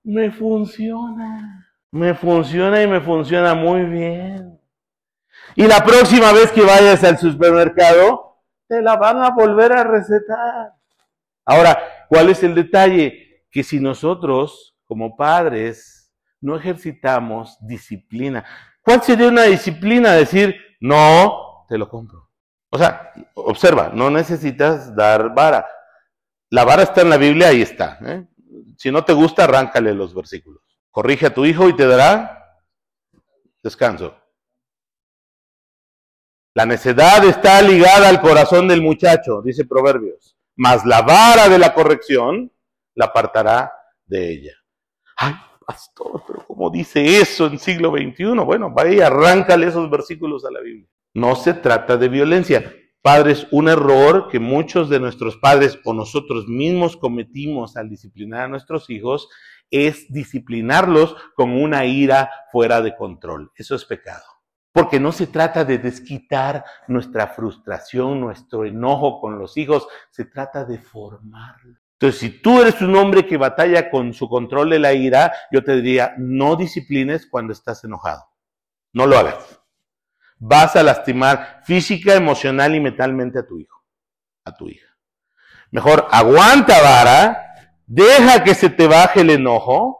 Me 0.04 0.30
funciona. 0.30 1.67
Me 1.90 2.14
funciona 2.14 2.82
y 2.82 2.86
me 2.86 3.00
funciona 3.00 3.54
muy 3.54 3.84
bien. 3.84 4.60
Y 5.54 5.66
la 5.66 5.82
próxima 5.82 6.32
vez 6.32 6.52
que 6.52 6.62
vayas 6.62 7.02
al 7.04 7.18
supermercado, 7.18 8.42
te 8.68 8.82
la 8.82 8.96
van 8.96 9.22
a 9.22 9.30
volver 9.30 9.72
a 9.72 9.84
recetar. 9.84 10.74
Ahora, 11.44 12.06
¿cuál 12.08 12.28
es 12.28 12.42
el 12.42 12.54
detalle? 12.54 13.44
Que 13.50 13.62
si 13.62 13.80
nosotros, 13.80 14.76
como 14.84 15.16
padres, 15.16 16.12
no 16.40 16.56
ejercitamos 16.56 17.56
disciplina, 17.60 18.44
¿cuál 18.82 19.02
sería 19.02 19.28
una 19.28 19.44
disciplina? 19.44 20.12
Decir, 20.12 20.54
no, 20.80 21.64
te 21.68 21.78
lo 21.78 21.88
compro. 21.88 22.28
O 22.70 22.76
sea, 22.76 23.12
observa, 23.34 23.90
no 23.94 24.10
necesitas 24.10 24.94
dar 24.94 25.34
vara. 25.34 25.66
La 26.50 26.64
vara 26.64 26.82
está 26.82 27.00
en 27.00 27.10
la 27.10 27.16
Biblia, 27.16 27.48
ahí 27.48 27.62
está. 27.62 27.98
¿eh? 28.04 28.26
Si 28.76 28.90
no 28.90 29.04
te 29.04 29.14
gusta, 29.14 29.44
arráncale 29.44 29.94
los 29.94 30.14
versículos. 30.14 30.62
Corrige 30.98 31.26
a 31.26 31.32
tu 31.32 31.44
hijo 31.44 31.68
y 31.68 31.76
te 31.76 31.86
dará 31.86 32.58
descanso. 33.62 34.16
La 36.56 36.66
necedad 36.66 37.24
está 37.24 37.62
ligada 37.62 38.08
al 38.08 38.20
corazón 38.20 38.66
del 38.66 38.82
muchacho, 38.82 39.40
dice 39.40 39.64
Proverbios, 39.64 40.36
mas 40.56 40.84
la 40.84 41.02
vara 41.02 41.48
de 41.48 41.56
la 41.56 41.72
corrección 41.72 42.50
la 42.96 43.04
apartará 43.04 43.72
de 44.06 44.28
ella. 44.28 44.52
Ay, 45.16 45.34
pastor, 45.64 46.24
pero 46.26 46.44
¿cómo 46.44 46.68
dice 46.68 47.20
eso 47.20 47.46
en 47.46 47.60
siglo 47.60 47.92
XXI? 47.92 48.44
Bueno, 48.44 48.72
vaya, 48.72 49.06
arráncale 49.06 49.68
esos 49.68 49.88
versículos 49.88 50.44
a 50.46 50.50
la 50.50 50.58
Biblia. 50.58 50.88
No 51.14 51.36
se 51.36 51.54
trata 51.54 51.96
de 51.96 52.08
violencia. 52.08 52.74
Padres, 53.02 53.46
un 53.52 53.68
error 53.68 54.26
que 54.28 54.40
muchos 54.40 54.88
de 54.88 54.98
nuestros 54.98 55.36
padres 55.36 55.78
o 55.84 55.94
nosotros 55.94 56.48
mismos 56.48 56.96
cometimos 56.96 57.76
al 57.76 57.88
disciplinar 57.88 58.40
a 58.40 58.48
nuestros 58.48 58.90
hijos 58.90 59.28
es 59.70 60.10
disciplinarlos 60.12 61.16
con 61.34 61.50
una 61.50 61.84
ira 61.84 62.30
fuera 62.50 62.80
de 62.80 62.96
control. 62.96 63.52
Eso 63.54 63.74
es 63.74 63.84
pecado. 63.84 64.24
Porque 64.72 65.00
no 65.00 65.12
se 65.12 65.26
trata 65.26 65.64
de 65.64 65.78
desquitar 65.78 66.64
nuestra 66.86 67.28
frustración, 67.28 68.20
nuestro 68.20 68.64
enojo 68.64 69.20
con 69.20 69.38
los 69.38 69.56
hijos, 69.56 69.88
se 70.10 70.24
trata 70.24 70.64
de 70.64 70.78
formarlos. 70.78 71.78
Entonces, 72.00 72.20
si 72.20 72.30
tú 72.40 72.60
eres 72.60 72.80
un 72.80 72.94
hombre 72.94 73.26
que 73.26 73.36
batalla 73.36 73.90
con 73.90 74.14
su 74.14 74.28
control 74.28 74.70
de 74.70 74.78
la 74.78 74.92
ira, 74.92 75.32
yo 75.50 75.64
te 75.64 75.74
diría, 75.74 76.14
no 76.16 76.54
disciplines 76.54 77.26
cuando 77.26 77.52
estás 77.52 77.82
enojado. 77.82 78.24
No 78.92 79.04
lo 79.06 79.18
hagas. 79.18 79.60
Vas 80.38 80.76
a 80.76 80.84
lastimar 80.84 81.60
física, 81.64 82.14
emocional 82.14 82.72
y 82.76 82.80
mentalmente 82.80 83.40
a 83.40 83.46
tu 83.46 83.58
hijo, 83.58 83.84
a 84.44 84.56
tu 84.56 84.68
hija. 84.68 84.86
Mejor 85.72 86.06
aguanta 86.12 86.80
vara, 86.80 87.47
deja 87.88 88.44
que 88.44 88.54
se 88.54 88.70
te 88.70 88.86
baje 88.86 89.22
el 89.22 89.30
enojo 89.30 89.98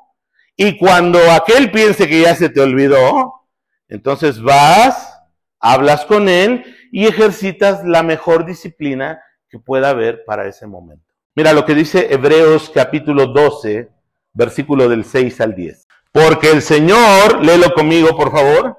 y 0.57 0.77
cuando 0.77 1.19
aquel 1.33 1.71
piense 1.71 2.07
que 2.07 2.21
ya 2.21 2.37
se 2.37 2.51
te 2.51 2.61
olvidó, 2.61 3.47
entonces 3.89 4.41
vas, 4.43 5.19
hablas 5.59 6.05
con 6.05 6.29
él 6.29 6.65
y 6.93 7.07
ejercitas 7.07 7.85
la 7.85 8.03
mejor 8.03 8.45
disciplina 8.45 9.21
que 9.49 9.59
pueda 9.59 9.91
haber 9.91 10.25
para 10.25 10.47
ese 10.47 10.67
momento. 10.67 11.05
Mira 11.35 11.53
lo 11.53 11.65
que 11.65 11.75
dice 11.75 12.13
Hebreos 12.13 12.71
capítulo 12.75 13.29
12, 13.29 13.89
versículo 14.35 14.89
del 14.89 15.05
6 15.05 15.41
al 15.41 15.55
10. 15.55 15.87
Porque 16.13 16.51
el 16.51 16.63
Señor, 16.63 17.45
léelo 17.45 17.73
conmigo 17.73 18.17
por 18.17 18.31
favor, 18.31 18.77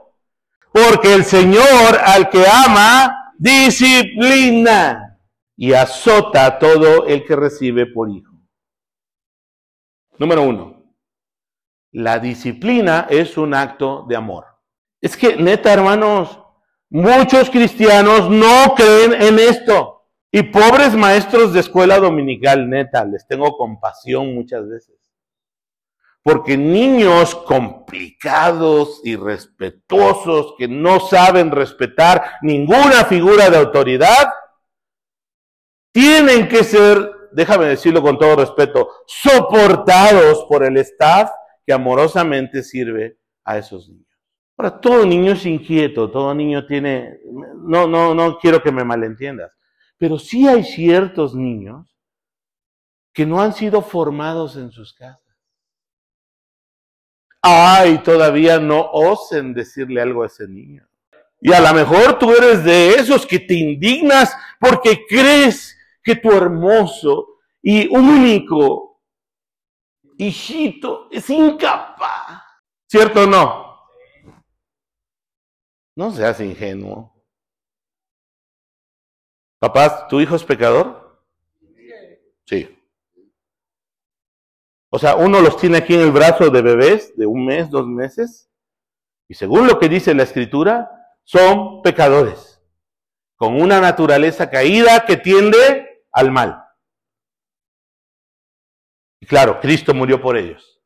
porque 0.72 1.16
el 1.16 1.24
Señor 1.24 1.98
al 2.06 2.30
que 2.30 2.46
ama, 2.46 3.34
disciplina 3.38 5.18
y 5.56 5.74
azota 5.74 6.46
a 6.46 6.60
todo 6.60 7.08
el 7.08 7.26
que 7.26 7.36
recibe 7.36 7.88
por 7.88 8.10
hijo. 8.10 8.29
Número 10.20 10.44
uno, 10.44 10.84
la 11.94 12.20
disciplina 12.20 13.08
es 13.10 13.38
un 13.38 13.54
acto 13.54 14.06
de 14.08 14.18
amor. 14.18 14.46
Es 15.02 15.16
que, 15.16 15.38
neta, 15.38 15.72
hermanos, 15.72 16.40
muchos 16.90 17.50
cristianos 17.50 18.30
no 18.30 18.76
creen 18.76 19.14
en 19.14 19.40
esto. 19.40 19.96
Y 20.32 20.44
pobres 20.44 20.94
maestros 20.94 21.54
de 21.54 21.62
escuela 21.62 22.00
dominical, 22.00 22.70
neta, 22.70 23.04
les 23.06 23.26
tengo 23.28 23.58
compasión 23.58 24.36
muchas 24.36 24.68
veces. 24.68 24.96
Porque 26.22 26.58
niños 26.58 27.34
complicados 27.34 29.02
y 29.06 29.16
respetuosos 29.16 30.54
que 30.58 30.68
no 30.68 31.00
saben 31.00 31.50
respetar 31.50 32.34
ninguna 32.42 33.06
figura 33.06 33.50
de 33.50 33.58
autoridad, 33.58 34.34
tienen 35.94 36.48
que 36.50 36.64
ser, 36.64 37.10
déjame 37.32 37.66
decirlo 37.66 38.02
con 38.02 38.18
todo 38.18 38.36
respeto, 38.36 38.90
soportados 39.08 40.46
por 40.48 40.64
el 40.64 40.78
staff 40.78 41.32
que 41.66 41.74
amorosamente 41.74 42.64
sirve 42.64 43.18
a 43.44 43.58
esos 43.58 43.90
niños. 43.90 44.08
Ahora, 44.58 44.80
todo 44.80 45.06
niño 45.06 45.32
es 45.32 45.46
inquieto, 45.46 46.12
todo 46.12 46.34
niño 46.36 46.66
tiene, 46.66 47.20
no, 47.56 47.88
no, 47.88 48.14
no 48.14 48.38
quiero 48.40 48.62
que 48.62 48.72
me 48.72 48.84
malentiendas. 48.84 49.52
Pero 49.98 50.20
sí 50.20 50.48
hay 50.48 50.64
ciertos 50.64 51.34
niños 51.34 51.96
que 53.14 53.26
no 53.26 53.42
han 53.42 53.54
sido 53.54 53.82
formados 53.82 54.58
en 54.58 54.72
sus 54.72 54.94
casas. 54.94 55.22
Ay, 57.42 58.00
todavía 58.00 58.60
no 58.60 58.82
osen 58.92 59.54
decirle 59.54 60.02
algo 60.02 60.24
a 60.24 60.28
ese 60.28 60.48
niño. 60.48 60.86
Y 61.42 61.54
a 61.54 61.62
lo 61.62 61.74
mejor 61.74 62.20
tú 62.20 62.32
eres 62.32 62.64
de 62.66 62.96
esos 62.96 63.26
que 63.26 63.40
te 63.40 63.54
indignas 63.54 64.36
porque 64.60 65.06
crees 65.08 65.79
que 66.10 66.16
tu 66.16 66.32
hermoso 66.32 67.38
y 67.62 67.88
único 67.96 69.00
hijito 70.18 71.08
es 71.12 71.30
incapaz. 71.30 72.42
¿Cierto 72.88 73.26
o 73.26 73.28
no? 73.28 73.80
No 75.96 76.12
seas 76.12 76.40
ingenuo. 76.40 77.14
Papás, 79.60 80.08
¿tu 80.08 80.20
hijo 80.20 80.36
es 80.36 80.44
pecador? 80.44 81.22
Sí. 82.48 82.76
O 84.90 84.98
sea, 84.98 85.16
uno 85.16 85.42
los 85.42 85.58
tiene 85.58 85.78
aquí 85.78 85.94
en 85.94 86.02
el 86.02 86.12
brazo 86.12 86.50
de 86.50 86.64
bebés 86.64 87.16
de 87.18 87.28
un 87.28 87.46
mes, 87.46 87.70
dos 87.70 87.86
meses, 87.86 88.50
y 89.28 89.36
según 89.36 89.68
lo 89.68 89.78
que 89.78 89.90
dice 89.90 90.16
la 90.16 90.24
escritura, 90.24 90.90
son 91.24 91.84
pecadores, 91.84 92.64
con 93.36 93.62
una 93.62 93.80
naturaleza 93.80 94.50
caída 94.50 95.06
que 95.06 95.16
tiende 95.16 95.86
al 96.12 96.32
mal. 96.32 96.64
Y 99.20 99.26
claro, 99.26 99.60
Cristo 99.60 99.94
murió 99.94 100.22
por 100.22 100.38
ellos. 100.38 100.82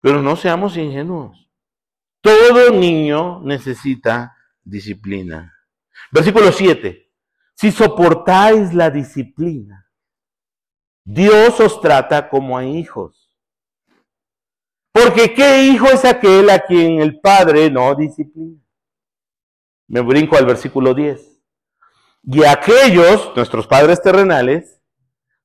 Pero 0.00 0.20
no 0.20 0.36
seamos 0.36 0.76
ingenuos. 0.76 1.50
Todo 2.20 2.70
niño 2.70 3.40
necesita 3.40 4.36
disciplina. 4.62 5.52
Versículo 6.10 6.52
7. 6.52 7.10
Si 7.54 7.70
soportáis 7.70 8.72
la 8.74 8.90
disciplina, 8.90 9.90
Dios 11.04 11.58
os 11.60 11.80
trata 11.80 12.28
como 12.28 12.56
a 12.56 12.64
hijos. 12.64 13.32
Porque 14.92 15.32
¿qué 15.34 15.64
hijo 15.64 15.86
es 15.86 16.04
aquel 16.04 16.50
a 16.50 16.60
quien 16.60 17.00
el 17.00 17.20
Padre 17.20 17.70
no 17.70 17.94
disciplina? 17.94 18.60
Me 19.88 20.00
brinco 20.00 20.36
al 20.36 20.46
versículo 20.46 20.94
10. 20.94 21.31
Y 22.24 22.44
aquellos, 22.44 23.32
nuestros 23.34 23.66
padres 23.66 24.00
terrenales, 24.00 24.80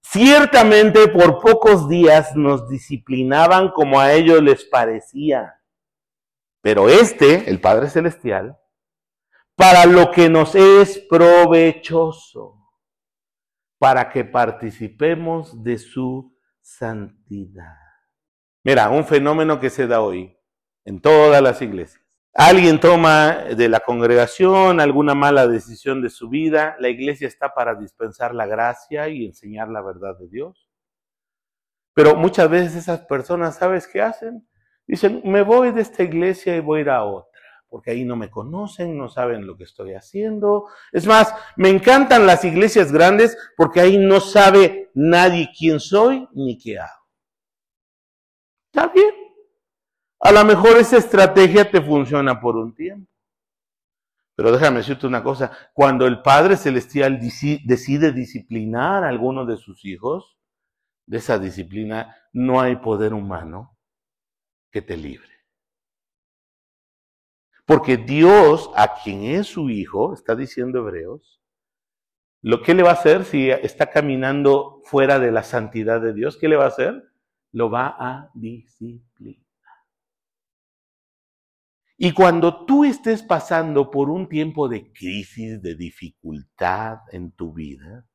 ciertamente 0.01 1.07
por 1.07 1.39
pocos 1.39 1.89
días 1.89 2.35
nos 2.35 2.69
disciplinaban 2.69 3.71
como 3.71 3.99
a 3.99 4.13
ellos 4.13 4.41
les 4.41 4.63
parecía. 4.65 5.59
Pero 6.61 6.89
este, 6.89 7.49
el 7.49 7.59
Padre 7.59 7.89
Celestial, 7.89 8.57
para 9.55 9.85
lo 9.85 10.11
que 10.11 10.29
nos 10.29 10.53
es 10.53 10.99
provechoso, 10.99 12.57
para 13.79 14.09
que 14.09 14.23
participemos 14.23 15.63
de 15.63 15.77
su 15.77 16.37
santidad. 16.61 17.77
Mira, 18.63 18.89
un 18.89 19.05
fenómeno 19.05 19.59
que 19.59 19.69
se 19.69 19.87
da 19.87 20.01
hoy 20.01 20.37
en 20.85 21.01
todas 21.01 21.41
las 21.41 21.61
iglesias. 21.61 22.06
Alguien 22.39 22.79
toma 22.79 23.45
de 23.55 23.67
la 23.67 23.79
congregación 23.79 24.79
alguna 24.79 25.15
mala 25.15 25.47
decisión 25.47 26.03
de 26.03 26.11
su 26.11 26.29
vida, 26.29 26.75
la 26.79 26.87
iglesia 26.87 27.27
está 27.27 27.55
para 27.55 27.73
dispensar 27.73 28.35
la 28.35 28.45
gracia 28.45 29.09
y 29.09 29.25
enseñar 29.25 29.69
la 29.69 29.81
verdad 29.81 30.15
de 30.19 30.27
Dios. 30.27 30.69
Pero 31.95 32.15
muchas 32.15 32.47
veces 32.47 32.75
esas 32.75 32.99
personas, 33.01 33.55
¿sabes 33.55 33.87
qué 33.87 34.03
hacen? 34.03 34.47
Dicen, 34.85 35.23
me 35.25 35.41
voy 35.41 35.71
de 35.71 35.81
esta 35.81 36.03
iglesia 36.03 36.55
y 36.55 36.59
voy 36.59 36.77
a 36.77 36.81
ir 36.83 36.89
a 36.91 37.03
otra 37.03 37.27
porque 37.69 37.89
ahí 37.91 38.05
no 38.05 38.15
me 38.15 38.29
conocen, 38.29 38.97
no 38.97 39.09
saben 39.09 39.45
lo 39.45 39.57
que 39.57 39.63
estoy 39.63 39.93
haciendo. 39.93 40.67
Es 40.91 41.05
más, 41.05 41.33
me 41.55 41.69
encantan 41.69 42.25
las 42.27 42.45
iglesias 42.45 42.91
grandes 42.91 43.35
porque 43.57 43.81
ahí 43.81 43.97
no 43.97 44.19
sabe 44.19 44.91
nadie 44.93 45.49
quién 45.57 45.79
soy 45.79 46.29
ni 46.33 46.57
qué 46.57 46.79
hago. 46.79 47.07
¿Está 48.71 48.87
bien? 48.93 49.16
A 50.19 50.31
lo 50.31 50.43
mejor 50.45 50.77
esa 50.77 50.97
estrategia 50.97 51.69
te 51.69 51.81
funciona 51.81 52.39
por 52.39 52.55
un 52.55 52.73
tiempo. 52.73 53.11
Pero 54.35 54.51
déjame 54.51 54.77
decirte 54.77 55.07
una 55.07 55.23
cosa, 55.23 55.51
cuando 55.73 56.05
el 56.05 56.21
Padre 56.21 56.57
Celestial 56.57 57.19
decide 57.19 58.11
disciplinar 58.11 59.03
a 59.03 59.09
alguno 59.09 59.45
de 59.45 59.57
sus 59.57 59.83
hijos, 59.83 60.37
de 61.07 61.17
esa 61.17 61.39
disciplina 61.39 62.15
no 62.33 62.61
hay 62.61 62.75
poder 62.75 63.13
humano 63.13 63.77
que 64.71 64.81
te 64.83 64.95
libre. 64.95 65.31
Porque 67.65 67.97
Dios, 67.97 68.69
a 68.75 68.95
quien 69.03 69.23
es 69.23 69.47
su 69.47 69.69
hijo, 69.69 70.13
está 70.13 70.35
diciendo 70.35 70.79
Hebreos, 70.79 71.41
lo 72.41 72.61
que 72.61 72.75
le 72.75 72.83
va 72.83 72.91
a 72.91 72.93
hacer 72.93 73.25
si 73.25 73.49
está 73.49 73.87
caminando 73.87 74.81
fuera 74.83 75.17
de 75.19 75.31
la 75.31 75.43
santidad 75.43 75.99
de 75.99 76.13
Dios, 76.13 76.37
¿qué 76.37 76.47
le 76.47 76.57
va 76.57 76.65
a 76.65 76.69
hacer? 76.69 77.11
Lo 77.51 77.69
va 77.69 77.95
a 77.99 78.29
disciplinar. 78.35 79.46
Y 81.97 82.11
cuando 82.13 82.65
tú 82.65 82.85
estés 82.85 83.23
pasando 83.23 83.89
por 83.89 84.09
un 84.09 84.29
tiempo 84.29 84.69
de 84.69 84.91
crisis, 84.93 85.61
de 85.61 85.75
dificultad 85.75 86.99
en 87.11 87.31
tu 87.31 87.53
vida, 87.53 88.05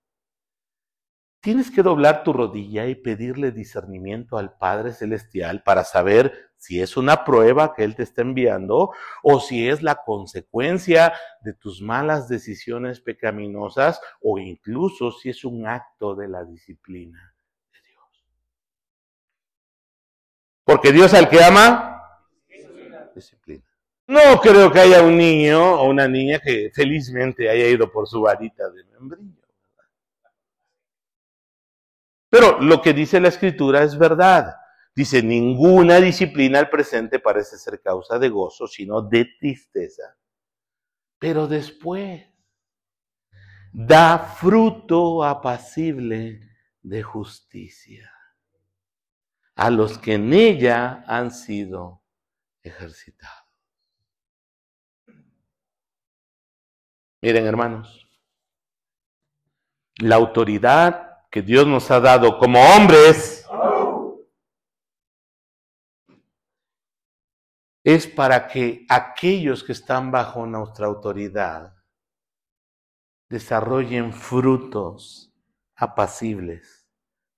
Tienes 1.42 1.72
que 1.72 1.82
doblar 1.82 2.22
tu 2.22 2.32
rodilla 2.32 2.86
y 2.86 2.94
pedirle 2.94 3.50
discernimiento 3.50 4.38
al 4.38 4.56
Padre 4.56 4.92
Celestial 4.92 5.64
para 5.64 5.82
saber 5.82 6.52
si 6.56 6.80
es 6.80 6.96
una 6.96 7.24
prueba 7.24 7.74
que 7.74 7.82
Él 7.82 7.96
te 7.96 8.04
está 8.04 8.22
enviando 8.22 8.92
o 9.24 9.40
si 9.40 9.68
es 9.68 9.82
la 9.82 9.96
consecuencia 10.04 11.14
de 11.40 11.52
tus 11.52 11.82
malas 11.82 12.28
decisiones 12.28 13.00
pecaminosas 13.00 14.00
o 14.20 14.38
incluso 14.38 15.10
si 15.10 15.30
es 15.30 15.44
un 15.44 15.66
acto 15.66 16.14
de 16.14 16.28
la 16.28 16.44
disciplina 16.44 17.34
de 17.72 17.78
Dios. 17.88 18.26
Porque 20.62 20.92
Dios 20.92 21.12
al 21.12 21.28
que 21.28 21.42
ama, 21.42 22.04
disciplina. 23.16 23.71
No 24.12 24.38
creo 24.42 24.70
que 24.70 24.78
haya 24.78 25.02
un 25.02 25.16
niño 25.16 25.76
o 25.76 25.88
una 25.88 26.06
niña 26.06 26.38
que 26.38 26.70
felizmente 26.74 27.48
haya 27.48 27.66
ido 27.66 27.90
por 27.90 28.06
su 28.06 28.20
varita 28.20 28.68
de 28.68 28.84
membrillo. 28.84 29.40
Pero 32.28 32.60
lo 32.60 32.82
que 32.82 32.92
dice 32.92 33.18
la 33.20 33.28
escritura 33.28 33.82
es 33.82 33.96
verdad. 33.96 34.54
Dice, 34.94 35.22
ninguna 35.22 35.96
disciplina 35.96 36.58
al 36.58 36.68
presente 36.68 37.20
parece 37.20 37.56
ser 37.56 37.80
causa 37.80 38.18
de 38.18 38.28
gozo, 38.28 38.66
sino 38.66 39.00
de 39.00 39.30
tristeza. 39.40 40.14
Pero 41.18 41.46
después 41.46 42.22
da 43.72 44.18
fruto 44.18 45.24
apacible 45.24 46.50
de 46.82 47.02
justicia 47.02 48.12
a 49.54 49.70
los 49.70 49.96
que 49.96 50.14
en 50.14 50.34
ella 50.34 51.02
han 51.06 51.30
sido 51.30 52.02
ejercitados. 52.62 53.41
Miren, 57.22 57.46
hermanos, 57.46 58.08
la 59.98 60.16
autoridad 60.16 61.28
que 61.30 61.40
Dios 61.40 61.68
nos 61.68 61.88
ha 61.92 62.00
dado 62.00 62.36
como 62.36 62.60
hombres 62.60 63.46
es 67.84 68.08
para 68.08 68.48
que 68.48 68.84
aquellos 68.88 69.62
que 69.62 69.70
están 69.70 70.10
bajo 70.10 70.44
nuestra 70.46 70.86
autoridad 70.86 71.76
desarrollen 73.28 74.12
frutos 74.12 75.32
apacibles 75.76 76.88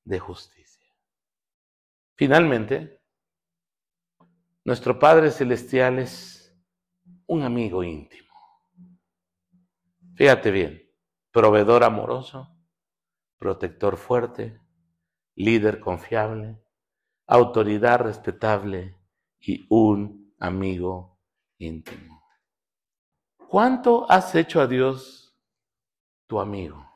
de 0.02 0.18
justicia. 0.18 0.90
Finalmente, 2.14 3.02
nuestro 4.64 4.98
Padre 4.98 5.30
Celestial 5.30 5.98
es 5.98 6.56
un 7.26 7.42
amigo 7.42 7.84
íntimo. 7.84 8.23
Fíjate 10.16 10.52
bien, 10.52 10.80
proveedor 11.32 11.82
amoroso, 11.82 12.56
protector 13.36 13.96
fuerte, 13.96 14.60
líder 15.34 15.80
confiable, 15.80 16.62
autoridad 17.26 17.98
respetable 17.98 18.96
y 19.40 19.66
un 19.70 20.32
amigo 20.38 21.18
íntimo. 21.58 22.22
¿Cuánto 23.48 24.08
has 24.08 24.34
hecho 24.36 24.60
a 24.60 24.68
Dios 24.68 25.36
tu 26.28 26.38
amigo? 26.38 26.88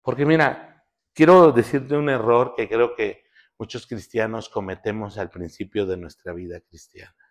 Porque 0.00 0.24
mira, 0.24 0.86
quiero 1.12 1.50
decirte 1.50 1.96
un 1.96 2.08
error 2.08 2.54
que 2.56 2.68
creo 2.68 2.94
que 2.94 3.24
muchos 3.58 3.86
cristianos 3.86 4.48
cometemos 4.48 5.18
al 5.18 5.30
principio 5.30 5.86
de 5.86 5.96
nuestra 5.96 6.32
vida 6.32 6.60
cristiana. 6.60 7.23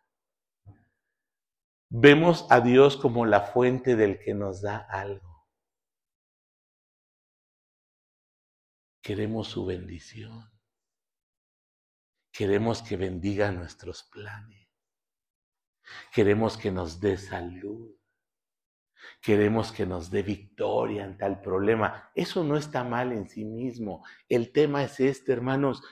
Vemos 1.95 2.47
a 2.49 2.59
Dios 2.59 2.97
como 2.97 3.23
la 3.23 3.41
fuente 3.41 3.95
del 3.95 4.17
que 4.17 4.33
nos 4.33 4.63
da 4.63 4.77
algo. 4.77 5.45
Queremos 8.99 9.49
su 9.49 9.63
bendición. 9.63 10.51
Queremos 12.31 12.81
que 12.81 12.97
bendiga 12.97 13.51
nuestros 13.51 14.01
planes. 14.11 14.67
Queremos 16.11 16.57
que 16.57 16.71
nos 16.71 16.99
dé 16.99 17.15
salud. 17.15 17.95
Queremos 19.21 19.71
que 19.71 19.85
nos 19.85 20.09
dé 20.09 20.23
victoria 20.23 21.05
en 21.05 21.15
tal 21.15 21.41
problema. 21.41 22.11
Eso 22.15 22.43
no 22.43 22.57
está 22.57 22.83
mal 22.83 23.11
en 23.11 23.29
sí 23.29 23.45
mismo. 23.45 24.03
El 24.27 24.51
tema 24.51 24.83
es 24.83 24.99
este, 24.99 25.31
hermanos, 25.31 25.83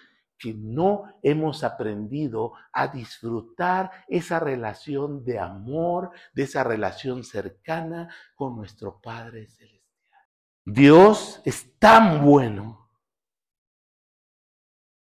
que 0.41 0.55
no 0.55 1.03
hemos 1.21 1.63
aprendido 1.63 2.53
a 2.73 2.87
disfrutar 2.87 3.91
esa 4.07 4.39
relación 4.39 5.23
de 5.23 5.37
amor, 5.37 6.09
de 6.33 6.43
esa 6.43 6.63
relación 6.63 7.23
cercana 7.23 8.11
con 8.33 8.55
nuestro 8.55 8.99
Padre 8.99 9.45
Celestial. 9.45 10.19
Dios 10.65 11.41
es 11.45 11.77
tan 11.77 12.25
bueno 12.25 12.89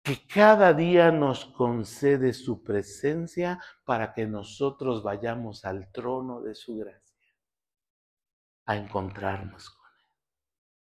que 0.01 0.25
cada 0.25 0.73
día 0.73 1.11
nos 1.11 1.45
concede 1.45 2.31
su 2.31 2.63
presencia 2.63 3.59
para 3.83 4.13
que 4.13 4.25
nosotros 4.27 5.03
vayamos 5.03 5.65
al 5.65 5.91
trono 5.91 6.41
de 6.41 6.55
su 6.55 6.77
gracia, 6.77 7.33
a 8.67 8.77
encontrarnos 8.77 9.69
con 9.69 9.85
Él. 9.85 10.11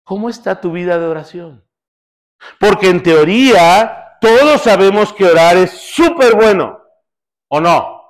¿Cómo 0.02 0.28
está 0.28 0.60
tu 0.60 0.72
vida 0.72 0.98
de 0.98 1.06
oración? 1.06 1.64
Porque 2.58 2.88
en 2.88 3.02
teoría 3.02 4.01
todos 4.22 4.62
sabemos 4.62 5.12
que 5.12 5.24
orar 5.24 5.56
es 5.56 5.72
súper 5.72 6.36
bueno, 6.36 6.80
¿o 7.48 7.60
no? 7.60 8.00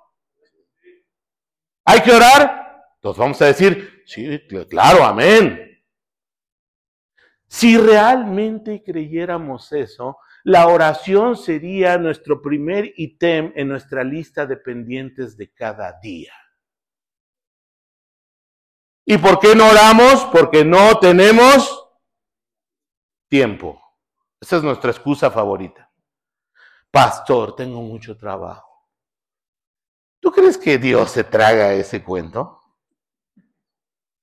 ¿Hay 1.87 2.03
que 2.03 2.13
orar? 2.13 2.85
Entonces 2.97 3.19
vamos 3.19 3.41
a 3.41 3.47
decir, 3.47 4.05
sí, 4.07 4.39
claro, 4.69 5.05
amén. 5.05 5.83
Si 7.49 7.79
realmente 7.79 8.83
creyéramos 8.85 9.73
eso, 9.73 10.19
la 10.45 10.69
oración 10.69 11.37
sería 11.37 11.97
nuestro 11.97 12.43
primer 12.43 12.93
ítem 12.97 13.53
en 13.57 13.69
nuestra 13.69 14.05
lista 14.05 14.45
de 14.45 14.59
pendientes 14.59 15.37
de 15.37 15.51
cada 15.51 15.99
día. 16.01 16.35
¿Y 19.07 19.17
por 19.17 19.41
qué 19.41 19.55
no 19.57 19.69
oramos? 19.69 20.27
Porque 20.27 20.65
no 20.65 20.99
tenemos 20.99 21.89
tiempo. 23.29 23.81
Esa 24.41 24.59
es 24.59 24.63
nuestra 24.63 24.91
excusa 24.91 25.31
favorita. 25.31 25.92
Pastor, 26.93 27.57
tengo 27.57 27.81
mucho 27.81 28.17
trabajo. 28.19 28.87
¿Tú 30.21 30.31
crees 30.31 30.59
que 30.59 30.77
Dios 30.77 31.11
se 31.11 31.25
traga 31.25 31.73
ese 31.73 32.05
cuento? 32.05 32.61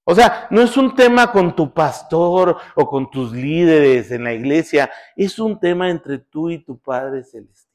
O 0.06 0.14
sea, 0.16 0.48
no 0.52 0.62
es 0.62 0.78
un 0.78 0.96
tema 0.96 1.32
con 1.32 1.56
tu 1.56 1.74
pastor 1.74 2.58
o 2.76 2.88
con 2.88 3.10
tus 3.10 3.32
líderes 3.32 4.12
en 4.12 4.24
la 4.24 4.34
iglesia, 4.34 4.90
es 5.16 5.40
un 5.40 5.60
tema 5.60 5.90
entre 5.90 6.20
tú 6.20 6.50
y 6.52 6.64
tu 6.64 6.80
Padre 6.80 7.24
Celestial. 7.24 7.70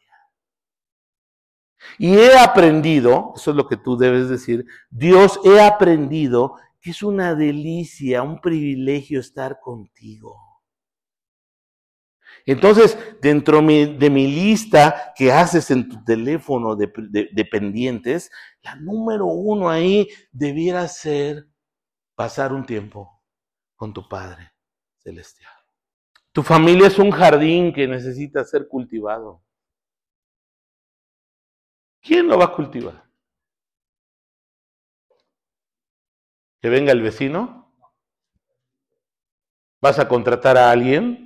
Y 1.99 2.17
he 2.17 2.39
aprendido, 2.39 3.33
eso 3.37 3.51
es 3.51 3.57
lo 3.57 3.69
que 3.69 3.77
tú 3.77 3.97
debes 3.97 4.29
decir, 4.29 4.65
Dios, 4.91 5.41
he 5.45 5.61
aprendido 5.61 6.57
que 6.81 6.91
es 6.91 7.03
una 7.03 7.35
delicia, 7.35 8.23
un 8.23 8.41
privilegio 8.41 9.19
estar 9.19 9.59
contigo. 9.61 10.54
Entonces, 12.47 12.99
dentro 13.23 13.63
de 13.63 14.11
mi 14.11 14.27
lista 14.27 15.15
que 15.17 15.33
haces 15.33 15.71
en 15.71 15.89
tu 15.89 16.05
teléfono 16.05 16.77
de, 16.77 17.49
pendientes, 17.51 18.31
la 18.63 18.77
número 18.77 19.27
uno 19.27 19.71
ahí 19.71 20.09
debiera 20.31 20.87
ser 20.89 21.49
pasar 22.15 22.53
un 22.53 22.67
tiempo 22.67 23.23
con 23.77 23.95
tu 23.95 24.07
Padre 24.07 24.53
Celestial. 24.99 25.53
Tu 26.33 26.43
familia 26.43 26.89
es 26.89 26.99
un 26.99 27.11
jardín 27.11 27.73
que 27.73 27.89
necesita 27.89 28.45
ser 28.45 28.69
cultivado. 28.69 29.43
¿Quién 32.03 32.29
lo 32.29 32.37
va 32.37 32.47
a 32.47 32.53
cultivar? 32.53 33.05
¿Que 36.61 36.69
venga 36.69 36.93
el 36.93 37.01
vecino? 37.01 37.75
¿Vas 39.81 39.99
a 39.99 40.09
contratar 40.09 40.59
a 40.59 40.71
alguien? 40.71 41.24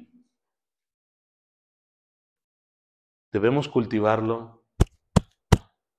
Debemos 3.33 3.69
cultivarlo 3.69 4.65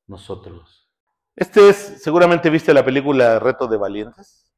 nosotros. 0.08 0.90
Este 1.36 1.70
es, 1.70 2.04
seguramente 2.04 2.50
viste 2.50 2.74
la 2.74 2.84
película 2.84 3.40
Reto 3.40 3.68
de 3.68 3.78
Valientes. 3.78 4.52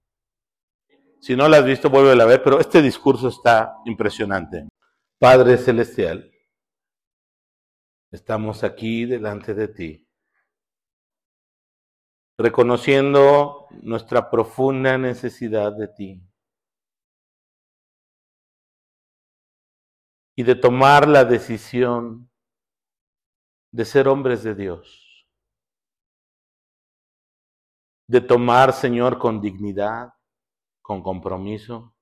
Si 1.20 1.36
no 1.36 1.48
la 1.48 1.58
has 1.58 1.66
visto, 1.66 1.90
vuelve 1.90 2.20
a 2.20 2.26
ver, 2.26 2.42
pero 2.42 2.60
este 2.60 2.82
discurso 2.82 3.28
está 3.28 3.76
impresionante. 3.86 4.68
Padre 5.20 5.58
Celestial, 5.58 6.32
estamos 8.12 8.64
aquí 8.64 9.06
delante 9.06 9.54
de 9.54 9.68
ti, 9.68 10.10
reconociendo 12.40 13.68
nuestra 13.84 14.32
profunda 14.32 14.98
necesidad 14.98 15.74
de 15.74 15.88
ti 15.90 16.24
y 20.36 20.42
de 20.42 20.56
tomar 20.56 21.08
la 21.08 21.24
decisión 21.24 22.31
de 23.72 23.86
ser 23.86 24.08
hombres 24.08 24.44
de 24.44 24.56
Dios 24.56 25.12
de 28.12 28.20
tomar, 28.20 28.74
Señor, 28.74 29.18
con 29.18 29.40
dignidad, 29.40 30.10
con 30.82 31.02
compromiso, 31.02 31.96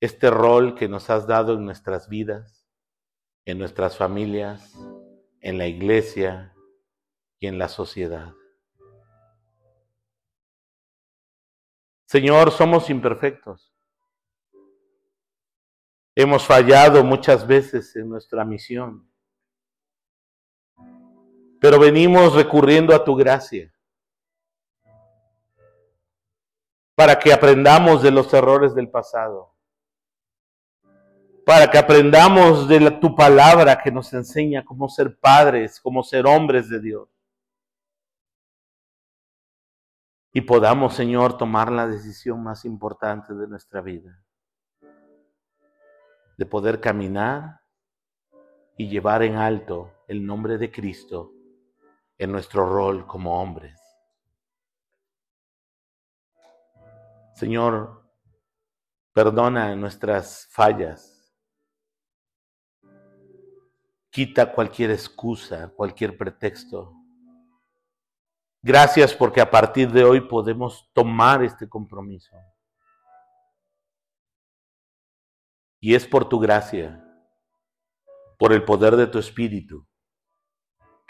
este 0.00 0.30
rol 0.30 0.74
que 0.74 0.88
nos 0.88 1.10
has 1.10 1.26
dado 1.26 1.52
en 1.52 1.66
nuestras 1.66 2.08
vidas, 2.08 2.66
en 3.44 3.58
nuestras 3.58 3.98
familias, 3.98 4.74
en 5.42 5.58
la 5.58 5.66
iglesia 5.66 6.54
y 7.38 7.48
en 7.48 7.58
la 7.58 7.68
sociedad. 7.68 8.32
Señor, 12.06 12.50
somos 12.50 12.88
imperfectos. 12.88 13.74
Hemos 16.14 16.46
fallado 16.46 17.04
muchas 17.04 17.46
veces 17.46 17.94
en 17.94 18.08
nuestra 18.08 18.42
misión, 18.46 19.09
pero 21.60 21.78
venimos 21.78 22.34
recurriendo 22.34 22.94
a 22.94 23.04
tu 23.04 23.14
gracia 23.14 23.72
para 26.94 27.18
que 27.18 27.32
aprendamos 27.32 28.02
de 28.02 28.10
los 28.10 28.32
errores 28.34 28.74
del 28.74 28.90
pasado, 28.90 29.54
para 31.46 31.70
que 31.70 31.78
aprendamos 31.78 32.68
de 32.68 32.90
tu 32.92 33.14
palabra 33.14 33.80
que 33.82 33.90
nos 33.90 34.12
enseña 34.12 34.64
cómo 34.64 34.88
ser 34.88 35.18
padres, 35.18 35.80
cómo 35.80 36.02
ser 36.02 36.26
hombres 36.26 36.68
de 36.68 36.80
Dios. 36.80 37.08
y 40.32 40.42
podamos, 40.42 40.94
Señor, 40.94 41.36
tomar 41.36 41.72
la 41.72 41.86
decisión 41.86 42.42
más 42.42 42.64
importante 42.64 43.34
de 43.34 43.48
nuestra 43.48 43.80
vida, 43.80 44.22
de 46.36 46.46
poder 46.46 46.80
caminar 46.80 47.60
y 48.76 48.88
llevar 48.88 49.22
en 49.22 49.36
alto 49.36 49.92
el 50.06 50.24
nombre 50.24 50.56
de 50.56 50.70
Cristo 50.70 51.32
en 52.20 52.30
nuestro 52.30 52.64
rol 52.64 53.06
como 53.06 53.40
hombres. 53.40 53.80
Señor, 57.34 58.08
perdona 59.12 59.74
nuestras 59.74 60.46
fallas. 60.50 61.34
Quita 64.10 64.52
cualquier 64.52 64.90
excusa, 64.90 65.68
cualquier 65.74 66.16
pretexto 66.16 67.00
Gracias 68.62 69.14
porque 69.14 69.40
a 69.40 69.50
partir 69.50 69.90
de 69.90 70.04
hoy 70.04 70.20
podemos 70.20 70.90
tomar 70.92 71.42
este 71.42 71.66
compromiso. 71.66 72.36
Y 75.80 75.94
es 75.94 76.06
por 76.06 76.28
tu 76.28 76.38
gracia, 76.38 77.02
por 78.38 78.52
el 78.52 78.62
poder 78.62 78.96
de 78.96 79.06
tu 79.06 79.18
Espíritu, 79.18 79.88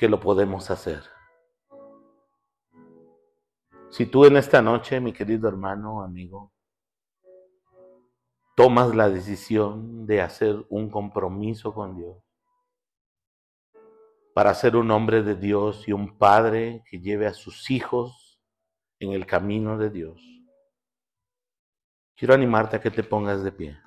que 0.00 0.08
lo 0.08 0.18
podemos 0.18 0.70
hacer. 0.70 1.02
Si 3.90 4.06
tú 4.06 4.24
en 4.24 4.38
esta 4.38 4.62
noche, 4.62 4.98
mi 4.98 5.12
querido 5.12 5.46
hermano, 5.46 6.02
amigo, 6.02 6.54
tomas 8.56 8.94
la 8.94 9.10
decisión 9.10 10.06
de 10.06 10.22
hacer 10.22 10.64
un 10.70 10.88
compromiso 10.88 11.74
con 11.74 11.98
Dios, 11.98 12.16
para 14.32 14.54
ser 14.54 14.74
un 14.74 14.90
hombre 14.90 15.22
de 15.22 15.34
Dios 15.34 15.86
y 15.86 15.92
un 15.92 16.16
padre 16.16 16.82
que 16.88 16.98
lleve 16.98 17.26
a 17.26 17.34
sus 17.34 17.70
hijos 17.70 18.40
en 19.00 19.12
el 19.12 19.26
camino 19.26 19.76
de 19.76 19.90
Dios. 19.90 20.18
Quiero 22.16 22.32
animarte 22.32 22.76
a 22.76 22.80
que 22.80 22.90
te 22.90 23.04
pongas 23.04 23.44
de 23.44 23.52
pie. 23.52 23.78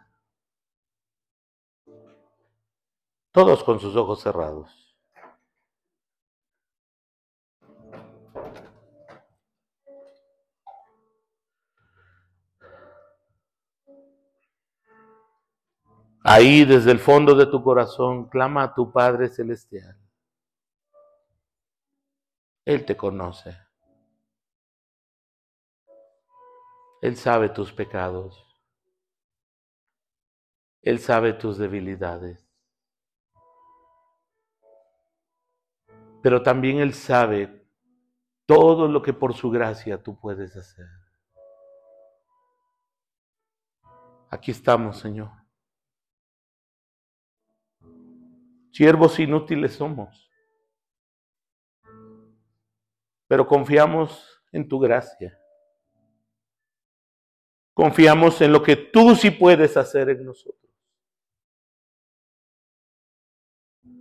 Todos 3.32 3.64
con 3.64 3.80
sus 3.80 3.96
ojos 3.96 4.22
cerrados. 4.22 4.83
Ahí 16.24 16.64
desde 16.64 16.92
el 16.92 17.00
fondo 17.00 17.36
de 17.36 17.48
tu 17.48 17.62
corazón 17.62 18.30
clama 18.30 18.64
a 18.64 18.74
tu 18.74 18.94
Padre 18.94 19.28
Celestial. 19.28 19.98
Él 22.64 22.86
te 22.86 22.96
conoce. 22.96 23.58
Él 27.02 27.18
sabe 27.18 27.50
tus 27.50 27.74
pecados. 27.74 28.48
Él 30.82 31.00
sabe 31.00 31.34
tus 31.34 31.58
debilidades. 31.58 32.48
Pero 36.22 36.42
también 36.42 36.78
Él 36.78 36.94
sabe 36.94 37.68
todo 38.46 38.88
lo 38.88 39.02
que 39.02 39.12
por 39.12 39.34
su 39.34 39.52
gracia 39.52 40.02
tú 40.02 40.18
puedes 40.18 40.56
hacer. 40.56 40.88
Aquí 44.30 44.52
estamos, 44.52 45.00
Señor. 45.00 45.43
Siervos 48.74 49.20
inútiles 49.20 49.74
somos 49.76 50.24
pero 53.34 53.48
confiamos 53.48 54.44
en 54.52 54.68
tu 54.68 54.78
gracia. 54.78 55.40
Confiamos 57.74 58.40
en 58.42 58.52
lo 58.52 58.62
que 58.62 58.76
tú 58.76 59.16
sí 59.16 59.32
puedes 59.32 59.76
hacer 59.76 60.10
en 60.10 60.24
nosotros. 60.24 60.72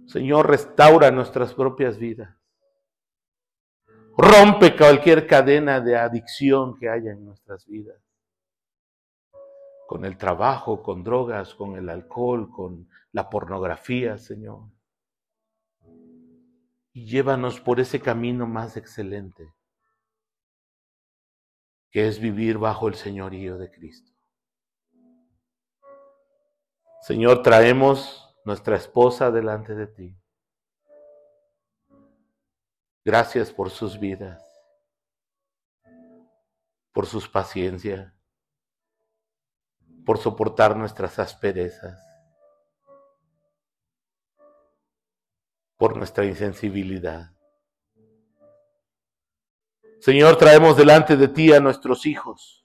Señor, 0.07 0.51
restaura 0.51 1.11
nuestras 1.11 1.55
propias 1.55 1.97
vidas. 1.97 2.37
Rompe 4.19 4.77
cualquier 4.77 5.27
cadena 5.27 5.81
de 5.81 5.97
adicción 5.97 6.79
que 6.79 6.91
haya 6.91 7.13
en 7.13 7.25
nuestras 7.25 7.67
vidas. 7.67 7.99
Con 9.87 10.05
el 10.05 10.19
trabajo, 10.19 10.83
con 10.83 11.03
drogas, 11.03 11.55
con 11.55 11.77
el 11.77 11.89
alcohol, 11.89 12.51
con 12.51 12.87
la 13.13 13.31
pornografía, 13.31 14.19
Señor 14.19 14.71
y 16.93 17.07
llévanos 17.07 17.61
por 17.61 17.81
ese 17.81 18.01
camino 18.01 18.47
más 18.47 18.77
excelente, 18.77 19.55
que 21.91 22.07
es 22.07 22.19
vivir 22.21 22.59
bajo 22.59 22.89
el 22.89 22.95
señorío 22.95 23.57
de 23.59 23.71
Cristo. 23.71 24.13
Señor, 27.01 27.43
traemos 27.43 28.37
nuestra 28.45 28.77
esposa 28.77 29.31
delante 29.31 29.75
de 29.75 29.87
ti. 29.87 30.19
Gracias 33.05 33.53
por 33.53 33.71
sus 33.71 33.99
vidas, 33.99 34.45
por 36.93 37.07
sus 37.07 37.29
paciencias, 37.29 38.13
por 40.05 40.19
soportar 40.19 40.77
nuestras 40.77 41.19
asperezas. 41.19 42.12
Por 45.83 45.97
nuestra 45.97 46.25
insensibilidad. 46.25 47.33
Señor, 49.99 50.37
traemos 50.37 50.77
delante 50.77 51.17
de 51.17 51.27
ti 51.27 51.53
a 51.53 51.59
nuestros 51.59 52.07
hijos. 52.07 52.65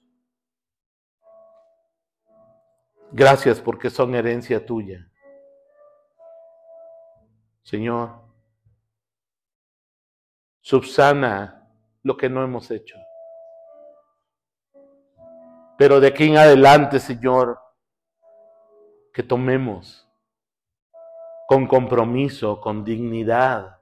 Gracias 3.11 3.59
porque 3.59 3.89
son 3.89 4.13
herencia 4.13 4.63
tuya. 4.63 5.11
Señor, 7.63 8.21
subsana 10.61 11.67
lo 12.03 12.17
que 12.17 12.29
no 12.29 12.43
hemos 12.43 12.69
hecho. 12.69 12.97
Pero 15.75 15.99
de 15.99 16.09
aquí 16.09 16.25
en 16.25 16.37
adelante, 16.37 16.99
Señor, 16.99 17.59
que 19.11 19.23
tomemos 19.23 20.06
con 21.47 21.65
compromiso, 21.65 22.59
con 22.59 22.83
dignidad, 22.83 23.81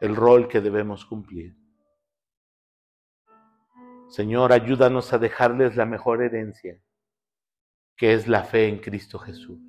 el 0.00 0.16
rol 0.16 0.48
que 0.48 0.62
debemos 0.62 1.04
cumplir. 1.04 1.54
Señor, 4.08 4.50
ayúdanos 4.54 5.12
a 5.12 5.18
dejarles 5.18 5.76
la 5.76 5.84
mejor 5.84 6.22
herencia, 6.22 6.80
que 7.94 8.14
es 8.14 8.26
la 8.28 8.44
fe 8.44 8.66
en 8.66 8.78
Cristo 8.78 9.18
Jesús. 9.18 9.60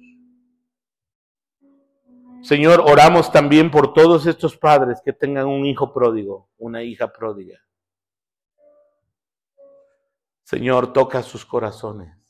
Señor, 2.42 2.82
oramos 2.86 3.30
también 3.30 3.70
por 3.70 3.94
todos 3.94 4.26
estos 4.26 4.56
padres 4.56 5.02
que 5.04 5.12
tengan 5.12 5.48
un 5.48 5.66
hijo 5.66 5.92
pródigo, 5.92 6.50
una 6.58 6.82
hija 6.82 7.12
pródiga. 7.12 7.60
Señor, 10.44 10.94
toca 10.94 11.22
sus 11.24 11.46
corazones 11.46 12.23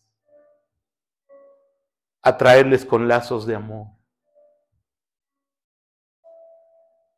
atraerles 2.24 2.86
con 2.86 3.08
lazos 3.08 3.46
de 3.46 3.56
amor. 3.56 3.88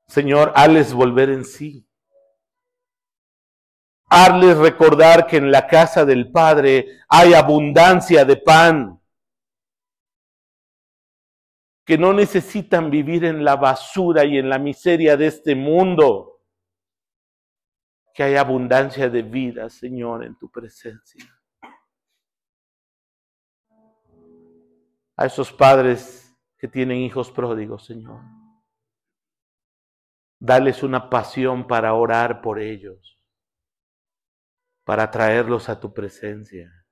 Señor, 0.08 0.52
hazles 0.56 0.94
volver 0.94 1.30
en 1.30 1.46
sí. 1.46 1.88
Hazles 4.10 4.58
recordar 4.58 5.28
que 5.28 5.38
en 5.38 5.52
la 5.52 5.68
casa 5.68 6.06
del 6.06 6.32
Padre 6.32 7.02
hay 7.08 7.34
abundancia 7.34 8.26
de 8.26 8.38
pan. 8.38 9.02
Que 11.86 11.98
no 11.98 12.14
necesitan 12.14 12.90
vivir 12.90 13.26
en 13.26 13.44
la 13.44 13.56
basura 13.56 14.26
y 14.26 14.38
en 14.38 14.50
la 14.50 14.58
miseria 14.58 15.16
de 15.16 15.28
este 15.28 15.56
mundo. 15.56 16.32
que 18.14 18.24
haya 18.24 18.40
abundancia 18.40 19.10
de 19.10 19.24
vida, 19.24 19.70
Señor, 19.70 20.24
en 20.24 20.38
tu 20.38 20.50
presencia. 20.50 21.35
A 25.18 25.26
esos 25.26 25.52
padres 25.52 26.36
que 26.58 26.68
tienen 26.68 26.98
hijos 26.98 27.32
pródigos, 27.32 27.86
Señor. 27.86 28.22
Dales 30.40 30.84
una 30.84 31.10
pasión 31.10 31.68
para 31.68 31.94
orar 31.94 32.42
por 32.42 32.60
ellos, 32.60 33.20
para 34.84 35.10
traerlos 35.10 35.70
a 35.70 35.80
tu 35.80 35.94
presencia, 35.94 36.86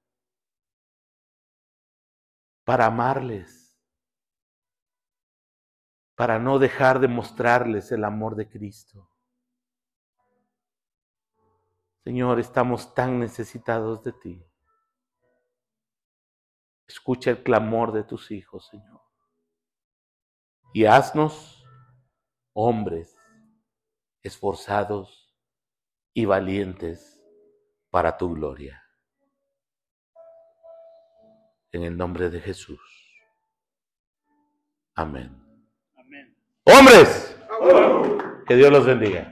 para 2.64 2.86
amarles, 2.86 3.78
para 6.16 6.40
no 6.40 6.60
dejar 6.60 7.00
de 7.00 7.10
mostrarles 7.10 7.92
el 7.92 8.06
amor 8.06 8.36
de 8.36 8.50
Cristo. 8.50 9.10
Señor, 12.04 12.40
estamos 12.40 12.94
tan 12.94 13.20
necesitados 13.20 14.04
de 14.04 14.14
ti. 14.14 14.53
Escucha 16.88 17.32
el 17.32 17.44
clamor 17.44 17.92
de 17.92 18.04
tus 18.04 18.32
hijos, 18.32 18.68
Señor. 18.68 19.02
Y 20.74 20.86
haznos 20.86 21.64
hombres 22.54 23.16
esforzados 24.22 25.36
y 26.14 26.26
valientes 26.26 27.22
para 27.90 28.18
tu 28.18 28.34
gloria. 28.34 28.84
En 31.72 31.84
el 31.84 31.98
nombre 31.98 32.30
de 32.30 32.40
Jesús. 32.40 32.80
Amén. 34.96 35.36
Amén. 35.96 36.38
Hombres, 36.66 37.36
que 38.48 38.56
Dios 38.56 38.72
los 38.72 38.86
bendiga. 38.86 39.32